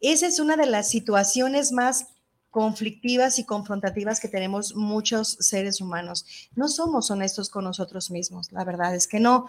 Esa 0.00 0.26
es 0.26 0.38
una 0.40 0.56
de 0.56 0.66
las 0.66 0.90
situaciones 0.90 1.72
más 1.72 2.06
conflictivas 2.50 3.38
y 3.38 3.44
confrontativas 3.44 4.20
que 4.20 4.28
tenemos 4.28 4.74
muchos 4.74 5.38
seres 5.40 5.80
humanos. 5.80 6.26
No 6.54 6.68
somos 6.68 7.10
honestos 7.10 7.48
con 7.48 7.64
nosotros 7.64 8.10
mismos, 8.10 8.52
la 8.52 8.64
verdad 8.64 8.94
es 8.94 9.06
que 9.06 9.20
no. 9.20 9.46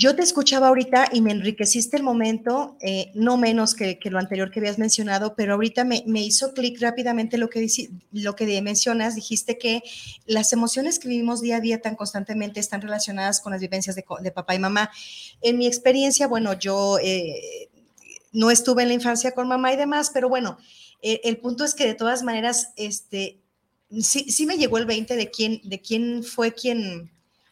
Yo 0.00 0.16
te 0.16 0.22
escuchaba 0.22 0.68
ahorita 0.68 1.10
y 1.12 1.20
me 1.20 1.30
enriqueciste 1.30 1.98
el 1.98 2.02
momento, 2.02 2.78
eh, 2.80 3.10
no 3.12 3.36
menos 3.36 3.74
que, 3.74 3.98
lo 4.04 4.18
anterior 4.18 4.50
que 4.50 4.58
habías 4.58 4.78
mencionado, 4.78 5.34
pero 5.36 5.52
ahorita 5.52 5.84
me, 5.84 6.02
hizo 6.22 6.54
clic 6.54 6.80
rápidamente 6.80 7.36
lo 7.36 7.50
que, 7.50 8.62
mencionas. 8.62 9.14
Dijiste 9.14 9.58
que 9.58 9.82
las 10.24 10.54
emociones 10.54 10.98
que 10.98 11.08
vivimos 11.08 11.42
día 11.42 11.56
a 11.56 11.60
día 11.60 11.82
tan 11.82 11.96
constantemente 11.96 12.60
están 12.60 12.80
relacionadas 12.80 13.42
con 13.42 13.52
las 13.52 13.60
vivencias 13.60 13.94
de, 13.94 14.30
papá 14.30 14.54
y 14.54 14.58
mamá. 14.58 14.90
En 15.42 15.58
mi 15.58 15.66
experiencia, 15.66 16.26
bueno, 16.26 16.58
yo 16.58 16.96
eh, 17.02 17.68
no 18.32 18.50
estuve 18.50 18.84
en 18.84 18.88
la 18.88 18.94
infancia 18.94 19.32
con 19.32 19.48
mamá 19.48 19.74
y 19.74 19.76
demás, 19.76 20.12
pero 20.14 20.30
bueno, 20.30 20.56
eh, 21.02 21.20
el 21.24 21.36
punto 21.36 21.62
es 21.62 21.74
que 21.74 21.84
de 21.84 21.94
todas 21.94 22.22
maneras, 22.22 22.72
este, 22.76 23.38
sí, 24.00 24.30
sí 24.30 24.46
me 24.46 24.56
llegó 24.56 24.78
el 24.78 24.86
20 24.86 25.14
de 25.14 25.30
quién, 25.30 25.60
de 25.62 25.78
quién 25.82 26.24
fue 26.24 26.54
quien 26.54 27.10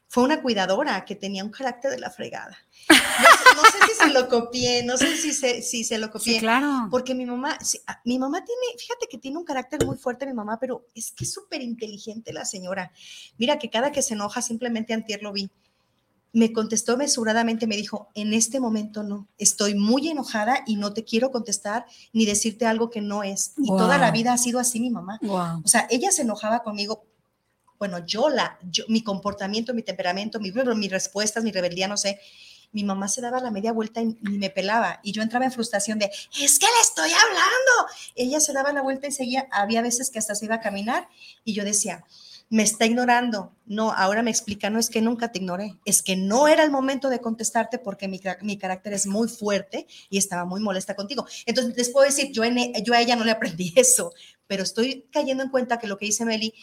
fue 0.08 0.24
una 0.24 0.40
cuidadora 0.40 1.04
que 1.04 1.14
tenía 1.14 1.44
un 1.44 1.50
carácter 1.50 1.90
de 1.90 1.98
la 1.98 2.10
fregada. 2.10 2.56
No, 2.88 3.62
sé, 3.64 3.78
si 3.88 3.94
se 3.94 4.10
lo 4.10 4.28
copié, 4.28 4.82
no 4.82 4.96
sé 4.96 5.16
si 5.16 5.32
se, 5.32 5.60
si 5.60 5.84
se 5.84 5.98
lo 5.98 6.10
copié. 6.10 6.34
Sí, 6.34 6.40
claro. 6.40 6.88
Porque 6.90 7.14
mi 7.14 7.26
mamá, 7.26 7.58
ah, 7.86 8.00
mi 8.04 8.18
mamá 8.18 8.42
tiene, 8.42 8.62
fíjate 8.78 9.06
que 9.10 9.18
tiene 9.18 9.36
un 9.36 9.44
carácter 9.44 9.84
muy 9.84 9.96
fuerte 9.96 10.26
mi 10.26 10.32
mamá, 10.32 10.58
pero 10.58 10.86
es 10.94 11.12
que 11.12 11.24
es 11.24 11.32
súper 11.32 11.60
inteligente 11.60 12.32
la 12.32 12.46
señora. 12.46 12.90
Mira 13.36 13.58
que 13.58 13.68
cada 13.68 13.92
que 13.92 14.00
se 14.00 14.14
enoja, 14.14 14.40
simplemente 14.40 14.94
antier 14.94 15.22
lo 15.22 15.32
vi. 15.32 15.50
Me 16.32 16.52
contestó 16.52 16.96
mesuradamente, 16.96 17.66
me 17.66 17.76
dijo, 17.76 18.08
en 18.14 18.32
este 18.32 18.60
momento 18.60 19.02
no, 19.02 19.28
estoy 19.36 19.74
muy 19.74 20.08
enojada 20.08 20.62
y 20.66 20.76
no 20.76 20.94
te 20.94 21.04
quiero 21.04 21.30
contestar 21.30 21.84
ni 22.12 22.24
decirte 22.24 22.64
algo 22.64 22.88
que 22.88 23.02
no 23.02 23.24
es. 23.24 23.52
Y 23.58 23.68
toda 23.68 23.98
la 23.98 24.10
vida 24.10 24.32
ha 24.32 24.38
sido 24.38 24.58
así 24.58 24.80
mi 24.80 24.90
mamá. 24.90 25.18
O 25.22 25.68
sea, 25.68 25.86
ella 25.90 26.12
se 26.12 26.22
enojaba 26.22 26.62
conmigo 26.62 27.04
bueno, 27.78 28.04
yo, 28.04 28.28
la, 28.28 28.58
yo, 28.70 28.84
mi 28.88 29.02
comportamiento, 29.02 29.74
mi 29.74 29.82
temperamento, 29.82 30.40
mi, 30.40 30.50
mis 30.50 30.90
respuestas, 30.90 31.44
mi 31.44 31.52
rebeldía, 31.52 31.88
no 31.88 31.96
sé, 31.96 32.20
mi 32.72 32.84
mamá 32.84 33.08
se 33.08 33.20
daba 33.20 33.40
la 33.40 33.50
media 33.50 33.72
vuelta 33.72 34.02
y, 34.02 34.16
me 34.22 34.50
pelaba 34.50 35.00
y 35.02 35.12
yo 35.12 35.22
entraba 35.22 35.44
en 35.44 35.52
frustración 35.52 35.98
de, 35.98 36.06
es 36.06 36.58
que 36.58 36.66
le 36.66 36.82
estoy 36.82 37.10
hablando. 37.12 37.92
Ella 38.14 38.40
se 38.40 38.52
daba 38.52 38.72
la 38.72 38.82
vuelta 38.82 39.06
y 39.06 39.12
seguía, 39.12 39.48
había 39.50 39.82
veces 39.82 40.10
que 40.10 40.18
hasta 40.18 40.34
se 40.34 40.44
iba 40.44 40.56
a 40.56 40.60
caminar 40.60 41.08
y 41.44 41.54
yo 41.54 41.64
decía, 41.64 42.04
me 42.50 42.62
está 42.62 42.86
ignorando. 42.86 43.52
No, 43.66 43.92
ahora 43.92 44.22
me 44.22 44.30
explica, 44.30 44.70
no 44.70 44.78
es 44.78 44.90
que 44.90 45.02
nunca 45.02 45.30
te 45.30 45.38
ignoré, 45.38 45.76
es 45.84 46.02
que 46.02 46.16
no 46.16 46.48
era 46.48 46.62
el 46.62 46.70
momento 46.70 47.10
de 47.10 47.20
contestarte 47.20 47.78
porque 47.78 48.08
mi, 48.08 48.20
mi 48.42 48.58
carácter 48.58 48.92
es 48.94 49.06
muy 49.06 49.28
fuerte 49.28 49.86
y 50.08 50.18
estaba 50.18 50.44
muy 50.44 50.60
molesta 50.60 50.96
contigo. 50.96 51.26
Entonces, 51.46 51.76
les 51.76 51.90
puedo 51.90 52.06
decir, 52.06 52.32
yo, 52.32 52.44
en, 52.44 52.72
yo 52.84 52.94
a 52.94 53.00
ella 53.00 53.16
no 53.16 53.24
le 53.24 53.32
aprendí 53.32 53.72
eso, 53.76 54.12
pero 54.46 54.62
estoy 54.62 55.06
cayendo 55.12 55.42
en 55.42 55.50
cuenta 55.50 55.78
que 55.78 55.86
lo 55.86 55.98
que 55.98 56.06
dice 56.06 56.24
Meli 56.24 56.54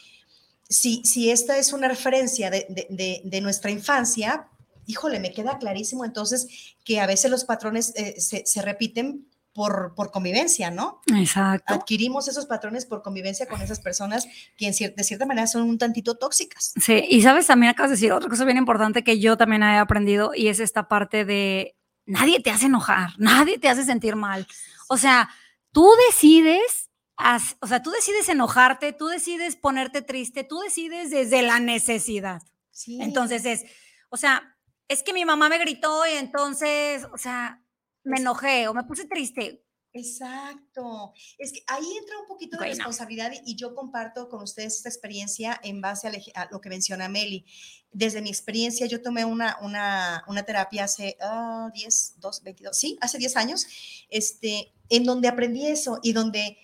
si, 0.70 1.04
si 1.06 1.32
esta 1.32 1.58
es 1.58 1.74
una 1.74 1.88
referencia 1.88 2.50
de, 2.50 3.40
nuestra 3.42 3.72
infancia, 3.72 4.48
híjole, 4.88 5.20
me 5.20 5.32
queda 5.32 5.58
clarísimo 5.58 6.06
entonces 6.06 6.76
que 6.84 7.00
a 7.00 7.08
veces 7.08 7.32
los 7.32 7.46
patrones 7.46 7.94
eh, 7.96 8.20
se, 8.20 8.62
repiten 8.62 9.28
por, 9.54 9.94
por 9.96 10.12
convivencia, 10.12 10.70
¿no? 10.70 11.02
Exacto. 11.16 11.74
Adquirimos 11.74 12.28
esos 12.28 12.46
patrones 12.46 12.86
por 12.86 13.02
convivencia 13.02 13.48
con 13.48 13.62
esas 13.62 13.80
personas 13.80 14.28
que 14.58 14.68
en 14.68 14.74
cier- 14.74 14.94
de 14.96 15.04
cierta 15.04 15.26
manera 15.26 15.48
son 15.48 15.64
un 15.64 15.78
tantito 15.78 16.16
tóxicas. 16.16 16.74
Sí, 16.82 17.06
y 17.10 17.22
sabes, 17.22 17.48
también 17.48 17.72
acabas 17.72 17.92
de 17.92 17.96
decir 17.96 18.12
otra 18.12 18.30
cosa 18.30 18.44
bien 18.44 18.58
importante 18.58 19.04
que 19.04 19.20
yo 19.20 19.38
también 19.38 19.64
he 19.64 19.78
aprendido 19.78 20.32
y 20.36 20.50
es 20.50 20.60
esta 20.60 20.90
parte 20.90 21.24
de 21.24 21.76
nadie 22.06 22.40
te 22.42 22.52
hace 22.52 22.66
enojar, 22.66 23.12
nadie 23.18 23.58
te 23.58 23.70
hace 23.70 23.86
sentir 23.86 24.16
mal. 24.16 24.46
O 24.88 24.98
sea, 24.98 25.30
tú 25.72 25.90
decides, 26.10 26.90
haz- 27.18 27.58
o 27.62 27.68
sea, 27.68 27.82
tú 27.82 27.92
decides 27.92 28.28
enojarte, 28.30 28.94
tú 28.94 29.08
decides 29.08 29.56
ponerte 29.56 30.02
triste, 30.02 30.44
tú 30.44 30.60
decides 30.60 31.10
desde 31.12 31.42
la 31.42 31.60
necesidad. 31.60 32.42
Sí. 32.72 33.00
Entonces 33.02 33.46
es, 33.46 33.64
o 34.10 34.18
sea, 34.18 34.58
es 34.88 35.02
que 35.04 35.14
mi 35.14 35.26
mamá 35.26 35.50
me 35.50 35.58
gritó 35.58 36.06
y 36.08 36.12
entonces, 36.18 37.06
o 37.14 37.18
sea, 37.18 37.64
me 38.04 38.18
enojé 38.18 38.68
o 38.68 38.74
me 38.74 38.84
puse 38.84 39.06
triste. 39.06 39.62
Exacto. 39.94 41.14
Es 41.38 41.54
que 41.54 41.64
ahí 41.68 41.86
entra 41.98 42.20
un 42.20 42.28
poquito 42.28 42.58
de 42.58 42.66
Bueno. 42.66 42.76
responsabilidad 42.76 43.32
y, 43.46 43.52
y 43.54 43.56
yo 43.56 43.74
comparto 43.74 44.28
con 44.28 44.44
ustedes 44.44 44.76
esta 44.76 44.90
experiencia 44.90 45.60
en 45.64 45.80
base 45.82 46.10
ej- 46.10 46.32
a, 46.36 46.50
lo 46.52 46.60
que 46.60 46.70
menciona 46.70 47.08
Meli. 47.08 47.46
Desde 47.92 48.22
mi 48.22 48.30
experiencia, 48.30 48.88
yo 48.88 49.02
tomé 49.02 49.24
una, 49.24 49.58
una, 49.62 50.24
una 50.28 50.44
terapia 50.44 50.84
hace 50.84 51.18
ah, 51.22 51.70
10, 51.74 52.16
2, 52.18 52.44
22, 52.44 52.78
sí, 52.78 52.98
hace 53.00 53.18
10 53.18 53.38
años, 53.38 53.66
este, 54.10 54.74
en 54.90 55.06
donde 55.06 55.30
aprendí 55.30 55.66
eso 55.66 56.00
y 56.04 56.12
donde 56.12 56.58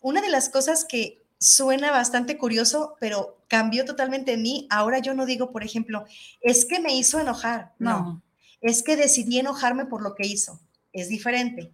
una 0.00 0.20
de 0.20 0.30
las 0.30 0.48
cosas 0.48 0.84
que 0.84 1.22
suena 1.38 1.90
bastante 1.90 2.36
curioso, 2.36 2.96
pero 3.00 3.38
cambió 3.48 3.84
totalmente 3.84 4.32
en 4.32 4.42
mí, 4.42 4.66
ahora 4.70 4.98
yo 4.98 5.14
no 5.14 5.24
digo, 5.26 5.52
por 5.52 5.62
ejemplo, 5.64 6.04
es 6.40 6.64
que 6.64 6.80
me 6.80 6.94
hizo 6.96 7.20
enojar. 7.20 7.72
no 7.78 7.90
No, 7.90 8.22
es 8.60 8.82
que 8.82 8.96
decidí 8.96 9.38
enojarme 9.38 9.86
por 9.86 10.02
lo 10.02 10.14
que 10.14 10.26
hizo. 10.26 10.60
Es 10.92 11.08
diferente. 11.08 11.70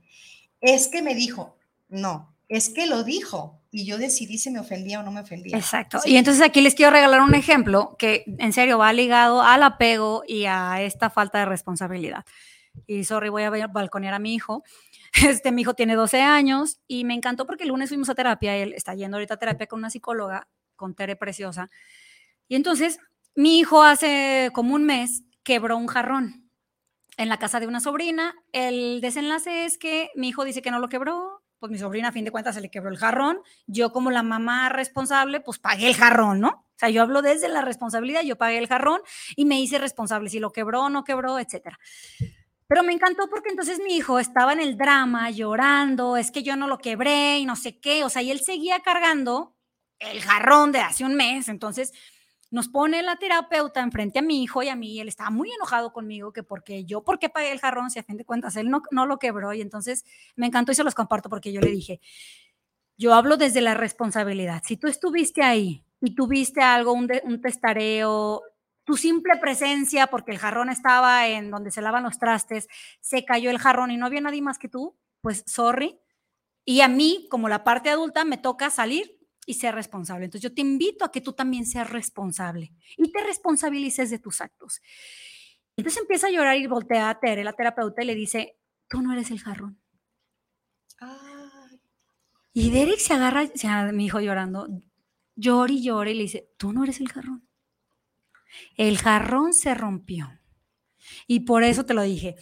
Es 0.61 0.89
que 0.89 1.01
me 1.03 1.15
dijo, 1.15 1.57
no, 1.89 2.35
es 2.49 2.69
que 2.69 2.87
lo 2.87 3.05
dijo 3.05 3.59
y 3.71 3.87
yo 3.87 3.97
decidí 3.99 4.39
si 4.39 4.51
me 4.51 4.61
ofendía 4.61 5.01
o 5.01 5.03
no 5.03 5.11
me 5.11 5.21
ofendía. 5.23 5.57
exacto. 5.57 5.99
Sí. 6.01 6.11
Y 6.13 6.17
entonces 6.17 6.43
aquí 6.45 6.61
les 6.61 6.75
quiero 6.75 6.93
regalar 6.93 7.23
un 7.23 7.35
ejemplo 7.35 7.97
que 7.99 8.23
en 8.27 8.53
serio 8.53 8.79
va 8.79 8.93
ligado 8.93 9.43
al 9.43 9.63
apego 9.63 10.23
y 10.29 10.45
a 10.45 10.81
esta 10.83 11.11
falta 11.11 11.39
de 11.39 11.47
responsabilidad. 11.47 12.25
Y 12.87 13.05
sorry, 13.05 13.31
voy 13.31 13.45
a 13.45 13.51
ba- 13.51 13.67
balconear 13.69 14.15
a 14.15 14.19
mi 14.19 14.35
hijo. 14.35 14.63
Este, 15.23 15.53
mi 15.53 15.63
hijo 15.63 15.75
tiene 15.75 15.95
12 15.95 16.21
años 16.23 16.81
y 16.89 17.05
me 17.05 17.15
encantó 17.15 17.47
porque 17.47 17.63
el 17.63 17.69
lunes 17.69 17.89
fuimos 17.89 18.09
a 18.11 18.15
terapia. 18.15 18.57
Él 18.57 18.73
está 18.73 18.95
yendo 18.95 19.17
ahorita 19.17 19.35
a 19.35 19.39
terapia 19.39 19.67
con 19.67 19.79
una 19.79 19.91
psicóloga, 19.91 20.49
con 20.77 20.95
Tere 20.95 21.17
Preciosa. 21.17 21.71
Y 22.49 22.57
entonces, 22.57 22.99
mi 23.35 23.59
hijo 23.59 23.83
hace 23.83 24.51
como 24.53 24.75
un 24.75 24.85
mes 24.85 25.23
quebró 25.43 25.77
un 25.77 25.87
jarrón 25.87 26.51
en 27.17 27.29
la 27.29 27.39
casa 27.39 27.61
de 27.61 27.67
una 27.67 27.81
sobrina. 27.81 28.35
El 28.53 29.01
desenlace 29.01 29.65
es 29.65 29.79
que 29.79 30.11
mi 30.17 30.29
hijo 30.29 30.45
dice 30.45 30.63
que 30.63 30.71
no 30.71 30.79
lo 30.79 30.89
quebró, 30.89 31.43
pues 31.59 31.71
mi 31.71 31.79
sobrina 31.79 32.09
a 32.09 32.13
fin 32.13 32.25
de 32.25 32.31
cuentas 32.31 32.57
se 32.57 32.61
le 32.61 32.71
quebró 32.71 32.91
el 32.91 32.99
jarrón. 32.99 33.41
Yo 33.67 33.93
como 33.93 34.11
la 34.11 34.23
mamá 34.23 34.69
responsable, 34.69 35.41
pues 35.41 35.59
pagué 35.59 35.87
el 35.87 35.95
jarrón, 35.95 36.41
¿no? 36.41 36.49
O 36.49 36.79
sea, 36.79 36.91
yo 36.91 37.03
hablo 37.03 37.23
desde 37.23 37.49
la 37.49 37.63
responsabilidad, 37.63 38.23
yo 38.23 38.37
pagué 38.37 38.59
el 38.59 38.67
jarrón 38.67 39.01
y 39.37 39.45
me 39.45 39.61
hice 39.61 39.79
responsable 39.79 40.29
si 40.29 40.41
lo 40.41 40.51
quebró 40.51 40.91
no 40.91 41.05
quebró, 41.05 41.39
etcétera. 41.39 41.79
Pero 42.67 42.83
me 42.83 42.93
encantó 42.93 43.29
porque 43.29 43.51
entonces 43.51 43.79
mi 43.81 43.97
hijo 43.97 44.19
estaba 44.19 44.53
en 44.53 44.61
el 44.61 44.77
drama, 44.77 45.31
llorando, 45.31 46.17
es 46.17 46.31
que 46.31 46.43
yo 46.43 46.57
no 46.57 46.67
lo 46.67 46.79
quebré 46.79 47.39
y 47.39 47.45
no 47.45 47.57
sé 47.57 47.79
qué, 47.79 48.05
o 48.05 48.09
sea, 48.09 48.23
y 48.23 48.31
él 48.31 48.41
seguía 48.41 48.81
cargando 48.81 49.55
el 49.99 50.21
jarrón 50.23 50.73
de 50.73 50.81
hace 50.81 51.05
un 51.05 51.15
mes, 51.15 51.49
entonces 51.49 51.93
nos 52.51 52.69
pone 52.69 53.03
la 53.03 53.17
terapeuta 53.17 53.81
enfrente 53.81 54.21
a 54.21 54.23
mi 54.23 54.43
hijo 54.43 54.63
y 54.63 54.69
a 54.69 54.77
mí, 54.77 55.01
él 55.01 55.09
estaba 55.09 55.31
muy 55.31 55.51
enojado 55.53 55.93
conmigo, 55.93 56.33
que 56.33 56.43
porque 56.43 56.85
yo, 56.85 57.03
¿por 57.03 57.19
qué 57.19 57.29
pagué 57.29 57.53
el 57.53 57.61
jarrón 57.61 57.91
si 57.91 57.99
a 57.99 58.05
fin 58.05 58.17
de 58.17 58.25
cuentas 58.25 58.57
él 58.57 58.71
no, 58.71 58.83
no 58.93 59.07
lo 59.07 59.19
quebró? 59.19 59.53
Y 59.53 59.61
entonces 59.61 60.05
me 60.37 60.47
encantó 60.47 60.71
y 60.73 60.75
se 60.77 60.85
los 60.85 60.95
comparto 60.95 61.29
porque 61.29 61.53
yo 61.53 61.61
le 61.61 61.71
dije, 61.71 62.01
yo 62.97 63.13
hablo 63.15 63.37
desde 63.37 63.61
la 63.61 63.75
responsabilidad. 63.75 64.63
Si 64.65 64.77
tú 64.77 64.87
estuviste 64.87 65.43
ahí 65.43 65.85
y 66.01 66.15
tuviste 66.15 66.61
algo, 66.63 66.93
un, 66.93 67.07
de- 67.09 67.23
un 67.25 67.41
testareo, 67.41 68.43
tu 68.85 68.97
simple 68.97 69.37
presencia, 69.41 70.07
porque 70.07 70.31
el 70.33 70.39
jarrón 70.39 70.69
estaba 70.69 71.27
en 71.29 71.51
donde 71.51 71.71
se 71.71 71.83
lavan 71.83 72.05
los 72.05 72.19
trastes, 72.19 72.69
se 73.01 73.25
cayó 73.25 73.51
el 73.51 73.59
jarrón 73.59 73.91
y 73.91 73.97
no 73.97 74.07
había 74.07 74.21
nadie 74.21 74.43
más 74.43 74.59
que 74.59 74.69
tú, 74.69 74.97
pues 75.21 75.43
sorry. 75.47 75.99
Y 76.65 76.81
a 76.81 76.89
mí, 76.89 77.27
como 77.31 77.49
la 77.49 77.65
parte 77.65 77.91
adulta, 77.91 78.25
me 78.25 78.39
toca 78.39 78.71
salir 78.71 79.19
y 79.47 79.55
ser 79.55 79.75
responsable. 79.75 80.27
Entonces 80.27 80.49
yo 80.49 80.55
te 80.55 80.63
invito 80.63 81.05
a 81.05 81.13
que 81.13 81.21
tú 81.21 81.33
también 81.33 81.67
seas 81.67 81.91
responsable 81.91 82.73
y 82.97 83.11
te 83.11 83.23
responsabilices 83.23 84.11
de 84.11 84.19
tus 84.19 84.41
actos. 84.41 84.81
Entonces 85.77 86.01
empieza 86.01 86.29
a 86.29 86.31
llorar 86.31 86.57
y 86.57 86.67
voltea 86.67 87.11
a 87.11 87.19
Tere, 87.19 87.45
la 87.45 87.53
terapeuta, 87.53 88.03
y 88.03 88.07
le 88.07 88.15
dice, 88.15 88.57
tú 88.89 89.03
no 89.03 89.13
eres 89.13 89.31
el 89.31 89.41
jarrón. 89.41 89.81
Ay, 91.01 91.81
Y 92.53 92.71
Derek 92.71 92.99
se 92.99 93.15
agarra, 93.15 93.93
mi 93.93 94.07
hijo 94.07 94.21
llorando, 94.21 94.69
llora 95.35 95.73
y 95.73 95.83
llora 95.83 96.11
y 96.11 96.15
le 96.15 96.23
dice, 96.23 96.53
tú 96.57 96.73
no 96.73 96.85
eres 96.85 97.01
el 97.01 97.11
jarrón. 97.11 97.49
El 98.77 98.99
jarrón 98.99 99.53
se 99.53 99.75
rompió. 99.75 100.41
Y 101.27 101.41
por 101.41 101.63
eso 101.65 101.85
te 101.85 101.95
lo 101.95 102.03
dije. 102.03 102.37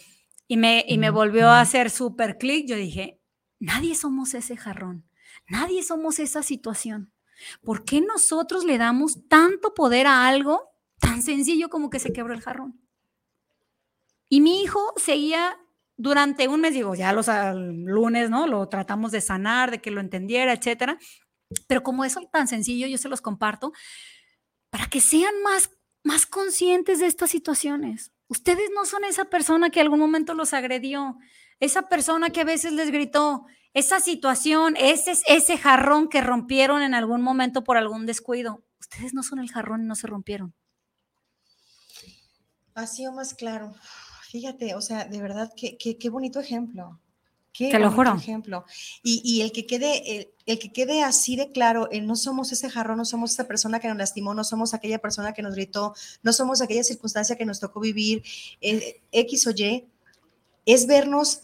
Y 0.47 0.57
me, 0.57 0.85
y 0.87 0.97
me 0.97 1.09
volvió 1.09 1.49
a 1.49 1.61
hacer 1.61 1.89
súper 1.89 2.37
clic. 2.37 2.67
Yo 2.67 2.75
dije, 2.75 3.19
nadie 3.59 3.95
somos 3.95 4.33
ese 4.33 4.57
jarrón. 4.57 5.05
Nadie 5.47 5.83
somos 5.83 6.19
esa 6.19 6.43
situación. 6.43 7.11
¿Por 7.63 7.83
qué 7.85 8.01
nosotros 8.01 8.63
le 8.63 8.77
damos 8.77 9.27
tanto 9.27 9.73
poder 9.73 10.07
a 10.07 10.27
algo 10.27 10.69
tan 10.99 11.21
sencillo 11.21 11.69
como 11.69 11.89
que 11.89 11.99
se 11.99 12.13
quebró 12.13 12.33
el 12.33 12.41
jarrón? 12.41 12.79
Y 14.29 14.41
mi 14.41 14.63
hijo 14.63 14.93
seguía 14.97 15.57
durante 15.95 16.47
un 16.47 16.61
mes, 16.61 16.73
digo, 16.73 16.95
ya 16.95 17.13
los 17.13 17.29
al 17.29 17.83
lunes, 17.83 18.29
¿no? 18.29 18.47
Lo 18.47 18.67
tratamos 18.67 19.11
de 19.11 19.21
sanar, 19.21 19.71
de 19.71 19.81
que 19.81 19.91
lo 19.91 20.01
entendiera, 20.01 20.53
etcétera. 20.53 20.97
Pero 21.67 21.83
como 21.83 22.03
eso 22.03 22.21
tan 22.31 22.47
sencillo, 22.47 22.87
yo 22.87 22.97
se 22.97 23.09
los 23.09 23.21
comparto 23.21 23.73
para 24.69 24.87
que 24.87 25.01
sean 25.01 25.33
más, 25.43 25.69
más 26.03 26.25
conscientes 26.25 26.99
de 26.99 27.07
estas 27.07 27.31
situaciones. 27.31 28.11
Ustedes 28.27 28.69
no 28.75 28.85
son 28.85 29.03
esa 29.05 29.25
persona 29.25 29.69
que 29.69 29.81
algún 29.81 29.99
momento 29.99 30.33
los 30.33 30.53
agredió, 30.53 31.17
esa 31.59 31.83
persona 31.83 32.29
que 32.29 32.41
a 32.41 32.45
veces 32.45 32.73
les 32.73 32.91
gritó, 32.91 33.45
esa 33.73 33.99
situación, 33.99 34.75
ese, 34.77 35.13
ese 35.27 35.57
jarrón 35.57 36.09
que 36.09 36.21
rompieron 36.21 36.81
en 36.81 36.93
algún 36.93 37.21
momento 37.21 37.63
por 37.63 37.77
algún 37.77 38.05
descuido. 38.05 38.63
Ustedes 38.79 39.13
no 39.13 39.23
son 39.23 39.39
el 39.39 39.51
jarrón 39.51 39.83
y 39.83 39.87
no 39.87 39.95
se 39.95 40.07
rompieron. 40.07 40.53
ha 42.75 42.87
sido 42.87 43.11
más 43.11 43.33
claro. 43.33 43.73
Fíjate, 44.29 44.75
o 44.75 44.81
sea, 44.81 45.05
de 45.05 45.21
verdad, 45.21 45.51
qué, 45.55 45.77
qué, 45.77 45.97
qué 45.97 46.09
bonito 46.09 46.39
ejemplo. 46.39 46.99
Qué 47.53 47.69
Te 47.69 47.77
lo 47.77 47.91
juro. 47.91 48.15
ejemplo. 48.15 48.65
Y, 49.03 49.21
y 49.23 49.41
el 49.41 49.51
que 49.51 49.67
quede, 49.67 50.17
el, 50.17 50.29
el 50.47 50.57
que 50.59 50.73
quede 50.73 51.03
así 51.03 51.35
de 51.35 51.51
claro, 51.51 51.87
el 51.91 52.07
no 52.07 52.15
somos 52.15 52.51
ese 52.51 52.69
jarrón, 52.69 52.97
no 52.97 53.05
somos 53.05 53.31
esa 53.31 53.47
persona 53.47 53.79
que 53.79 53.87
nos 53.87 53.97
lastimó, 53.97 54.33
no 54.33 54.43
somos 54.43 54.73
aquella 54.73 54.97
persona 54.99 55.33
que 55.33 55.43
nos 55.43 55.53
gritó, 55.53 55.93
no 56.23 56.33
somos 56.33 56.61
aquella 56.61 56.83
circunstancia 56.83 57.35
que 57.35 57.45
nos 57.45 57.59
tocó 57.59 57.79
vivir, 57.79 58.23
eh, 58.59 59.01
X 59.11 59.45
o 59.47 59.51
Y, 59.51 59.85
es 60.65 60.87
vernos 60.87 61.41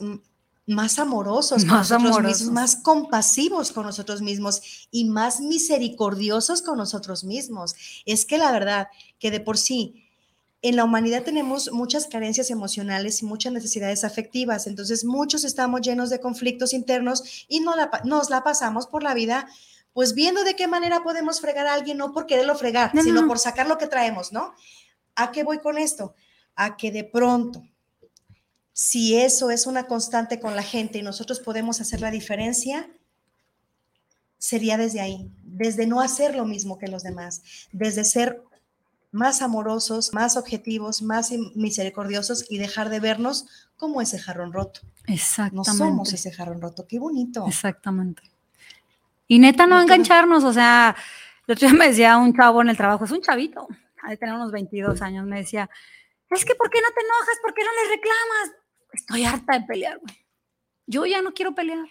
más 0.66 1.00
amorosos 1.00 1.64
con 1.64 1.68
Más 1.72 1.90
nosotros 1.92 2.16
amorosos. 2.18 2.40
mismos, 2.42 2.54
más 2.54 2.76
compasivos 2.78 3.72
con 3.72 3.86
nosotros 3.86 4.22
mismos 4.22 4.88
y 4.92 5.06
más 5.06 5.42
misericordiosos 5.42 6.62
con 6.62 6.78
nosotros 6.78 7.24
mismos. 7.24 7.76
Es 8.06 8.26
que 8.26 8.38
la 8.38 8.52
verdad 8.52 8.88
que 9.20 9.32
de 9.32 9.40
por 9.40 9.58
sí 9.58 10.09
en 10.62 10.76
la 10.76 10.84
humanidad 10.84 11.24
tenemos 11.24 11.72
muchas 11.72 12.08
carencias 12.08 12.50
emocionales 12.50 13.22
y 13.22 13.26
muchas 13.26 13.54
necesidades 13.54 14.04
afectivas, 14.04 14.68
entonces 14.68 15.06
muchos 15.06 15.44
estamos 15.44 15.82
llenos 15.82 16.10
de 16.10 16.20
conflictos 16.20 16.74
internos 16.74 17.46
y 17.48 17.62
no 17.62 17.76
la 17.76 17.90
nos 18.04 18.30
la 18.30 18.44
pasamos 18.44 18.88
por 18.88 19.04
la 19.04 19.14
vida 19.14 19.48
pues 19.94 20.14
viendo 20.14 20.44
de 20.44 20.56
qué 20.56 20.68
manera 20.68 21.04
podemos 21.04 21.42
fregar 21.42 21.68
a 21.68 21.74
alguien, 21.74 21.98
no 21.98 22.14
por 22.14 22.26
quererlo 22.26 22.56
fregar, 22.56 22.94
No, 22.94 23.02
no, 23.02 23.04
sino 23.04 23.22
no. 23.22 23.28
por 23.28 23.40
sacar 23.40 23.68
lo 23.68 23.78
que 23.78 23.88
traemos, 23.88 24.32
¿no? 24.32 24.54
¿A 25.16 25.32
qué 25.32 25.44
voy 25.44 25.60
con 25.60 25.78
esto? 25.78 26.14
A 26.56 26.78
que 26.78 26.92
de 26.92 27.04
pronto, 27.04 27.64
si 28.72 29.18
eso 29.18 29.50
es 29.50 29.66
una 29.66 29.88
constante 29.88 30.40
con 30.40 30.56
la 30.56 30.64
gente 30.64 31.00
y 31.00 31.02
nosotros 31.02 31.40
podemos 31.40 31.82
hacer 31.82 32.02
la 32.02 32.12
diferencia, 32.12 32.90
sería 34.38 34.78
desde 34.78 35.02
ahí, 35.02 35.30
desde 35.44 35.86
no 35.86 36.02
hacer 36.02 36.36
lo 36.36 36.46
mismo 36.46 36.78
que 36.78 36.88
los 36.88 37.04
demás, 37.04 37.42
desde 37.72 38.06
ser 38.06 38.42
más 39.12 39.42
amorosos, 39.42 40.14
más 40.14 40.38
objetivos, 40.38 41.02
más 41.02 41.32
misericordiosos 41.56 42.46
y 42.50 42.58
dejar 42.58 42.90
de 42.90 43.00
vernos 43.00 43.46
como 43.76 44.02
ese 44.02 44.20
jarrón 44.20 44.54
roto. 44.54 44.82
No 45.08 45.14
Exactamente. 45.14 45.72
somos 45.74 46.14
ese 46.14 46.32
jarrón 46.32 46.62
roto. 46.62 46.86
Qué 46.88 47.00
bonito. 47.00 47.46
Exactamente. 47.48 48.22
Y 49.28 49.40
neta, 49.40 49.66
no 49.66 49.76
No 49.76 49.82
engancharnos, 49.82 50.44
o 50.44 50.54
sea, 50.54 50.96
el 51.48 51.54
otro 51.54 51.68
día 51.68 51.78
me 51.78 51.88
decía 51.90 52.18
un 52.18 52.36
chavo 52.36 52.62
en 52.62 52.70
el 52.70 52.78
trabajo, 52.78 53.06
es 53.06 53.12
un 53.12 53.22
chavito, 53.22 53.68
ha 54.04 54.10
de 54.10 54.18
tener 54.18 54.36
unos 54.36 54.52
22 54.52 55.02
años, 55.02 55.26
me 55.26 55.38
decía, 55.38 55.70
es 56.30 56.46
que 56.46 56.56
¿por 56.56 56.70
qué 56.70 56.80
no 56.82 56.88
te 56.94 57.02
enojas? 57.02 57.38
¿Por 57.42 57.54
qué 57.54 57.64
no 57.64 57.70
les 57.82 57.90
reclamas? 57.92 58.62
Estoy 58.92 59.26
harta 59.26 59.60
de 59.60 59.66
pelear, 59.66 60.00
güey. 60.00 60.16
Yo 60.88 61.06
ya 61.06 61.22
no 61.22 61.34
quiero 61.34 61.54
pelear. 61.54 61.88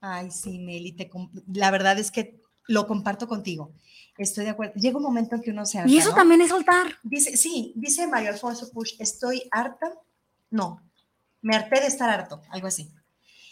Ay, 0.00 0.32
sí, 0.32 0.58
Meli, 0.58 0.92
te 0.92 1.08
la 1.54 1.70
verdad 1.70 1.98
es 1.98 2.10
que 2.10 2.40
lo 2.66 2.88
comparto 2.88 3.28
contigo. 3.28 3.72
Estoy 4.18 4.44
de 4.44 4.50
acuerdo. 4.50 4.74
Llega 4.74 4.96
un 4.98 5.02
momento 5.02 5.34
en 5.36 5.42
que 5.42 5.50
uno 5.50 5.64
se 5.64 5.78
harta, 5.78 5.90
Y 5.90 5.96
eso 5.98 6.10
¿no? 6.10 6.16
también 6.16 6.40
es 6.42 6.50
soltar. 6.50 6.86
Dice, 7.02 7.36
sí, 7.36 7.72
dice 7.76 8.06
Mario 8.06 8.30
Alfonso 8.30 8.70
Push, 8.70 8.94
estoy 8.98 9.42
harta. 9.50 9.92
No, 10.50 10.80
me 11.40 11.56
harté 11.56 11.80
de 11.80 11.86
estar 11.86 12.10
harto, 12.10 12.42
algo 12.50 12.66
así. 12.66 12.90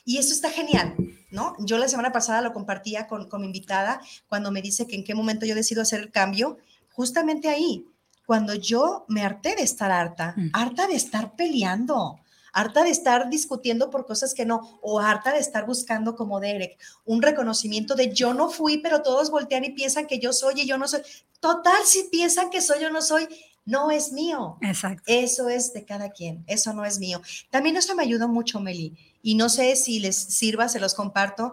Y 0.05 0.19
eso 0.19 0.33
está 0.35 0.51
genial, 0.51 0.95
¿no? 1.31 1.55
Yo 1.61 1.79
la 1.79 1.89
semana 1.89 2.13
pasada 2.13 2.41
lo 2.43 2.53
compartía 2.53 3.07
con, 3.07 3.29
con 3.29 3.41
mi 3.41 3.47
invitada 3.47 4.01
cuando 4.29 4.51
me 4.51 4.61
dice 4.63 4.87
que 4.87 4.97
en 4.97 5.05
qué 5.05 5.15
momento 5.15 5.47
yo 5.47 5.55
decido 5.55 5.83
hacer 5.83 6.01
el 6.01 6.11
cambio, 6.11 6.59
justamente 6.93 7.49
ahí, 7.49 7.87
cuando 8.27 8.55
yo 8.55 9.05
me 9.09 9.23
harté 9.23 9.57
de 9.57 9.63
estar 9.63 9.91
harta, 9.91 10.35
Mm. 10.37 10.51
harta 10.53 10.87
de 10.87 10.95
estar 10.95 11.35
peleando, 11.37 12.21
harta 12.53 12.85
de 12.85 12.91
estar 12.91 13.31
discutiendo 13.31 13.91
por 13.91 14.07
cosas 14.07 14.35
que 14.35 14.47
no, 14.47 14.79
o 14.83 15.01
harta 15.01 15.33
de 15.33 15.39
estar 15.39 15.67
buscando 15.67 16.17
como 16.17 16.41
Derek, 16.41 16.79
un 17.05 17.23
reconocimiento 17.23 17.95
de 17.95 18.13
yo 18.13 18.35
no 18.35 18.51
fui, 18.51 18.79
pero 18.79 19.03
todos 19.03 19.31
voltean 19.31 19.65
y 19.65 19.71
piensan 19.71 20.07
que 20.07 20.19
yo 20.19 20.33
soy 20.33 20.61
y 20.61 20.67
yo 20.67 20.79
no 20.79 20.89
soy. 20.89 21.01
Total, 21.41 21.85
si 21.85 22.05
piensan 22.05 22.51
que 22.51 22.61
soy 22.61 22.83
yo 22.83 22.91
no 22.91 23.03
soy, 23.03 23.29
no 23.65 23.91
es 23.91 24.13
mío. 24.13 24.59
Exacto. 24.61 25.03
Eso 25.07 25.49
es 25.49 25.73
de 25.73 25.85
cada 25.85 26.11
quien, 26.11 26.45
eso 26.47 26.73
no 26.73 26.85
es 26.85 26.99
mío. 26.99 27.23
También 27.51 27.77
eso 27.77 27.95
me 27.95 28.03
ayudó 28.03 28.29
mucho, 28.29 28.61
Meli, 28.61 28.97
y 29.23 29.35
no 29.35 29.49
sé 29.49 29.77
si 29.77 30.01
les 30.01 30.17
sirva, 30.17 30.69
se 30.69 30.81
los 30.81 30.95
comparto, 30.95 31.53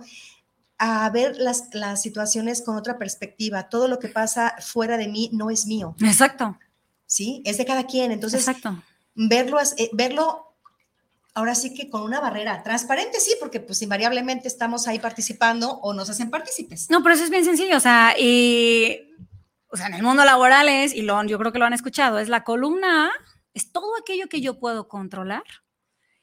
a 0.79 1.09
ver 1.09 1.37
las, 1.37 1.73
las 1.73 2.01
situaciones 2.01 2.61
con 2.61 2.75
otra 2.75 2.97
perspectiva. 2.97 3.69
Todo 3.69 3.87
lo 3.87 3.99
que 3.99 4.09
pasa 4.09 4.55
fuera 4.59 4.97
de 4.97 5.07
mí 5.07 5.29
no 5.33 5.49
es 5.49 5.65
mío, 5.65 5.95
Exacto. 6.01 6.57
¿sí? 7.05 7.41
Es 7.45 7.57
de 7.57 7.65
cada 7.65 7.85
quien. 7.85 8.11
Entonces, 8.11 8.47
Exacto. 8.47 8.83
verlo, 9.15 9.59
eh, 9.77 9.89
verlo 9.93 10.46
ahora 11.37 11.53
sí 11.53 11.71
que 11.75 11.87
con 11.87 12.01
una 12.01 12.19
barrera 12.19 12.63
transparente, 12.63 13.19
sí, 13.19 13.35
porque 13.39 13.59
pues 13.59 13.79
invariablemente 13.83 14.47
estamos 14.47 14.87
ahí 14.87 14.97
participando 14.97 15.69
o 15.69 15.93
nos 15.93 16.09
hacen 16.09 16.31
partícipes. 16.31 16.89
No, 16.89 17.03
pero 17.03 17.13
eso 17.13 17.25
es 17.25 17.29
bien 17.29 17.45
sencillo, 17.45 17.77
o 17.77 17.79
sea, 17.79 18.15
o 18.17 19.77
sea, 19.77 19.87
en 19.87 19.93
el 19.93 20.01
mundo 20.01 20.25
laboral 20.25 20.67
es, 20.67 20.95
y 20.95 21.03
lo, 21.03 21.23
yo 21.25 21.37
creo 21.37 21.51
que 21.51 21.59
lo 21.59 21.65
han 21.65 21.73
escuchado, 21.73 22.17
es 22.17 22.27
la 22.27 22.43
columna 22.43 23.05
A, 23.05 23.11
es 23.53 23.71
todo 23.71 23.95
aquello 24.01 24.27
que 24.29 24.41
yo 24.41 24.59
puedo 24.59 24.87
controlar, 24.87 25.43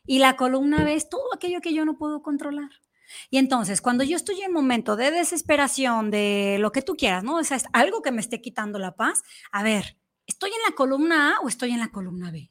y 0.04 0.18
la 0.18 0.34
columna 0.34 0.82
B 0.82 0.94
es 0.94 1.08
todo 1.08 1.32
aquello 1.32 1.60
que 1.60 1.72
yo 1.72 1.84
no 1.84 1.96
puedo 1.96 2.20
controlar. 2.20 2.70
Y 3.30 3.38
entonces, 3.38 3.80
cuando 3.80 4.02
yo 4.02 4.16
estoy 4.16 4.40
en 4.40 4.48
un 4.48 4.54
momento 4.54 4.96
de 4.96 5.12
desesperación, 5.12 6.10
de 6.10 6.56
lo 6.58 6.72
que 6.72 6.82
tú 6.82 6.96
quieras, 6.96 7.22
¿no? 7.22 7.36
O 7.36 7.44
sea, 7.44 7.56
es 7.56 7.66
algo 7.72 8.02
que 8.02 8.10
me 8.10 8.20
esté 8.20 8.40
quitando 8.40 8.80
la 8.80 8.96
paz, 8.96 9.22
a 9.52 9.62
ver, 9.62 9.96
¿estoy 10.26 10.50
en 10.50 10.62
la 10.68 10.74
columna 10.74 11.36
A 11.36 11.40
o 11.40 11.48
estoy 11.48 11.70
en 11.70 11.78
la 11.78 11.92
columna 11.92 12.32
B? 12.32 12.50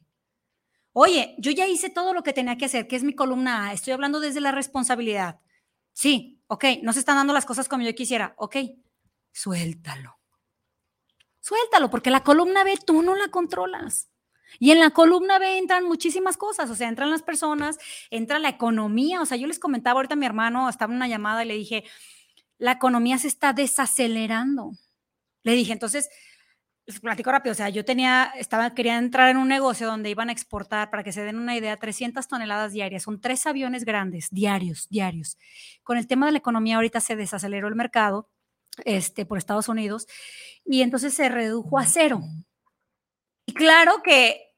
Oye, 0.96 1.34
yo 1.38 1.50
ya 1.50 1.66
hice 1.66 1.90
todo 1.90 2.14
lo 2.14 2.22
que 2.22 2.32
tenía 2.32 2.56
que 2.56 2.66
hacer, 2.66 2.86
que 2.86 2.94
es 2.94 3.02
mi 3.02 3.14
columna 3.14 3.66
A, 3.66 3.72
estoy 3.72 3.92
hablando 3.92 4.20
desde 4.20 4.40
la 4.40 4.52
responsabilidad. 4.52 5.40
Sí, 5.92 6.40
ok, 6.46 6.64
no 6.82 6.92
se 6.92 7.00
están 7.00 7.16
dando 7.16 7.32
las 7.32 7.44
cosas 7.44 7.68
como 7.68 7.82
yo 7.82 7.92
quisiera, 7.96 8.34
ok, 8.36 8.56
suéltalo. 9.32 10.16
Suéltalo, 11.40 11.90
porque 11.90 12.10
la 12.10 12.22
columna 12.22 12.62
B 12.62 12.78
tú 12.86 13.02
no 13.02 13.16
la 13.16 13.26
controlas. 13.26 14.08
Y 14.60 14.70
en 14.70 14.78
la 14.78 14.90
columna 14.90 15.40
B 15.40 15.58
entran 15.58 15.82
muchísimas 15.84 16.36
cosas, 16.36 16.70
o 16.70 16.76
sea, 16.76 16.88
entran 16.88 17.10
las 17.10 17.22
personas, 17.22 17.76
entra 18.10 18.38
la 18.38 18.50
economía, 18.50 19.20
o 19.20 19.26
sea, 19.26 19.36
yo 19.36 19.48
les 19.48 19.58
comentaba 19.58 19.98
ahorita 19.98 20.14
a 20.14 20.16
mi 20.16 20.26
hermano, 20.26 20.68
estaba 20.68 20.92
en 20.92 20.96
una 20.98 21.08
llamada 21.08 21.44
y 21.44 21.48
le 21.48 21.54
dije, 21.54 21.82
la 22.58 22.70
economía 22.70 23.18
se 23.18 23.26
está 23.26 23.52
desacelerando. 23.52 24.70
Le 25.42 25.52
dije, 25.54 25.72
entonces, 25.72 26.08
les 26.86 27.00
platico 27.00 27.32
rápido, 27.32 27.52
o 27.52 27.54
sea, 27.54 27.70
yo 27.70 27.84
tenía, 27.84 28.32
estaba, 28.36 28.74
quería 28.74 28.98
entrar 28.98 29.30
en 29.30 29.38
un 29.38 29.48
negocio 29.48 29.86
donde 29.86 30.10
iban 30.10 30.28
a 30.28 30.32
exportar, 30.32 30.90
para 30.90 31.02
que 31.02 31.12
se 31.12 31.22
den 31.22 31.38
una 31.38 31.56
idea, 31.56 31.76
300 31.78 32.28
toneladas 32.28 32.72
diarias, 32.72 33.02
son 33.02 33.20
tres 33.20 33.46
aviones 33.46 33.84
grandes, 33.84 34.28
diarios, 34.30 34.88
diarios. 34.90 35.38
Con 35.82 35.96
el 35.96 36.06
tema 36.06 36.26
de 36.26 36.32
la 36.32 36.38
economía 36.38 36.76
ahorita 36.76 37.00
se 37.00 37.16
desaceleró 37.16 37.68
el 37.68 37.74
mercado, 37.74 38.28
este, 38.84 39.24
por 39.24 39.38
Estados 39.38 39.68
Unidos, 39.68 40.06
y 40.64 40.82
entonces 40.82 41.14
se 41.14 41.28
redujo 41.28 41.78
a 41.78 41.86
cero. 41.86 42.20
Y 43.46 43.54
claro 43.54 44.02
que 44.02 44.52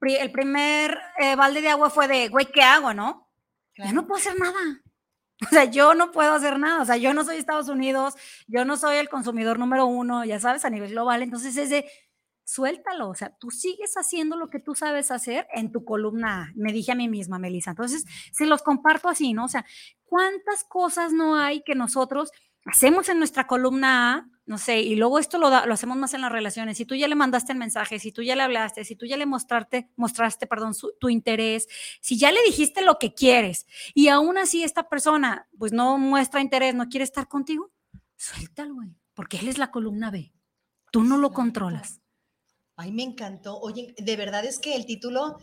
el 0.00 0.32
primer 0.32 0.98
eh, 1.18 1.36
balde 1.36 1.60
de 1.60 1.68
agua 1.68 1.90
fue 1.90 2.08
de, 2.08 2.28
güey, 2.28 2.46
¿qué 2.46 2.62
hago, 2.62 2.94
no? 2.94 3.28
Ya 3.76 3.92
no 3.92 4.06
puedo 4.06 4.18
hacer 4.18 4.38
nada. 4.38 4.82
O 5.46 5.48
sea, 5.50 5.64
yo 5.64 5.94
no 5.94 6.10
puedo 6.12 6.34
hacer 6.34 6.58
nada. 6.58 6.82
O 6.82 6.84
sea, 6.84 6.96
yo 6.96 7.14
no 7.14 7.24
soy 7.24 7.36
Estados 7.36 7.68
Unidos, 7.68 8.14
yo 8.46 8.64
no 8.64 8.76
soy 8.76 8.96
el 8.96 9.08
consumidor 9.08 9.58
número 9.58 9.86
uno, 9.86 10.24
ya 10.24 10.38
sabes, 10.38 10.64
a 10.64 10.70
nivel 10.70 10.90
global. 10.90 11.22
Entonces 11.22 11.56
es 11.56 11.70
de, 11.70 11.90
suéltalo. 12.44 13.08
O 13.08 13.14
sea, 13.14 13.36
tú 13.38 13.50
sigues 13.50 13.94
haciendo 13.96 14.36
lo 14.36 14.50
que 14.50 14.60
tú 14.60 14.74
sabes 14.74 15.10
hacer 15.10 15.46
en 15.54 15.72
tu 15.72 15.84
columna. 15.84 16.52
Me 16.56 16.72
dije 16.72 16.92
a 16.92 16.94
mí 16.94 17.08
misma, 17.08 17.38
Melissa. 17.38 17.70
Entonces, 17.70 18.04
se 18.32 18.46
los 18.46 18.62
comparto 18.62 19.08
así, 19.08 19.32
¿no? 19.32 19.44
O 19.46 19.48
sea, 19.48 19.64
¿cuántas 20.04 20.64
cosas 20.64 21.12
no 21.12 21.36
hay 21.36 21.62
que 21.62 21.74
nosotros 21.74 22.32
hacemos 22.64 23.08
en 23.08 23.18
nuestra 23.18 23.46
columna 23.46 24.14
A? 24.14 24.26
No 24.46 24.58
sé, 24.58 24.80
y 24.80 24.96
luego 24.96 25.20
esto 25.20 25.38
lo, 25.38 25.48
da- 25.48 25.64
lo 25.64 25.74
hacemos 25.74 25.96
más 25.96 26.12
en 26.12 26.22
las 26.22 26.32
relaciones. 26.32 26.76
Si 26.76 26.84
tú 26.84 26.96
ya 26.96 27.06
le 27.06 27.14
mandaste 27.14 27.52
el 27.52 27.58
mensaje, 27.58 28.00
si 28.00 28.10
tú 28.10 28.22
ya 28.22 28.34
le 28.34 28.42
hablaste, 28.42 28.84
si 28.84 28.96
tú 28.96 29.06
ya 29.06 29.16
le 29.16 29.24
mostraste, 29.24 29.88
mostraste, 29.94 30.48
perdón, 30.48 30.74
su- 30.74 30.92
tu 30.98 31.08
interés, 31.08 31.68
si 32.00 32.18
ya 32.18 32.32
le 32.32 32.42
dijiste 32.42 32.82
lo 32.82 32.98
que 32.98 33.14
quieres 33.14 33.66
y 33.94 34.08
aún 34.08 34.38
así 34.38 34.64
esta 34.64 34.88
persona 34.88 35.46
pues 35.56 35.72
no 35.72 35.98
muestra 35.98 36.40
interés, 36.40 36.74
no 36.74 36.88
quiere 36.88 37.04
estar 37.04 37.28
contigo, 37.28 37.70
suéltalo, 38.16 38.74
güey, 38.74 38.88
porque 39.14 39.36
él 39.38 39.46
es 39.48 39.56
la 39.58 39.70
columna 39.70 40.10
B. 40.10 40.32
Tú 40.90 41.04
no 41.04 41.16
lo 41.16 41.30
controlas. 41.32 42.00
Ay, 42.74 42.90
me 42.90 43.04
encantó. 43.04 43.56
Oye, 43.60 43.94
de 43.96 44.16
verdad 44.16 44.44
es 44.44 44.58
que 44.58 44.74
el 44.74 44.84
título, 44.84 45.38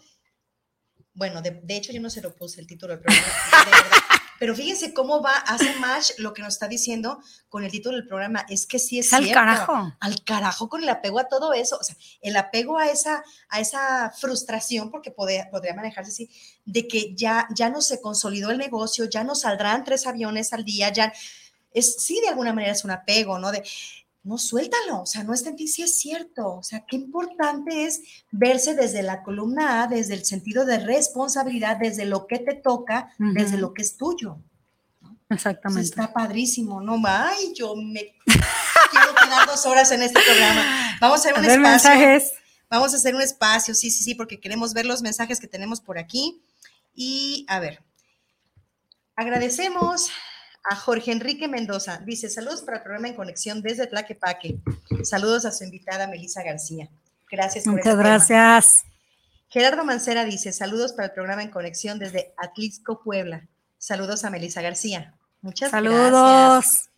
bueno, 1.14 1.42
de, 1.42 1.52
de 1.64 1.78
hecho 1.78 1.94
yo 1.94 2.02
no 2.02 2.10
se 2.10 2.22
lo 2.22 2.36
puse 2.36 2.60
el 2.60 2.68
título 2.68 2.92
del 2.94 3.00
programa, 3.02 3.28
de 3.66 3.72
verdad. 3.72 3.98
Pero 4.40 4.56
fíjense 4.56 4.94
cómo 4.94 5.22
va, 5.22 5.36
hace 5.36 5.74
match 5.80 6.12
lo 6.18 6.34
que 6.34 6.42
nos 6.42 6.54
está 6.54 6.68
diciendo 6.68 7.20
con 7.50 7.64
el 7.64 7.72
título 7.72 7.98
del 7.98 8.08
programa. 8.08 8.46
Es 8.50 8.66
que 8.68 8.80
sí 8.80 9.00
es 9.00 9.08
Es 9.08 9.14
al 9.14 9.24
cierto. 9.24 9.40
carajo. 9.40 9.94
Al 10.00 10.24
carajo 10.24 10.70
con 10.70 10.84
el 10.84 10.90
apego 10.90 11.20
a 11.20 11.28
todo 11.28 11.54
eso. 11.54 11.78
O 11.80 11.84
sea, 11.84 11.96
el 12.22 12.36
apego 12.36 12.78
a 12.78 12.88
esa, 12.88 13.24
a 13.50 13.60
esa 13.60 14.12
frustración, 14.12 14.92
porque 14.92 15.12
podría, 15.12 15.50
podría 15.50 15.74
manejarse 15.74 16.12
así, 16.12 16.30
de 16.66 16.88
que 16.88 17.16
ya, 17.16 17.48
ya 17.56 17.70
no 17.70 17.82
se 17.82 18.02
consolidó 18.02 18.52
el 18.52 18.58
negocio, 18.58 19.06
ya 19.06 19.24
no 19.24 19.36
saldrán 19.36 19.84
tres 19.84 20.06
aviones 20.08 20.54
al 20.54 20.64
día, 20.64 20.92
ya 20.92 21.14
es, 21.74 21.96
sí, 22.04 22.20
de 22.22 22.30
alguna 22.30 22.54
manera 22.54 22.74
es 22.74 22.84
un 22.84 22.92
apego, 22.92 23.40
¿no? 23.40 23.52
De, 23.52 23.64
no, 24.28 24.38
suéltalo, 24.38 25.02
o 25.02 25.06
sea, 25.06 25.24
no 25.24 25.34
está 25.34 25.50
en 25.50 25.56
ti, 25.56 25.68
sí 25.68 25.84
es 25.84 25.98
cierto, 26.00 26.56
o 26.56 26.64
sea, 26.64 26.86
qué 26.86 26.98
importante 26.98 27.86
es 27.86 28.02
verse 28.32 28.76
desde 28.76 29.02
la 29.02 29.24
columna 29.24 29.84
A, 29.84 29.88
desde 29.88 30.14
el 30.14 30.26
sentido 30.26 30.66
de 30.66 30.80
responsabilidad, 30.80 31.78
desde 31.78 32.06
lo 32.06 32.28
que 32.28 32.40
te 32.40 32.54
toca, 32.54 33.14
desde 33.18 33.58
lo 33.58 33.74
que 33.74 33.82
es 33.82 33.96
tuyo. 33.98 34.38
Exactamente. 35.30 35.86
está 35.88 36.14
padrísimo, 36.14 36.82
no, 36.82 37.02
ay, 37.06 37.54
yo 37.56 37.76
me 37.76 38.16
quiero 38.26 39.16
quedar 39.24 39.48
dos 39.48 39.66
horas 39.66 39.92
en 39.92 40.02
este 40.02 40.20
programa. 40.22 40.98
Vamos 41.02 41.20
a 41.20 41.22
hacer 41.22 41.34
A 41.36 41.40
un 41.40 41.46
ver, 41.46 41.60
espacio. 41.60 41.90
mensajes. 41.92 42.34
Vamos 42.70 42.94
a 42.94 42.98
hacer 42.98 43.16
un 43.16 43.22
espacio, 43.22 43.74
sí, 43.76 43.90
sí, 43.92 44.04
sí, 44.04 44.16
porque 44.16 44.40
queremos 44.40 44.74
ver 44.74 44.86
los 44.86 45.02
mensajes 45.02 45.40
que 45.40 45.48
tenemos 45.48 45.80
por 45.80 45.98
aquí. 45.98 46.42
Y 46.94 47.46
a 47.48 47.60
ver, 47.60 47.82
agradecemos 49.16 50.10
a 50.70 50.76
Jorge 50.76 51.12
Enrique 51.12 51.48
Mendoza. 51.48 52.02
Dice, 52.06 52.30
saludos 52.30 52.62
para 52.62 52.78
el 52.78 52.84
programa 52.84 53.08
En 53.08 53.16
Conexión 53.16 53.62
desde 53.62 53.88
Tlaquepaque. 53.88 54.60
Saludos 55.04 55.46
a 55.46 55.52
su 55.52 55.64
invitada 55.64 56.08
Melissa 56.08 56.44
García. 56.44 56.90
Gracias 57.32 57.64
por 57.64 57.74
Muchas 57.74 57.88
ese 57.88 57.98
tema. 57.98 58.10
gracias. 58.10 58.84
Gerardo 59.50 59.86
Mancera 59.86 60.26
dice, 60.26 60.52
saludos 60.52 60.94
para 60.94 61.08
el 61.08 61.14
programa 61.14 61.42
En 61.42 61.52
Conexión 61.52 62.00
desde 62.00 62.34
Atlisco, 62.38 63.02
Puebla. 63.02 63.48
Saludos 63.78 64.26
a 64.26 64.30
Melissa 64.30 64.62
García. 64.62 65.14
Muchas 65.42 65.72
gracias. 65.72 65.94
Saludos. 65.94 66.90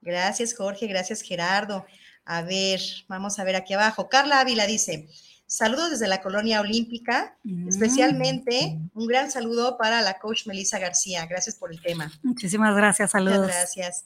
Gracias, 0.00 0.54
Jorge. 0.54 0.86
Gracias, 0.86 1.20
Gerardo. 1.20 1.84
A 2.24 2.42
ver, 2.42 2.80
vamos 3.08 3.38
a 3.38 3.44
ver 3.44 3.56
aquí 3.56 3.74
abajo. 3.74 4.08
Carla 4.08 4.40
Ávila 4.40 4.66
dice, 4.66 5.08
saludos 5.48 5.90
desde 5.90 6.06
la 6.06 6.20
colonia 6.20 6.60
olímpica, 6.60 7.36
Mm. 7.42 7.68
especialmente 7.68 8.78
un 8.94 9.06
gran 9.08 9.30
saludo 9.30 9.76
para 9.76 10.00
la 10.02 10.18
coach 10.20 10.46
Melissa 10.46 10.78
García. 10.78 11.26
Gracias 11.26 11.56
por 11.56 11.72
el 11.72 11.80
tema. 11.82 12.12
Muchísimas 12.22 12.76
gracias. 12.76 13.12
Muchas 13.14 13.32
Saludos. 13.32 13.46
gracias. 13.48 14.04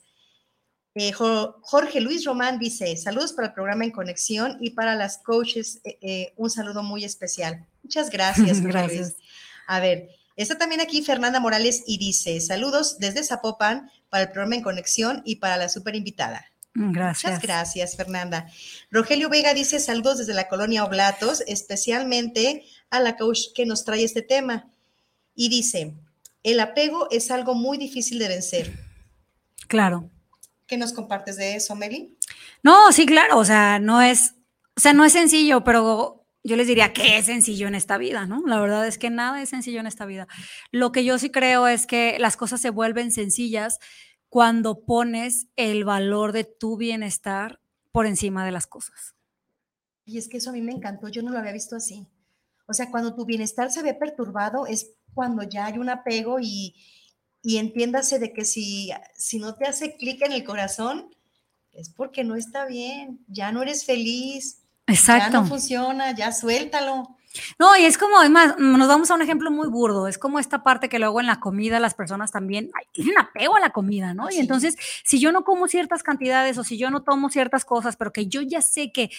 Eh, 0.94 1.12
Jo- 1.12 1.56
Jorge 1.62 2.00
Luis 2.00 2.24
Román 2.24 2.58
dice, 2.58 2.96
saludos 2.96 3.32
para 3.32 3.48
el 3.48 3.54
programa 3.54 3.84
En 3.84 3.90
Conexión 3.90 4.58
y 4.60 4.70
para 4.70 4.94
las 4.94 5.18
coaches, 5.18 5.80
eh, 5.84 5.98
eh, 6.02 6.32
un 6.36 6.50
saludo 6.50 6.82
muy 6.82 7.04
especial. 7.04 7.66
Muchas 7.82 8.10
gracias, 8.10 8.58
Jorge 8.60 8.68
Gracias. 8.68 9.00
Luis. 9.00 9.16
A 9.66 9.80
ver, 9.80 10.10
está 10.36 10.58
también 10.58 10.80
aquí 10.82 11.02
Fernanda 11.02 11.40
Morales 11.40 11.82
y 11.86 11.96
dice, 11.98 12.38
saludos 12.40 12.98
desde 12.98 13.24
Zapopan 13.24 13.90
para 14.10 14.24
el 14.24 14.30
programa 14.30 14.56
En 14.56 14.62
Conexión 14.62 15.22
y 15.24 15.36
para 15.36 15.56
la 15.56 15.68
super 15.70 15.96
invitada. 15.96 16.44
Gracias. 16.74 17.32
Muchas 17.32 17.42
gracias, 17.42 17.96
Fernanda. 17.96 18.46
Rogelio 18.90 19.28
Vega 19.28 19.52
dice 19.52 19.78
saludos 19.78 20.18
desde 20.18 20.34
la 20.34 20.48
colonia 20.48 20.84
Oblatos, 20.84 21.42
especialmente 21.46 22.64
a 22.90 23.00
la 23.00 23.16
coach 23.16 23.52
que 23.54 23.66
nos 23.66 23.84
trae 23.84 24.04
este 24.04 24.22
tema. 24.22 24.70
Y 25.34 25.48
dice, 25.48 25.94
el 26.42 26.60
apego 26.60 27.08
es 27.10 27.30
algo 27.30 27.54
muy 27.54 27.78
difícil 27.78 28.18
de 28.18 28.28
vencer. 28.28 28.72
Claro. 29.68 30.10
¿Qué 30.66 30.76
nos 30.76 30.92
compartes 30.92 31.36
de 31.36 31.56
eso, 31.56 31.74
Meli? 31.74 32.16
No, 32.62 32.92
sí, 32.92 33.04
claro, 33.06 33.38
o 33.38 33.44
sea, 33.44 33.78
no 33.78 34.00
es, 34.00 34.34
o 34.76 34.80
sea, 34.80 34.92
no 34.92 35.04
es 35.04 35.12
sencillo, 35.12 35.64
pero 35.64 36.24
yo 36.42 36.56
les 36.56 36.66
diría 36.66 36.92
que 36.92 37.18
es 37.18 37.26
sencillo 37.26 37.68
en 37.68 37.74
esta 37.74 37.98
vida, 37.98 38.26
¿no? 38.26 38.42
La 38.46 38.60
verdad 38.60 38.86
es 38.86 38.98
que 38.98 39.10
nada 39.10 39.42
es 39.42 39.50
sencillo 39.50 39.80
en 39.80 39.86
esta 39.86 40.06
vida. 40.06 40.26
Lo 40.70 40.90
que 40.90 41.04
yo 41.04 41.18
sí 41.18 41.30
creo 41.30 41.68
es 41.68 41.86
que 41.86 42.16
las 42.18 42.36
cosas 42.36 42.60
se 42.60 42.70
vuelven 42.70 43.12
sencillas 43.12 43.78
cuando 44.32 44.86
pones 44.86 45.48
el 45.56 45.84
valor 45.84 46.32
de 46.32 46.44
tu 46.44 46.78
bienestar 46.78 47.60
por 47.90 48.06
encima 48.06 48.46
de 48.46 48.50
las 48.50 48.66
cosas. 48.66 49.14
Y 50.06 50.16
es 50.16 50.26
que 50.26 50.38
eso 50.38 50.48
a 50.48 50.54
mí 50.54 50.62
me 50.62 50.72
encantó, 50.72 51.08
yo 51.08 51.20
no 51.20 51.32
lo 51.32 51.38
había 51.38 51.52
visto 51.52 51.76
así. 51.76 52.06
O 52.66 52.72
sea, 52.72 52.90
cuando 52.90 53.14
tu 53.14 53.26
bienestar 53.26 53.70
se 53.70 53.82
ve 53.82 53.92
perturbado 53.92 54.66
es 54.66 54.92
cuando 55.12 55.42
ya 55.42 55.66
hay 55.66 55.76
un 55.76 55.90
apego 55.90 56.38
y, 56.40 56.74
y 57.42 57.58
entiéndase 57.58 58.18
de 58.18 58.32
que 58.32 58.46
si, 58.46 58.90
si 59.14 59.38
no 59.38 59.54
te 59.54 59.66
hace 59.66 59.98
clic 59.98 60.22
en 60.22 60.32
el 60.32 60.44
corazón, 60.44 61.14
es 61.72 61.90
porque 61.90 62.24
no 62.24 62.34
está 62.34 62.64
bien, 62.64 63.22
ya 63.28 63.52
no 63.52 63.60
eres 63.60 63.84
feliz, 63.84 64.62
Exacto. 64.86 65.24
ya 65.24 65.40
no 65.40 65.46
funciona, 65.46 66.14
ya 66.14 66.32
suéltalo. 66.32 67.18
No, 67.58 67.76
y 67.76 67.84
es 67.84 67.98
como, 67.98 68.18
además, 68.18 68.56
nos 68.58 68.88
vamos 68.88 69.10
a 69.10 69.14
un 69.14 69.22
ejemplo 69.22 69.50
muy 69.50 69.68
burdo, 69.68 70.08
es 70.08 70.18
como 70.18 70.38
esta 70.38 70.62
parte 70.62 70.88
que 70.88 70.98
luego 70.98 71.20
en 71.20 71.26
la 71.26 71.40
comida 71.40 71.80
las 71.80 71.94
personas 71.94 72.30
también 72.30 72.70
ay, 72.74 72.86
tienen 72.92 73.18
apego 73.18 73.56
a 73.56 73.60
la 73.60 73.70
comida, 73.70 74.14
¿no? 74.14 74.30
Y 74.30 74.38
entonces, 74.38 74.76
si 75.04 75.18
yo 75.18 75.32
no 75.32 75.44
como 75.44 75.68
ciertas 75.68 76.02
cantidades 76.02 76.58
o 76.58 76.64
si 76.64 76.78
yo 76.78 76.90
no 76.90 77.02
tomo 77.02 77.30
ciertas 77.30 77.64
cosas, 77.64 77.96
pero 77.96 78.12
que 78.12 78.26
yo 78.26 78.42
ya 78.42 78.60
sé 78.60 78.92
que 78.92 79.10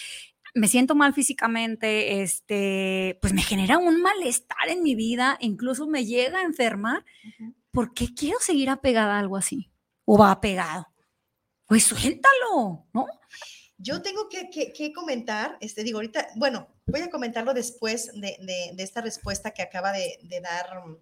me 0.54 0.68
siento 0.68 0.94
mal 0.94 1.12
físicamente, 1.12 2.22
este, 2.22 3.18
pues 3.20 3.32
me 3.32 3.42
genera 3.42 3.78
un 3.78 4.00
malestar 4.00 4.68
en 4.68 4.82
mi 4.82 4.94
vida, 4.94 5.36
incluso 5.40 5.88
me 5.88 6.04
llega 6.04 6.38
a 6.38 6.44
enfermar, 6.44 7.04
¿por 7.72 7.92
qué 7.92 8.14
quiero 8.14 8.38
seguir 8.40 8.70
apegada 8.70 9.16
a 9.16 9.18
algo 9.18 9.36
así? 9.36 9.70
¿O 10.04 10.16
va 10.16 10.30
apegado? 10.30 10.86
Pues 11.66 11.84
suéltalo, 11.84 12.86
¿no? 12.92 13.06
Yo 13.78 14.02
tengo 14.02 14.28
que, 14.28 14.50
que- 14.50 14.72
que 14.72 14.92
comentar, 14.92 15.56
este, 15.60 15.82
digo, 15.82 15.98
ahorita, 15.98 16.28
bueno, 16.36 16.68
voy 16.86 17.00
a 17.00 17.10
comentarlo 17.10 17.54
después 17.54 18.12
de, 18.14 18.36
de- 18.40 18.70
de 18.74 18.82
esta 18.82 19.00
respuesta 19.00 19.50
que 19.52 19.62
acaba 19.62 19.92
de, 19.92 20.18
de 20.22 20.40
dar 20.40 20.86
mm, 20.86 20.96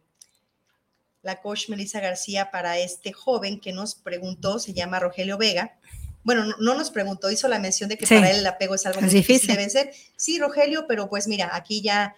la 1.23 1.41
coach 1.41 1.69
Melissa 1.69 2.01
García 2.01 2.51
para 2.51 2.79
este 2.79 3.13
joven 3.13 3.61
que 3.61 3.73
nos 3.73 3.95
preguntó, 3.95 4.59
se 4.59 4.73
llama 4.73 4.99
Rogelio 4.99 5.39
Vega. 5.39 5.79
Bueno, 6.25 6.45
no, 6.45 6.57
no 6.59 6.75
nos 6.75 6.91
preguntó, 6.91 7.31
hizo 7.31 7.47
la 7.49 7.59
mención 7.59 7.89
de 7.89 7.97
que 7.99 8.07
Sí. 8.07 8.15
para 8.15 8.31
él 8.31 8.39
el 8.39 8.47
apego 8.47 8.75
es 8.75 8.87
algo 8.87 9.01
Es 9.01 9.07
muy 9.07 9.15
difícil 9.15 9.49
de 9.49 9.57
vencer. 9.57 9.93
Sí, 10.17 10.39
Rogelio, 10.39 10.87
pero 10.89 11.09
pues 11.09 11.29
mira, 11.29 11.55
aquí 11.55 11.81
ya 11.83 12.15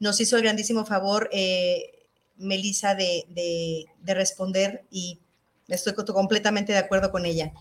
nos 0.00 0.20
hizo 0.20 0.36
el 0.36 0.42
grandísimo 0.42 0.84
favor 0.86 1.28
eh, 1.32 2.06
Melissa 2.36 2.94
de, 2.94 3.24
de- 3.28 3.86
de 4.00 4.14
responder 4.14 4.84
y 4.90 5.18
estoy 5.68 5.92
co- 5.94 6.04
completamente 6.06 6.72
de 6.72 6.78
acuerdo 6.78 7.10
con 7.12 7.26
ella. 7.26 7.52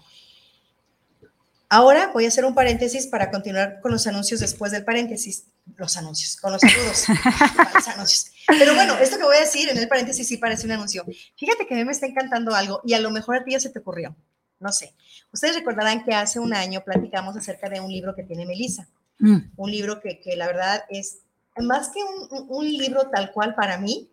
Ahora 1.69 2.11
voy 2.13 2.25
a 2.25 2.27
hacer 2.29 2.45
un 2.45 2.55
paréntesis 2.55 3.07
para 3.07 3.29
continuar 3.29 3.81
con 3.81 3.91
los 3.91 4.07
anuncios 4.07 4.39
después 4.39 4.71
del 4.71 4.85
paréntesis. 4.85 5.45
Los 5.75 5.97
anuncios, 5.97 6.37
con 6.37 6.53
los 6.53 6.61
saludos. 6.61 7.05
los 7.73 7.87
anuncios. 7.89 8.31
Pero 8.47 8.73
bueno, 8.73 8.97
esto 8.99 9.17
que 9.17 9.23
voy 9.23 9.35
a 9.35 9.41
decir 9.41 9.67
en 9.69 9.77
el 9.77 9.87
paréntesis 9.87 10.27
sí 10.27 10.37
parece 10.37 10.65
un 10.65 10.71
anuncio. 10.71 11.05
Fíjate 11.35 11.67
que 11.67 11.73
a 11.73 11.77
mí 11.77 11.83
me 11.83 11.91
está 11.91 12.05
encantando 12.05 12.55
algo 12.55 12.81
y 12.85 12.93
a 12.93 12.99
lo 12.99 13.11
mejor 13.11 13.37
a 13.37 13.43
ti 13.43 13.51
ya 13.51 13.59
se 13.59 13.69
te 13.69 13.79
ocurrió. 13.79 14.15
No 14.59 14.71
sé. 14.71 14.95
Ustedes 15.31 15.55
recordarán 15.55 16.03
que 16.05 16.13
hace 16.13 16.39
un 16.39 16.53
año 16.53 16.83
platicamos 16.83 17.35
acerca 17.35 17.69
de 17.69 17.79
un 17.79 17.91
libro 17.91 18.15
que 18.15 18.23
tiene 18.23 18.45
Melissa. 18.45 18.87
Mm, 19.19 19.37
Un 19.55 19.71
libro 19.71 19.99
que, 19.99 20.19
que 20.19 20.35
la 20.35 20.47
verdad 20.47 20.83
es 20.89 21.19
más 21.61 21.89
que 21.89 21.99
un, 22.47 22.65
libro 22.65 23.09
tal 23.09 23.31
cual 23.31 23.55
para 23.55 23.77
mí, 23.77 24.09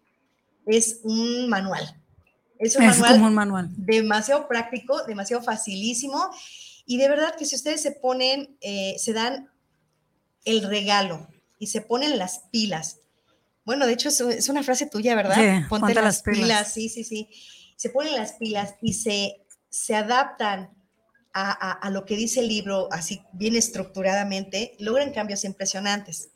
es 0.67 1.01
un 1.03 1.49
manual. 1.49 1.83
Es 2.59 2.77
un 2.77 2.85
Es 2.85 2.99
manual 2.99 3.13
como 3.13 3.27
un 3.27 3.35
manual. 3.35 3.69
demasiado 3.77 4.49
práctico, 4.49 5.05
demasiado 5.05 5.43
facilísimo. 5.43 6.31
Y 6.87 6.99
de 6.99 7.09
verdad 7.09 7.35
que 7.37 7.45
si 7.47 7.55
ustedes 7.57 7.81
se 7.83 7.93
ponen, 7.93 8.57
eh, 8.61 8.97
se 8.99 9.13
dan 9.13 9.51
el 10.45 10.63
regalo 10.63 11.29
y 11.59 11.69
se 11.69 11.81
ponen 11.81 12.19
las 12.19 12.41
pilas. 12.51 12.99
Bueno, 13.65 13.87
de 13.87 13.95
hecho 13.95 14.09
es, 14.11 14.49
una 14.49 14.63
frase 14.63 14.87
tuya, 14.87 15.15
¿verdad? 15.15 15.37
Sí, 15.63 15.67
ponte 15.69 15.95
las 15.95 16.23
pilas. 16.23 16.73
sí, 16.73 16.89
sí, 16.89 17.05
sí. 17.05 17.29
Se 17.77 17.89
ponen 17.91 18.15
las 18.15 18.35
pilas 18.35 18.75
y 18.83 18.93
se, 18.93 19.47
se 19.71 19.95
adaptan 19.95 20.71
a, 21.33 21.51
a- 21.51 21.73
a 21.73 21.91
lo 21.91 22.05
que 22.05 22.17
dice 22.17 22.41
el 22.41 22.49
libro, 22.49 22.89
así 22.93 23.23
bien 23.33 23.57
estructuradamente, 23.57 24.77
logran 24.79 25.13
cambios 25.13 25.45
impresionantes. 25.45 26.29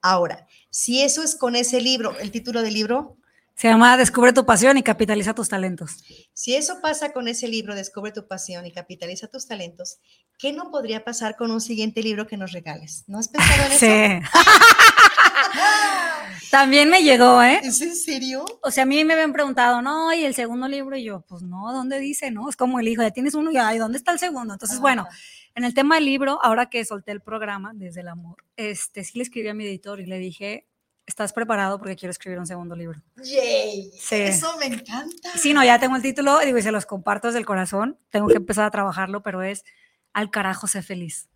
Ahora, 0.00 0.46
si 0.70 1.00
eso 1.02 1.22
es 1.22 1.36
con 1.36 1.54
ese 1.54 1.80
libro, 1.80 2.18
el 2.18 2.32
título 2.32 2.62
del 2.62 2.74
libro, 2.74 3.16
Se 3.54 3.68
llama 3.68 3.96
Descubre 3.96 4.32
tu 4.32 4.44
pasión 4.44 4.76
y 4.78 4.82
capitaliza 4.82 5.34
tus 5.34 5.48
talentos. 5.48 6.02
si 6.32 6.54
eso 6.54 6.80
pasa 6.80 7.12
con 7.12 7.28
ese 7.28 7.48
libro, 7.48 7.74
Descubre 7.74 8.12
tu 8.12 8.26
pasión 8.26 8.66
y 8.66 8.72
capitaliza 8.72 9.28
tus 9.28 9.46
talentos, 9.46 9.98
¿qué 10.38 10.52
no 10.52 10.70
podría 10.70 11.04
pasar 11.04 11.36
con 11.36 11.50
un 11.50 11.60
siguiente 11.60 12.02
libro 12.02 12.26
que 12.26 12.36
nos 12.36 12.52
regales? 12.52 13.04
¿No 13.06 13.18
has 13.18 13.28
pensado 13.28 13.64
en 13.66 13.72
eso? 13.72 13.86
Sí. 13.86 13.86
También 16.50 16.90
me 16.90 17.02
llegó, 17.02 17.42
¿eh? 17.42 17.60
¿Es 17.62 17.80
en 17.80 17.96
serio? 17.96 18.44
O 18.62 18.70
sea, 18.70 18.82
a 18.82 18.86
mí 18.86 19.02
me 19.04 19.14
habían 19.14 19.32
preguntado, 19.32 19.80
no, 19.80 20.12
y 20.12 20.24
el 20.24 20.34
segundo 20.34 20.68
libro, 20.68 20.96
y 20.96 21.04
yo, 21.04 21.22
pues 21.22 21.42
no, 21.42 21.72
¿dónde 21.72 21.98
dice? 21.98 22.30
No, 22.30 22.48
es 22.50 22.56
como 22.56 22.78
el 22.78 22.88
hijo, 22.88 23.00
ya 23.02 23.10
tienes 23.10 23.34
uno 23.34 23.50
y 23.50 23.56
ay, 23.56 23.78
¿dónde 23.78 23.96
está 23.96 24.12
el 24.12 24.18
segundo? 24.18 24.52
Entonces, 24.52 24.78
bueno, 24.78 25.06
en 25.54 25.64
el 25.64 25.72
tema 25.72 25.94
del 25.94 26.04
libro, 26.04 26.38
ahora 26.42 26.68
que 26.68 26.84
solté 26.84 27.12
el 27.12 27.22
programa 27.22 27.72
desde 27.74 28.02
el 28.02 28.08
amor, 28.08 28.44
este, 28.56 29.02
sí 29.04 29.16
le 29.18 29.24
escribí 29.24 29.48
a 29.48 29.54
mi 29.54 29.64
editor 29.64 30.00
y 30.00 30.06
le 30.06 30.18
dije, 30.18 30.66
¿estás 31.06 31.32
preparado? 31.32 31.78
Porque 31.78 31.96
quiero 31.96 32.10
escribir 32.10 32.38
un 32.38 32.46
segundo 32.46 32.76
libro. 32.76 33.02
¡Yay! 33.16 33.90
Sí. 33.98 34.16
Eso 34.16 34.56
me 34.58 34.66
encanta. 34.66 35.30
Sí, 35.36 35.52
no, 35.52 35.64
ya 35.64 35.78
tengo 35.78 35.96
el 35.96 36.02
título, 36.02 36.38
digo, 36.40 36.58
y 36.58 36.62
se 36.62 36.72
los 36.72 36.86
comparto 36.86 37.28
desde 37.28 37.38
el 37.38 37.46
corazón, 37.46 37.98
tengo 38.10 38.28
que 38.28 38.36
empezar 38.36 38.64
a 38.64 38.70
trabajarlo, 38.70 39.22
pero 39.22 39.42
es, 39.42 39.64
al 40.12 40.30
carajo 40.30 40.66
sé 40.66 40.82
feliz. 40.82 41.28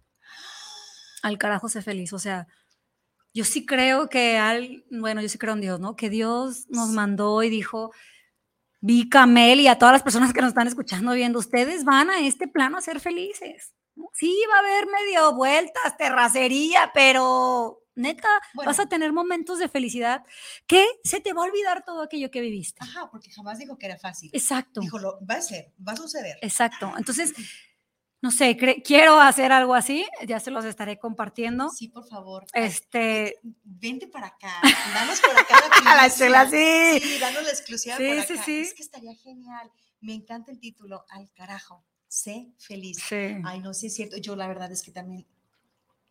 Al 1.22 1.38
carajo 1.38 1.68
sé 1.68 1.82
feliz, 1.82 2.12
o 2.12 2.18
sea, 2.18 2.46
yo 3.34 3.44
sí 3.44 3.66
creo 3.66 4.08
que 4.08 4.38
al, 4.38 4.84
bueno, 4.90 5.20
yo 5.20 5.28
sí 5.28 5.38
creo 5.38 5.54
en 5.54 5.60
Dios, 5.60 5.78
¿no? 5.78 5.94
Que 5.94 6.08
Dios 6.08 6.66
nos 6.70 6.88
mandó 6.90 7.42
y 7.42 7.50
dijo, 7.50 7.92
vi 8.80 9.08
Camel 9.10 9.60
y 9.60 9.68
a 9.68 9.78
todas 9.78 9.92
las 9.92 10.02
personas 10.02 10.32
que 10.32 10.40
nos 10.40 10.48
están 10.48 10.66
escuchando 10.66 11.12
viendo, 11.12 11.38
ustedes 11.38 11.84
van 11.84 12.08
a 12.08 12.20
este 12.20 12.48
plano 12.48 12.78
a 12.78 12.80
ser 12.80 12.98
felices. 12.98 13.76
Sí, 14.12 14.38
va 14.51 14.57
a 14.57 14.59
haber 14.61 14.86
medio 14.86 15.34
vueltas, 15.34 15.97
terracería, 15.97 16.90
pero 16.92 17.82
neta, 17.94 18.28
Bueno. 18.55 18.70
vas 18.70 18.78
a 18.78 18.86
tener 18.86 19.12
momentos 19.12 19.59
de 19.59 19.68
felicidad 19.68 20.24
que 20.66 20.86
se 21.03 21.20
te 21.20 21.32
va 21.32 21.42
a 21.42 21.47
olvidar 21.47 21.84
todo 21.84 22.03
aquello 22.03 22.30
que 22.30 22.40
viviste. 22.40 22.78
Ajá, 22.82 23.11
porque 23.11 23.30
jamás 23.30 23.59
dijo 23.59 23.76
que 23.78 23.86
era 23.86 23.99
fácil. 23.99 24.30
Exacto. 24.32 24.80
Dijo, 24.80 24.99
lo, 24.99 25.18
va 25.26 25.36
a 25.36 25.40
ser, 25.42 25.72
va 25.86 25.92
a 25.92 25.97
suceder. 25.97 26.38
Exacto. 26.42 26.92
Entonces, 26.99 27.34
no 28.22 28.30
sé, 28.30 28.57
quiero 28.84 29.20
hacer 29.20 29.53
algo 29.53 29.74
así, 29.74 30.07
ya 30.26 30.40
se 30.40 30.51
los 30.51 30.64
estaré 30.64 30.99
compartiendo. 30.99 31.70
Sí, 31.70 31.88
por 31.88 32.07
favor. 32.07 32.47
Este, 32.53 33.38
Vente 33.62 34.09
para 34.09 34.28
acá. 34.28 34.61
Danos 34.94 35.20
por 35.20 35.38
acá 35.38 35.61
la 35.84 35.92
a 35.92 36.28
la 36.28 36.51
sí. 36.51 37.01
Sí, 37.01 37.18
danos 37.18 37.44
la 37.44 37.51
exclusiva 37.51 37.97
Sí, 37.97 38.09
por 38.16 38.24
sí, 38.24 38.38
sí. 38.44 38.61
Es 38.61 38.74
que 38.74 38.82
estaría 38.82 39.14
genial. 39.16 39.70
Me 40.01 40.14
encanta 40.14 40.51
el 40.51 40.61
título, 40.61 41.05
al 41.09 41.30
carajo. 41.32 41.84
Sé 42.09 42.48
feliz. 42.59 42.98
Sí. 43.09 43.36
Ay, 43.44 43.61
no, 43.61 43.74
sí 43.74 43.86
es 43.88 43.94
cierto. 43.94 44.16
Yo 44.16 44.36
la 44.36 44.46
verdad 44.48 44.70
es 44.72 44.82
que 44.82 44.90
también 44.90 45.26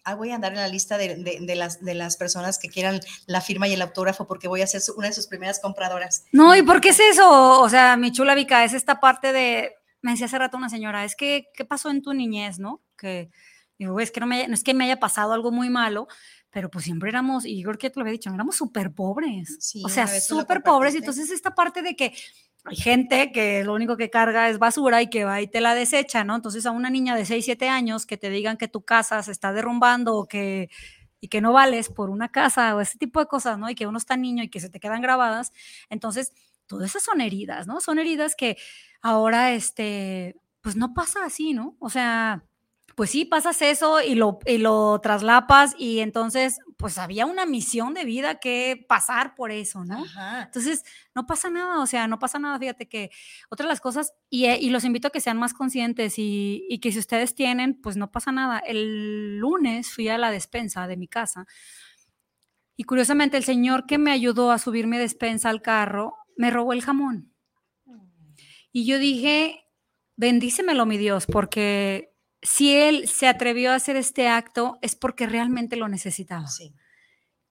ah, 0.04 0.16
voy 0.16 0.30
a 0.32 0.36
andar 0.36 0.52
en 0.52 0.60
la 0.60 0.68
lista 0.68 0.98
de, 0.98 1.16
de- 1.16 1.40
de 1.42 1.56
las, 1.56 1.84
de 1.84 1.96
las 1.96 2.16
personas 2.18 2.60
que 2.60 2.70
quieran 2.70 3.00
la 3.26 3.42
firma 3.42 3.68
y 3.68 3.74
el 3.74 3.82
autógrafo 3.82 4.28
porque 4.28 4.48
voy 4.48 4.62
a 4.62 4.68
ser 4.68 4.82
una 4.98 5.08
de 5.08 5.14
sus 5.14 5.26
primeras 5.28 5.60
compradoras. 5.60 6.26
No, 6.32 6.56
¿y 6.56 6.62
por 6.62 6.80
qué 6.82 6.90
es 6.90 7.00
eso? 7.00 7.60
O 7.62 7.70
sea, 7.70 7.98
mi 7.98 8.12
chula 8.12 8.36
Vika, 8.36 8.64
es 8.64 8.74
esta 8.74 9.00
parte 9.00 9.34
de, 9.34 9.74
me 10.02 10.12
decía 10.12 10.28
hace 10.28 10.38
rato 10.38 10.58
una 10.58 10.70
señora, 10.70 11.06
es 11.06 11.16
que, 11.16 11.48
¿qué 11.56 11.66
pasó 11.66 11.90
en 11.90 12.02
tu 12.04 12.14
niñez, 12.14 12.60
no? 12.60 12.84
Que, 12.98 13.32
digo, 13.80 13.94
"Güey, 13.94 14.04
es 14.04 14.12
que 14.12 14.20
no, 14.20 14.28
me, 14.28 14.48
no 14.48 14.54
es 14.54 14.64
que 14.64 14.76
me 14.76 14.84
haya 14.86 15.00
pasado 15.00 15.34
algo 15.34 15.52
muy 15.52 15.70
malo, 15.72 16.08
pero 16.52 16.70
pues 16.70 16.86
siempre 16.86 17.10
éramos, 17.10 17.44
y 17.46 17.62
yo 17.64 17.70
creo 17.70 17.78
que 17.80 17.90
te 17.90 18.00
lo 18.00 18.04
había 18.04 18.12
dicho, 18.14 18.32
éramos 18.32 18.56
súper 18.58 18.94
pobres. 18.94 19.58
Sí, 19.60 19.82
o 19.84 19.90
sea, 19.90 20.06
súper 20.22 20.62
pobres. 20.62 20.94
Y 20.94 20.98
entonces 21.00 21.32
esta 21.32 21.56
parte 21.56 21.82
de 21.82 21.96
que 21.96 22.14
hay 22.66 22.76
gente 22.76 23.32
que 23.32 23.64
lo 23.64 23.74
único 23.74 23.96
que 23.96 24.10
carga 24.10 24.50
es 24.50 24.58
basura 24.60 25.02
y 25.02 25.10
que 25.10 25.24
va 25.24 25.42
y 25.42 25.48
te 25.48 25.62
la 25.62 25.76
desecha, 25.76 26.24
¿no? 26.24 26.36
Entonces 26.36 26.66
a 26.66 26.72
una 26.72 26.90
niña 26.90 27.16
de 27.16 27.26
6, 27.26 27.46
7 27.46 27.70
años 27.70 28.06
que 28.06 28.18
te 28.18 28.30
digan 28.30 28.58
que 28.58 28.68
tu 28.68 28.82
casa 28.84 29.22
se 29.24 29.32
está 29.32 29.54
derrumbando 29.54 30.16
o 30.16 30.28
que 30.28 30.70
y 31.22 31.28
que 31.28 31.42
no 31.42 31.54
vales 31.54 31.90
por 31.90 32.10
una 32.10 32.30
casa 32.30 32.76
o 32.76 32.82
ese 32.82 32.98
tipo 32.98 33.20
de 33.20 33.28
cosas, 33.28 33.58
¿no? 33.58 33.70
Y 33.70 33.76
que 33.76 33.88
uno 33.88 33.98
está 33.98 34.18
niño 34.18 34.44
y 34.44 34.50
que 34.50 34.60
se 34.60 34.70
te 34.70 34.80
quedan 34.80 35.02
grabadas. 35.02 35.54
Entonces, 35.90 36.34
todas 36.68 36.90
esas 36.92 37.04
son 37.04 37.22
heridas, 37.22 37.68
¿no? 37.68 37.82
Son 37.82 38.00
heridas 38.00 38.36
que 38.36 38.58
ahora, 39.02 39.54
este, 39.54 40.36
pues 40.62 40.76
no 40.76 40.94
pasa 40.94 41.26
así, 41.26 41.54
¿no? 41.54 41.78
O 41.80 41.90
sea, 41.90 42.44
pues 42.96 43.10
sí, 43.10 43.26
pasas 43.26 43.62
eso 43.62 44.02
y 44.02 44.16
lo, 44.16 44.40
y 44.46 44.58
lo 44.58 45.00
traslapas 45.02 45.76
y 45.78 46.00
entonces, 46.00 46.60
pues 46.78 46.98
había 46.98 47.26
una 47.26 47.46
misión 47.46 47.94
de 47.94 48.06
vida 48.06 48.40
que 48.40 48.86
pasar 48.88 49.36
por 49.36 49.52
eso, 49.52 49.84
¿no? 49.84 50.04
Ajá. 50.04 50.44
Entonces, 50.44 50.84
no 51.14 51.26
pasa 51.26 51.50
nada, 51.50 51.82
o 51.82 51.86
sea, 51.86 52.08
no 52.08 52.20
pasa 52.20 52.40
nada. 52.40 52.58
Fíjate 52.58 52.88
que 52.88 53.12
otra 53.50 53.66
de 53.66 53.70
las 53.70 53.82
cosas, 53.82 54.14
y, 54.30 54.46
eh, 54.46 54.58
y 54.62 54.70
los 54.70 54.86
invito 54.86 55.10
a 55.10 55.12
que 55.12 55.20
sean 55.20 55.38
más 55.38 55.54
conscientes 55.54 56.18
y, 56.18 56.66
y 56.70 56.80
que 56.80 56.92
si 56.92 57.00
ustedes 57.00 57.36
tienen, 57.36 57.80
pues 57.82 57.98
no 57.98 58.12
pasa 58.12 58.32
nada. 58.32 58.60
El 58.60 59.38
lunes 59.38 59.92
fui 59.92 60.08
a 60.08 60.18
la 60.18 60.32
despensa 60.32 60.88
de 60.88 60.98
mi 60.98 61.08
casa 61.08 61.46
y 62.78 62.84
curiosamente 62.84 63.38
el 63.38 63.44
señor 63.44 63.86
que 63.86 63.98
me 63.98 64.12
ayudó 64.12 64.52
a 64.52 64.60
subir 64.60 64.88
mi 64.88 64.98
despensa 64.98 65.50
al 65.50 65.62
carro 65.62 66.16
me 66.36 66.52
robó 66.52 66.74
el 66.74 66.82
jamón. 66.82 67.34
Y 68.72 68.86
yo 68.86 69.00
dije, 69.00 69.64
bendícemelo, 70.18 70.86
mi 70.86 70.98
Dios, 70.98 71.26
porque 71.26 72.14
si 72.46 72.76
él 72.76 73.08
se 73.10 73.28
atrevió 73.28 73.72
a 73.72 73.76
hacer 73.76 73.98
este 73.98 74.28
acto 74.30 74.78
es 74.82 74.96
porque 74.96 75.28
realmente 75.28 75.76
lo 75.76 75.88
necesitaba 75.90 76.48
Sí. 76.48 76.74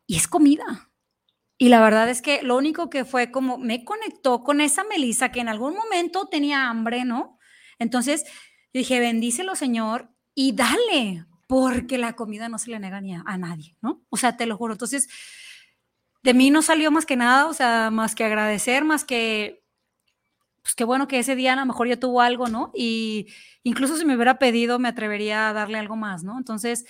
y 0.06 0.16
es 0.16 0.28
comida. 0.28 0.90
Y 1.58 1.68
la 1.70 1.80
verdad 1.80 2.08
es 2.10 2.22
que 2.22 2.42
lo 2.42 2.56
único 2.56 2.90
que 2.90 3.04
fue 3.04 3.30
como 3.30 3.58
me 3.58 3.84
conectó 3.84 4.42
con 4.44 4.60
esa 4.60 4.84
Melissa 4.84 5.30
que 5.32 5.40
en 5.40 5.48
algún 5.48 5.74
momento 5.76 6.26
tenía 6.28 6.68
hambre, 6.70 7.04
¿no? 7.04 7.38
Entonces 7.78 8.24
dije, 8.72 9.00
bendícelo, 9.00 9.54
Señor, 9.56 10.10
y 10.34 10.52
dale, 10.52 11.26
porque 11.48 11.98
la 11.98 12.14
comida 12.14 12.48
no 12.48 12.58
se 12.58 12.70
le 12.70 12.78
nega 12.80 13.00
ni 13.00 13.14
a, 13.14 13.22
a 13.26 13.38
nadie, 13.38 13.76
¿no? 13.82 14.04
O 14.10 14.16
sea, 14.16 14.36
te 14.36 14.46
lo 14.46 14.56
juro. 14.56 14.74
Entonces, 14.74 15.08
de 16.22 16.34
mí 16.34 16.50
no 16.50 16.62
salió 16.62 16.90
más 16.90 17.06
que 17.06 17.16
nada, 17.16 17.46
o 17.46 17.54
sea, 17.54 17.90
más 17.90 18.14
que 18.14 18.24
agradecer, 18.24 18.84
más 18.84 19.04
que 19.04 19.63
pues 20.64 20.74
qué 20.74 20.84
bueno 20.84 21.06
que 21.06 21.18
ese 21.18 21.36
día 21.36 21.52
a 21.52 21.56
lo 21.56 21.66
mejor 21.66 21.88
ya 21.88 22.00
tuvo 22.00 22.22
algo, 22.22 22.48
¿no? 22.48 22.72
Y 22.74 23.26
incluso 23.64 23.98
si 23.98 24.06
me 24.06 24.14
hubiera 24.14 24.38
pedido, 24.38 24.78
me 24.78 24.88
atrevería 24.88 25.50
a 25.50 25.52
darle 25.52 25.76
algo 25.76 25.94
más, 25.94 26.24
¿no? 26.24 26.38
Entonces, 26.38 26.86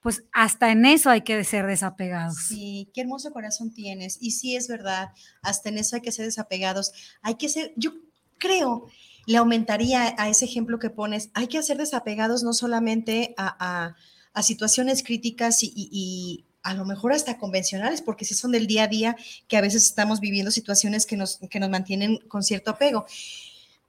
pues 0.00 0.24
hasta 0.30 0.70
en 0.70 0.84
eso 0.84 1.08
hay 1.08 1.22
que 1.22 1.42
ser 1.42 1.66
desapegados. 1.66 2.36
Sí, 2.48 2.90
qué 2.92 3.00
hermoso 3.00 3.32
corazón 3.32 3.72
tienes. 3.72 4.18
Y 4.20 4.32
sí 4.32 4.56
es 4.56 4.68
verdad, 4.68 5.08
hasta 5.40 5.70
en 5.70 5.78
eso 5.78 5.96
hay 5.96 6.02
que 6.02 6.12
ser 6.12 6.26
desapegados. 6.26 6.92
Hay 7.22 7.36
que 7.36 7.48
ser, 7.48 7.72
yo 7.76 7.94
creo, 8.36 8.88
le 9.26 9.38
aumentaría 9.38 10.14
a 10.18 10.28
ese 10.28 10.44
ejemplo 10.44 10.78
que 10.78 10.90
pones, 10.90 11.30
hay 11.32 11.46
que 11.46 11.62
ser 11.62 11.78
desapegados 11.78 12.42
no 12.42 12.52
solamente 12.52 13.34
a, 13.38 13.94
situaciones 14.42 15.02
críticas 15.02 15.60
y, 15.62 16.44
a 16.62 16.74
lo 16.74 16.84
mejor 16.84 17.12
hasta 17.12 17.38
convencionales, 17.38 18.02
porque 18.02 18.24
si 18.24 18.34
son 18.34 18.52
del 18.52 18.66
día 18.66 18.84
a 18.84 18.88
día, 18.88 19.16
que 19.48 19.56
a 19.56 19.60
veces 19.60 19.84
estamos 19.84 20.20
viviendo 20.20 20.50
situaciones 20.50 21.06
que 21.06 21.16
nos, 21.16 21.38
que 21.50 21.60
nos 21.60 21.70
mantienen 21.70 22.18
con 22.28 22.42
cierto 22.42 22.70
apego. 22.70 23.04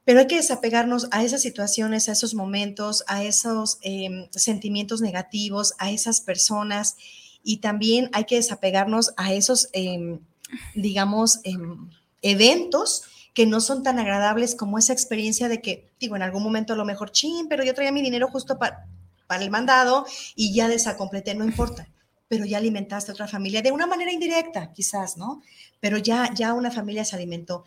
Pero 0.06 0.20
hay 0.20 0.28
que 0.28 0.38
desapegarnos 0.38 1.08
a 1.12 1.24
esas 1.24 1.42
situaciones, 1.42 2.10
a 2.10 2.12
esos 2.12 2.34
momentos, 2.34 3.04
a 3.08 3.24
esos 3.24 3.78
em, 3.82 4.28
sentimientos 4.32 5.02
negativos, 5.02 5.74
a 5.78 5.92
esas 5.92 6.20
personas 6.20 6.98
y 7.44 7.58
también 7.58 8.10
hay 8.14 8.26
que 8.26 8.36
desapegarnos 8.36 9.14
a 9.18 9.34
esos, 9.34 9.70
em, 9.74 10.20
digamos, 10.76 11.40
em, 11.44 11.90
eventos 12.22 13.04
que 13.34 13.46
no 13.46 13.62
son 13.62 13.84
tan 13.84 14.00
agradables 14.00 14.56
como 14.56 14.78
esa 14.78 14.94
experiencia 14.94 15.48
de 15.48 15.62
que, 15.62 15.90
digo, 16.00 16.16
en 16.16 16.22
algún 16.22 16.44
momento 16.44 16.74
a 16.74 16.76
lo 16.76 16.86
mejor, 16.86 17.12
chin, 17.12 17.48
pero 17.48 17.64
yo 17.64 17.74
traía 17.74 17.92
mi 17.92 18.02
dinero 18.02 18.30
justo 18.30 18.58
para, 18.60 18.88
para 19.28 19.44
el 19.44 19.50
mandado 19.50 20.06
y 20.36 20.54
ya 20.54 20.68
desacompleté, 20.68 21.34
no 21.34 21.44
importa 21.44 21.88
pero 22.34 22.46
ya 22.46 22.58
alimentaste 22.58 23.12
a 23.12 23.14
otra 23.14 23.28
familia 23.28 23.62
de 23.62 23.72
una 23.72 23.86
manera 23.86 24.12
indirecta, 24.12 24.74
quizás, 24.74 25.18
¿no? 25.18 25.44
Pero 25.80 26.00
ya, 26.00 26.34
ya 26.34 26.56
una 26.56 26.72
familia 26.72 27.06
se 27.06 27.16
alimentó. 27.16 27.64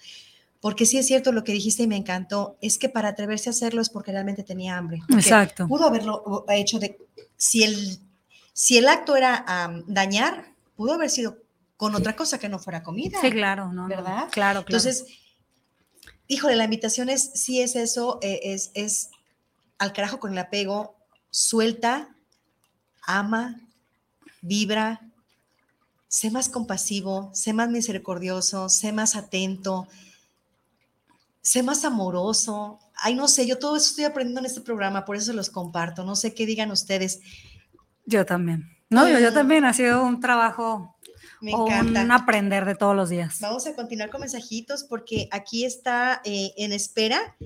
Porque 0.61 0.87
sí 0.87 0.99
es 0.99 1.07
cierto 1.07 1.31
lo 1.31 1.45
que 1.45 1.53
dijiste 1.53 1.85
y 1.85 1.87
me 1.87 1.95
encantó, 1.95 2.59
es 2.61 2.77
que 2.77 2.89
para 2.89 3.11
atreverse 3.11 3.49
a 3.49 3.53
hacerlo 3.53 3.81
es 3.81 3.91
porque 3.91 4.11
realmente 4.11 4.43
tenía 4.43 4.77
hambre. 4.77 5.03
Exacto. 5.11 5.69
Pudo 5.69 5.87
haberlo 5.87 6.45
hecho 6.49 6.81
de, 6.81 6.99
si 7.37 7.63
el, 7.63 8.01
si 8.53 8.77
el 8.77 8.89
acto 8.89 9.15
era 9.15 9.45
dañar, 9.87 10.53
pudo 10.75 10.95
haber 10.95 11.11
sido 11.11 11.39
con 11.77 11.95
otra 11.95 12.17
cosa 12.17 12.41
que 12.41 12.49
no 12.49 12.59
fuera 12.59 12.83
comida. 12.83 13.21
Sí, 13.21 13.31
claro, 13.31 13.73
¿no? 13.73 13.87
¿Verdad? 13.87 14.29
claro, 14.31 14.31
claro. 14.33 14.61
Entonces, 14.63 15.05
híjole, 16.27 16.57
la 16.57 16.65
invitación 16.65 17.09
es, 17.09 17.31
sí 17.35 17.61
es 17.61 17.77
eso, 17.77 18.19
eh, 18.21 18.41
es, 18.43 18.73
es 18.75 19.11
al 19.79 19.93
carajo 19.93 20.19
con 20.19 20.33
el 20.33 20.39
apego, 20.39 20.97
suelta, 21.31 22.17
ama, 23.07 23.61
vibra, 24.43 25.01
sé 26.09 26.31
más 26.31 26.49
compasivo, 26.49 27.31
sé 27.35 27.53
más 27.53 27.69
misericordioso, 27.69 28.69
sé 28.69 28.93
más 28.93 29.17
atento, 29.17 29.87
sé 31.43 31.63
más 31.63 31.85
amoroso. 31.85 32.79
Ay, 32.97 33.15
no 33.15 33.29
sé, 33.29 33.47
yo 33.47 33.59
todo 33.59 33.77
eso 33.77 33.91
estoy 33.91 34.05
aprendiendo 34.05 34.41
en 34.41 34.47
este 34.47 34.61
programa, 34.61 35.05
por 35.05 35.17
eso 35.17 35.33
los 35.33 35.51
comparto. 35.51 36.05
No 36.05 36.17
sé 36.17 36.35
qué 36.35 36.47
digan 36.47 36.71
ustedes. 36.71 37.21
Yo 38.05 38.25
también. 38.25 38.71
No, 38.89 39.09
yo, 39.09 39.33
también. 39.33 39.65
Ha 39.65 39.73
sido 39.73 40.05
un 40.05 40.21
trabajo 40.21 40.97
me 41.41 41.51
encanta. 41.51 42.03
Un 42.03 42.13
aprender 42.13 42.65
de 42.65 42.75
todos 42.75 42.97
los 42.97 43.09
días. 43.09 43.41
Vamos 43.41 43.67
a 43.67 43.75
continuar 43.75 44.11
con 44.11 44.21
mensajitos 44.21 44.85
porque 44.85 45.29
aquí 45.33 45.65
está 45.65 46.21
eh, 46.25 46.53
en 46.57 46.73
espera 46.73 47.37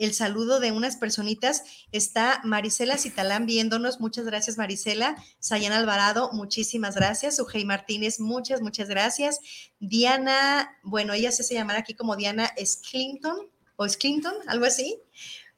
el 0.00 0.14
saludo 0.14 0.60
de 0.60 0.72
unas 0.72 0.96
personitas. 0.96 1.62
Está 1.92 2.40
Marisela 2.42 2.96
Citalán 2.96 3.44
viéndonos. 3.44 4.00
Muchas 4.00 4.24
gracias, 4.24 4.56
Marisela. 4.56 5.22
Sayana 5.38 5.76
Alvarado, 5.76 6.30
muchísimas 6.32 6.94
gracias. 6.94 7.38
Ujei 7.38 7.66
Martínez, 7.66 8.18
muchas, 8.18 8.62
muchas 8.62 8.88
gracias. 8.88 9.40
Diana, 9.78 10.78
bueno, 10.82 11.12
ella 11.12 11.30
se 11.30 11.42
hace 11.42 11.54
llamar 11.54 11.76
aquí 11.76 11.94
como 11.94 12.16
Diana 12.16 12.50
Sklinton 12.64 13.50
o 13.76 13.86
Sklinton, 13.86 14.34
algo 14.46 14.64
así. 14.64 14.98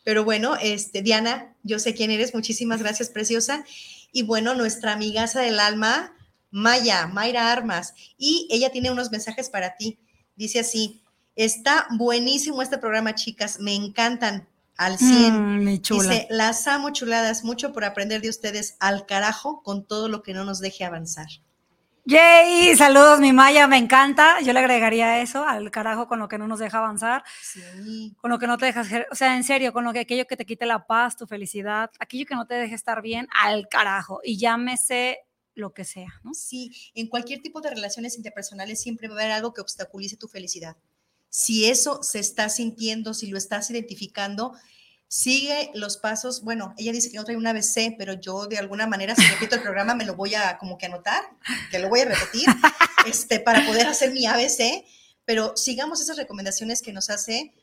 Pero 0.03 0.25
bueno, 0.25 0.57
este, 0.61 1.03
Diana, 1.03 1.57
yo 1.63 1.79
sé 1.79 1.95
quién 1.95 2.11
eres. 2.11 2.35
Muchísimas 2.35 2.81
gracias, 2.83 3.11
preciosa. 3.11 3.65
Y 4.11 4.25
bueno, 4.25 4.55
nuestra 4.55 4.93
amigaza 4.93 5.41
del 5.41 5.61
alma, 5.61 6.17
Maya, 6.51 7.07
Mayra 7.07 7.53
Armas. 7.53 7.95
Y 8.19 8.49
ella 8.51 8.71
tiene 8.71 8.91
unos 8.91 9.13
mensajes 9.13 9.51
para 9.51 9.77
ti. 9.77 10.01
Dice 10.35 10.59
así, 10.59 11.02
Está 11.35 11.87
buenísimo 11.91 12.61
este 12.61 12.79
programa, 12.79 13.15
chicas. 13.15 13.59
Me 13.59 13.75
encantan 13.75 14.49
al 14.77 14.99
100. 14.99 15.63
Mm, 15.63 15.81
Dice, 15.81 16.27
las 16.31 16.67
amo 16.67 16.91
chuladas, 16.91 17.45
mucho 17.45 17.73
por 17.73 17.85
aprender 17.85 18.21
de 18.21 18.29
ustedes 18.29 18.77
al 18.81 19.07
carajo 19.07 19.63
con 19.63 19.87
todo 19.87 20.09
lo 20.09 20.23
que 20.23 20.35
no 20.35 20.45
nos 20.45 20.61
deje 20.61 20.85
avanzar. 20.85 21.29
Yay, 22.05 22.75
saludos 22.77 23.21
mi 23.21 23.33
Maya, 23.33 23.69
me 23.69 23.79
encanta. 23.79 24.41
Yo 24.41 24.53
le 24.53 24.59
agregaría 24.59 25.23
eso 25.23 25.45
al 25.45 25.71
carajo 25.71 26.09
con 26.09 26.19
lo 26.19 26.29
que 26.29 26.37
no 26.37 26.49
nos 26.49 26.59
deja 26.59 26.79
avanzar, 26.79 27.23
sí. 27.41 28.13
con 28.21 28.31
lo 28.31 28.41
que 28.41 28.49
no 28.49 28.59
te 28.59 28.67
dejas, 28.67 28.89
o 29.11 29.15
sea, 29.15 29.37
en 29.37 29.45
serio, 29.45 29.73
con 29.73 29.85
lo 29.85 29.93
que 29.93 30.01
aquello 30.01 30.27
que 30.27 30.37
te 30.37 30.45
quite 30.45 30.67
la 30.67 30.85
paz, 30.85 31.17
tu 31.17 31.29
felicidad, 31.29 31.91
aquello 32.01 32.27
que 32.27 32.35
no 32.35 32.45
te 32.45 32.55
deje 32.55 32.75
estar 32.75 33.03
bien, 33.03 33.29
al 33.41 33.69
carajo. 33.69 34.21
Y 34.25 34.37
llámese 34.37 35.21
lo 35.55 35.73
que 35.73 35.85
sea, 35.85 36.21
¿no? 36.25 36.35
Sí, 36.35 36.73
en 36.95 37.07
cualquier 37.07 37.41
tipo 37.41 37.61
de 37.61 37.71
relaciones 37.71 38.17
interpersonales 38.17 38.81
siempre 38.81 39.07
va 39.07 39.15
a 39.15 39.19
haber 39.19 39.31
algo 39.31 39.55
que 39.55 39.61
obstaculice 39.61 40.17
tu 40.17 40.27
felicidad 40.27 40.77
si 41.33 41.65
eso 41.65 42.03
se 42.03 42.19
está 42.19 42.51
sintiendo, 42.51 43.15
si 43.15 43.29
lo 43.29 43.39
estás 43.39 43.71
identificando, 43.71 44.53
sigue 45.09 45.71
los 45.73 45.97
pasos. 45.97 46.43
Bueno, 46.43 46.75
ella 46.77 46.93
dice 46.93 47.11
que 47.11 47.17
no 47.17 47.25
trae 47.25 47.39
un 47.39 47.47
ABC, 47.47 47.97
pero 47.97 48.13
yo 48.13 48.49
de 48.49 48.59
alguna 48.59 48.87
manera, 48.87 49.15
si 49.15 49.23
repito 49.23 49.55
el 49.57 49.63
programa, 49.63 49.95
me 49.95 50.05
lo 50.05 50.15
voy 50.15 50.35
a 50.35 50.59
como 50.59 50.77
que 50.77 50.85
anotar, 50.85 51.25
que 51.71 51.79
lo 51.79 51.89
voy 51.89 52.01
a 52.01 52.05
repetir, 52.05 52.45
este, 53.07 53.41
para 53.41 53.65
poder 53.67 53.87
hacer 53.87 54.13
mi 54.13 54.27
ABC. 54.27 54.85
Pero 55.25 55.57
sigamos 55.57 56.03
esas 56.03 56.19
recomendaciones 56.19 56.83
que 56.83 56.93
nos 56.93 57.09
hace. 57.09 57.55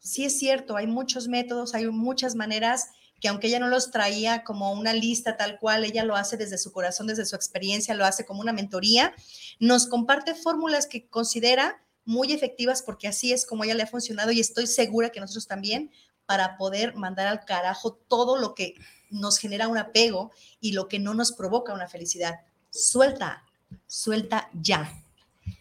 Sí 0.00 0.24
es 0.24 0.38
cierto, 0.38 0.74
hay 0.74 0.86
muchos 0.86 1.28
métodos, 1.28 1.74
hay 1.74 1.86
muchas 1.88 2.34
maneras 2.34 2.88
que 3.20 3.28
aunque 3.28 3.48
ella 3.48 3.60
no 3.60 3.68
los 3.68 3.90
traía 3.90 4.44
como 4.44 4.72
una 4.72 4.94
lista 4.94 5.36
tal 5.36 5.58
cual, 5.58 5.84
ella 5.84 6.04
lo 6.04 6.16
hace 6.16 6.38
desde 6.38 6.56
su 6.56 6.72
corazón, 6.72 7.06
desde 7.06 7.26
su 7.26 7.36
experiencia, 7.36 7.94
lo 7.94 8.06
hace 8.06 8.24
como 8.24 8.40
una 8.40 8.54
mentoría, 8.54 9.14
nos 9.60 9.86
comparte 9.86 10.34
fórmulas 10.34 10.86
que 10.86 11.06
considera 11.06 11.83
muy 12.04 12.32
efectivas 12.32 12.82
porque 12.82 13.08
así 13.08 13.32
es 13.32 13.46
como 13.46 13.64
ella 13.64 13.74
le 13.74 13.82
ha 13.82 13.86
funcionado 13.86 14.30
y 14.30 14.40
estoy 14.40 14.66
segura 14.66 15.10
que 15.10 15.20
nosotros 15.20 15.46
también 15.46 15.90
para 16.26 16.56
poder 16.56 16.94
mandar 16.94 17.26
al 17.26 17.44
carajo 17.44 17.94
todo 18.08 18.38
lo 18.38 18.54
que 18.54 18.74
nos 19.10 19.38
genera 19.38 19.68
un 19.68 19.78
apego 19.78 20.32
y 20.60 20.72
lo 20.72 20.88
que 20.88 20.98
no 20.98 21.14
nos 21.14 21.32
provoca 21.32 21.74
una 21.74 21.88
felicidad. 21.88 22.40
Suelta, 22.70 23.44
suelta 23.86 24.48
ya. 24.52 24.90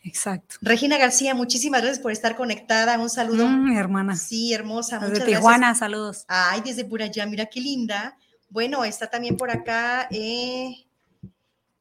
Exacto. 0.03 0.55
Regina 0.61 0.97
García, 0.97 1.35
muchísimas 1.35 1.81
gracias 1.81 2.01
por 2.01 2.11
estar 2.11 2.35
conectada. 2.35 2.97
Un 2.97 3.09
saludo. 3.09 3.47
Mm, 3.47 3.69
mi 3.69 3.77
hermana. 3.77 4.15
Sí, 4.15 4.53
hermosa. 4.53 4.99
Desde 4.99 5.25
Tijuana, 5.25 5.75
saludos. 5.75 6.25
Ay, 6.27 6.61
desde 6.61 6.85
por 6.85 7.01
allá, 7.01 7.25
mira 7.25 7.45
qué 7.45 7.59
linda. 7.59 8.17
Bueno, 8.49 8.83
está 8.83 9.09
también 9.09 9.35
por 9.35 9.49
acá 9.49 10.07
eh, 10.11 10.85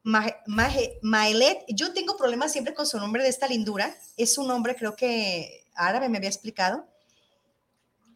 Maelet, 0.04 1.64
yo 1.68 1.92
tengo 1.92 2.16
problemas 2.16 2.52
siempre 2.52 2.74
con 2.74 2.86
su 2.86 2.98
nombre 2.98 3.22
de 3.22 3.28
esta 3.28 3.46
lindura. 3.46 3.94
Es 4.16 4.36
un 4.38 4.48
nombre, 4.48 4.74
creo 4.74 4.96
que 4.96 5.64
árabe 5.74 6.08
me 6.08 6.18
había 6.18 6.30
explicado. 6.30 6.86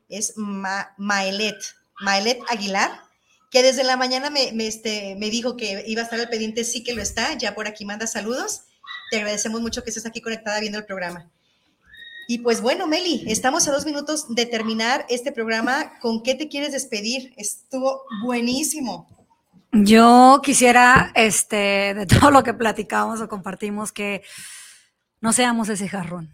Es 0.09 0.34
Maelet, 0.37 1.57
Maelet 2.01 2.41
Aguilar, 2.49 3.03
que 3.51 3.62
desde 3.62 3.84
la 3.84 3.97
mañana 3.97 4.30
me, 4.30 4.53
este, 4.66 5.16
me 5.16 5.30
dijo 5.30 5.57
que 5.57 5.84
iba 5.87 6.03
a 6.03 6.05
estar 6.05 6.20
al 6.20 6.28
pendiente, 6.28 6.64
sí 6.64 6.82
que 6.82 6.95
lo 6.95 7.03
está. 7.03 7.34
Ya 7.34 7.55
por 7.55 7.66
aquí 7.68 7.84
manda 7.84 8.07
saludos. 8.07 8.62
Te 9.11 9.18
agradecemos 9.18 9.61
mucho 9.61 9.82
que 9.82 9.91
estés 9.91 10.07
aquí 10.07 10.20
conectada 10.20 10.61
viendo 10.61 10.78
el 10.78 10.84
programa. 10.84 11.30
Y 12.28 12.39
pues 12.39 12.61
bueno, 12.61 12.89
Meli, 12.89 13.24
estamos 13.28 13.68
a 13.68 13.72
dos 13.72 13.87
minutos 13.87 14.34
de 14.34 14.47
terminar 14.47 15.07
este 15.09 15.30
programa. 15.30 15.99
¿Con 16.01 16.24
qué 16.24 16.34
te 16.34 16.49
quieres 16.49 16.72
despedir? 16.72 17.32
Estuvo 17.37 18.03
buenísimo. 18.24 19.16
Yo 19.73 20.41
quisiera, 20.43 21.12
este, 21.14 21.95
de 21.95 22.07
todo 22.07 22.31
lo 22.31 22.43
que 22.43 22.55
platicamos 22.55 23.21
o 23.21 23.29
compartimos, 23.29 23.93
que 23.93 24.23
no 25.21 25.33
seamos 25.33 25.69
ese 25.69 25.89
jarrón, 25.89 26.33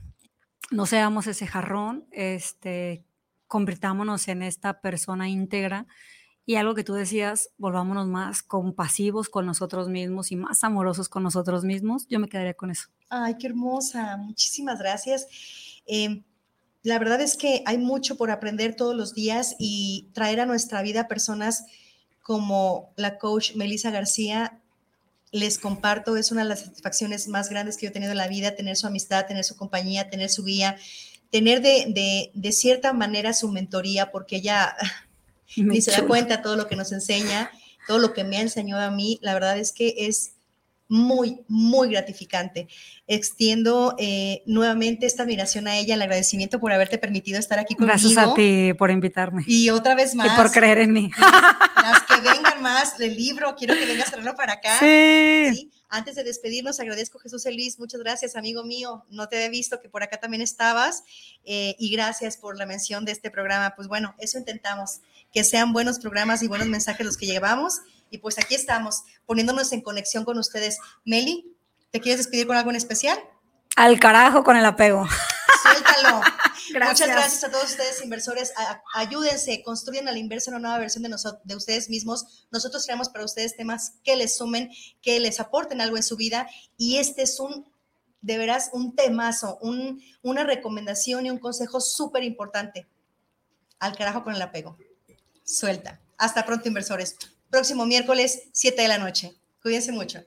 no 0.71 0.87
seamos 0.87 1.27
ese 1.27 1.47
jarrón, 1.47 2.07
este, 2.11 3.05
convirtámonos 3.47 4.29
en 4.29 4.43
esta 4.43 4.81
persona 4.81 5.29
íntegra 5.29 5.87
y 6.45 6.57
algo 6.57 6.75
que 6.75 6.85
tú 6.85 6.95
decías, 6.95 7.51
volvámonos 7.57 8.09
más 8.09 8.43
compasivos 8.43 9.29
con 9.29 9.47
nosotros 9.47 9.89
mismos 9.89 10.33
y 10.33 10.37
más 10.37 10.65
amorosos 10.65 11.09
con 11.09 11.23
nosotros 11.23 11.65
mismos. 11.65 12.07
Yo 12.09 12.19
me 12.19 12.29
quedaría 12.29 12.55
con 12.55 12.71
eso. 12.71 12.89
Ay, 13.09 13.37
qué 13.39 13.47
hermosa. 13.47 14.17
Muchísimas 14.17 14.79
gracias. 14.79 15.27
Em, 15.87 16.25
la 16.83 16.99
verdad 16.99 17.21
es 17.21 17.37
que 17.37 17.63
hay 17.65 17.79
mucho 17.79 18.17
por 18.17 18.31
aprender 18.31 18.75
todos 18.75 18.97
los 18.97 19.15
días 19.15 19.55
y 19.59 20.11
traer 20.15 20.41
a 20.41 20.47
nuestra 20.47 20.83
vida 20.83 21.07
personas 21.07 21.65
como 22.23 22.93
la 22.97 23.19
coach 23.19 23.55
Melissa 23.55 23.91
García, 23.91 24.61
les 25.33 25.59
comparto, 25.59 26.17
es 26.17 26.31
una 26.31 26.43
de 26.43 26.49
las 26.49 26.61
satisfacciones 26.61 27.27
más 27.27 27.49
grandes 27.49 27.77
que 27.77 27.87
yo 27.87 27.91
he 27.91 27.93
tenido 27.93 28.13
en 28.13 28.19
la 28.19 28.29
vida, 28.29 28.55
tener 28.55 28.77
su 28.77 28.87
amistad, 28.87 29.27
tener 29.27 29.45
su 29.45 29.57
compañía, 29.57 30.11
tener 30.11 30.29
su 30.29 30.45
guía, 30.45 30.77
tener 31.31 31.63
de, 31.63 32.31
de, 32.35 32.53
cierta 32.53 32.93
manera 32.93 33.33
su 33.33 33.51
mentoría, 33.51 34.13
porque 34.13 34.37
ella 34.37 34.77
ni 35.57 35.81
se 35.81 35.91
da 35.91 36.07
cuenta 36.07 36.43
todo 36.43 36.57
lo 36.57 36.69
que 36.69 36.77
nos 36.77 36.93
enseña, 36.93 37.51
todo 37.87 37.99
lo 37.99 38.13
que 38.13 38.25
me 38.25 38.37
ha 38.37 38.43
enseñado 38.43 38.83
a 38.83 38.91
mí, 38.91 39.19
la 39.23 39.33
verdad 39.33 39.59
es 39.59 39.73
que 39.73 39.95
es 39.97 40.32
muy, 40.93 41.41
muy 41.49 41.89
gratificante. 41.89 42.69
Extiendo 43.07 43.97
eh, 43.99 44.43
nuevamente 44.45 45.07
esta 45.07 45.23
admiración 45.23 45.67
a 45.67 45.79
ella, 45.79 45.95
el 45.95 46.03
agradecimiento 46.03 46.61
por 46.61 46.71
haberte 46.71 46.99
permitido 46.99 47.39
estar 47.39 47.59
aquí 47.59 47.75
conmigo. 47.75 47.95
Gracias 47.99 48.19
a 48.19 48.35
ti 48.35 48.75
por 48.75 48.91
invitarme. 48.91 49.43
Y 49.47 49.71
otra 49.71 49.95
vez 49.95 50.15
más. 50.15 50.27
Y 50.27 50.37
por 50.37 50.53
creer 50.53 50.79
en 50.79 50.93
mí. 50.93 51.11
Las 51.19 52.03
que 52.03 52.21
vengan 52.21 52.61
más 52.61 52.99
del 52.99 53.17
libro, 53.17 53.55
quiero 53.57 53.75
que 53.75 53.87
vengas 53.87 54.09
a 54.09 54.11
traerlo 54.13 54.35
para 54.35 54.55
acá. 54.55 54.79
Sí. 54.81 55.71
Antes 55.89 56.15
de 56.15 56.25
despedirnos, 56.25 56.79
agradezco 56.79 57.19
Jesús 57.19 57.47
Elvis, 57.47 57.79
muchas 57.79 58.01
gracias, 58.01 58.37
amigo 58.37 58.63
mío. 58.63 59.07
No 59.09 59.29
te 59.29 59.37
había 59.37 59.49
visto 59.49 59.81
que 59.81 59.89
por 59.89 60.03
acá 60.03 60.19
también 60.19 60.43
estabas 60.43 61.05
eh, 61.45 61.75
y 61.79 61.91
gracias 61.91 62.37
por 62.37 62.59
la 62.59 62.67
mención 62.67 63.07
de 63.07 63.13
este 63.13 63.31
programa. 63.31 63.73
Pues 63.77 63.89
bueno, 63.89 64.15
eso 64.19 64.39
intentamos, 64.39 65.01
que 65.33 65.43
sean 65.43 65.73
buenos 65.73 65.99
programas 65.99 66.43
y 66.43 66.49
buenos 66.49 66.69
mensajes 66.69 67.07
los 67.07 67.17
que 67.17 67.27
llevamos. 67.27 67.81
Y 68.13 68.19
pues 68.19 68.39
aquí 68.39 68.55
estamos, 68.55 69.05
poniéndonos 69.25 69.73
en 69.73 69.81
conexión 69.81 70.27
con 70.27 70.39
ustedes. 70.39 70.79
Meli, 71.07 71.57
¿te 71.91 71.99
quieres 71.99 72.19
despedir 72.19 72.47
con 72.47 72.59
algo 72.59 72.69
en 72.69 72.77
especial? 72.77 73.19
Al 73.75 73.99
carajo 73.99 74.45
con 74.45 74.55
el 74.55 74.67
apego. 74.67 75.09
Suéltalo. 75.63 76.21
Muchas 76.75 77.09
gracias 77.09 77.43
a 77.43 77.51
todos 77.51 77.71
ustedes, 77.71 78.05
inversores. 78.05 78.53
ayúdense, 78.93 79.63
construyan 79.63 80.09
a 80.09 80.13
la 80.13 80.19
inversa 80.19 80.51
una 80.51 80.61
nueva 80.61 80.79
versión 80.79 81.03
de, 81.03 81.09
nosotros, 81.09 81.41
de 81.43 81.57
ustedes 81.57 81.89
mismos. 81.89 82.47
Nosotros 82.51 82.85
traemos 82.85 83.09
para 83.09 83.25
ustedes 83.25 83.57
temas 83.57 83.95
que 84.05 84.15
les 84.15 84.37
sumen, 84.37 84.71
que 85.01 85.19
les 85.19 85.41
aporten 85.41 85.81
algo 85.81 85.97
en 85.97 86.03
su 86.03 86.19
vida. 86.19 86.51
Y 86.77 86.99
este 86.99 87.23
es 87.23 87.41
un, 87.41 87.67
de 88.21 88.37
veras, 88.37 88.69
un 88.75 88.95
temazo, 88.95 89.57
un, 89.63 90.03
una 90.21 90.45
recomendación 90.45 91.25
y 91.25 91.31
un 91.31 91.39
consejo 91.39 91.81
súper 91.81 92.25
importante. 92.25 92.87
Al 93.79 93.97
carajo 93.97 94.23
con 94.23 94.35
el 94.35 94.43
apego. 94.43 94.77
Suelta. 95.45 95.99
Hasta 96.19 96.45
pronto, 96.45 96.69
inversores. 96.69 97.17
Próximo 97.53 97.85
miércoles, 97.85 98.49
7 98.55 98.81
de 98.81 98.89
la 98.89 98.97
noche. 98.97 99.35
Cuídense 99.61 99.93
mucho. 99.93 100.25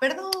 Perdón. 0.00 0.32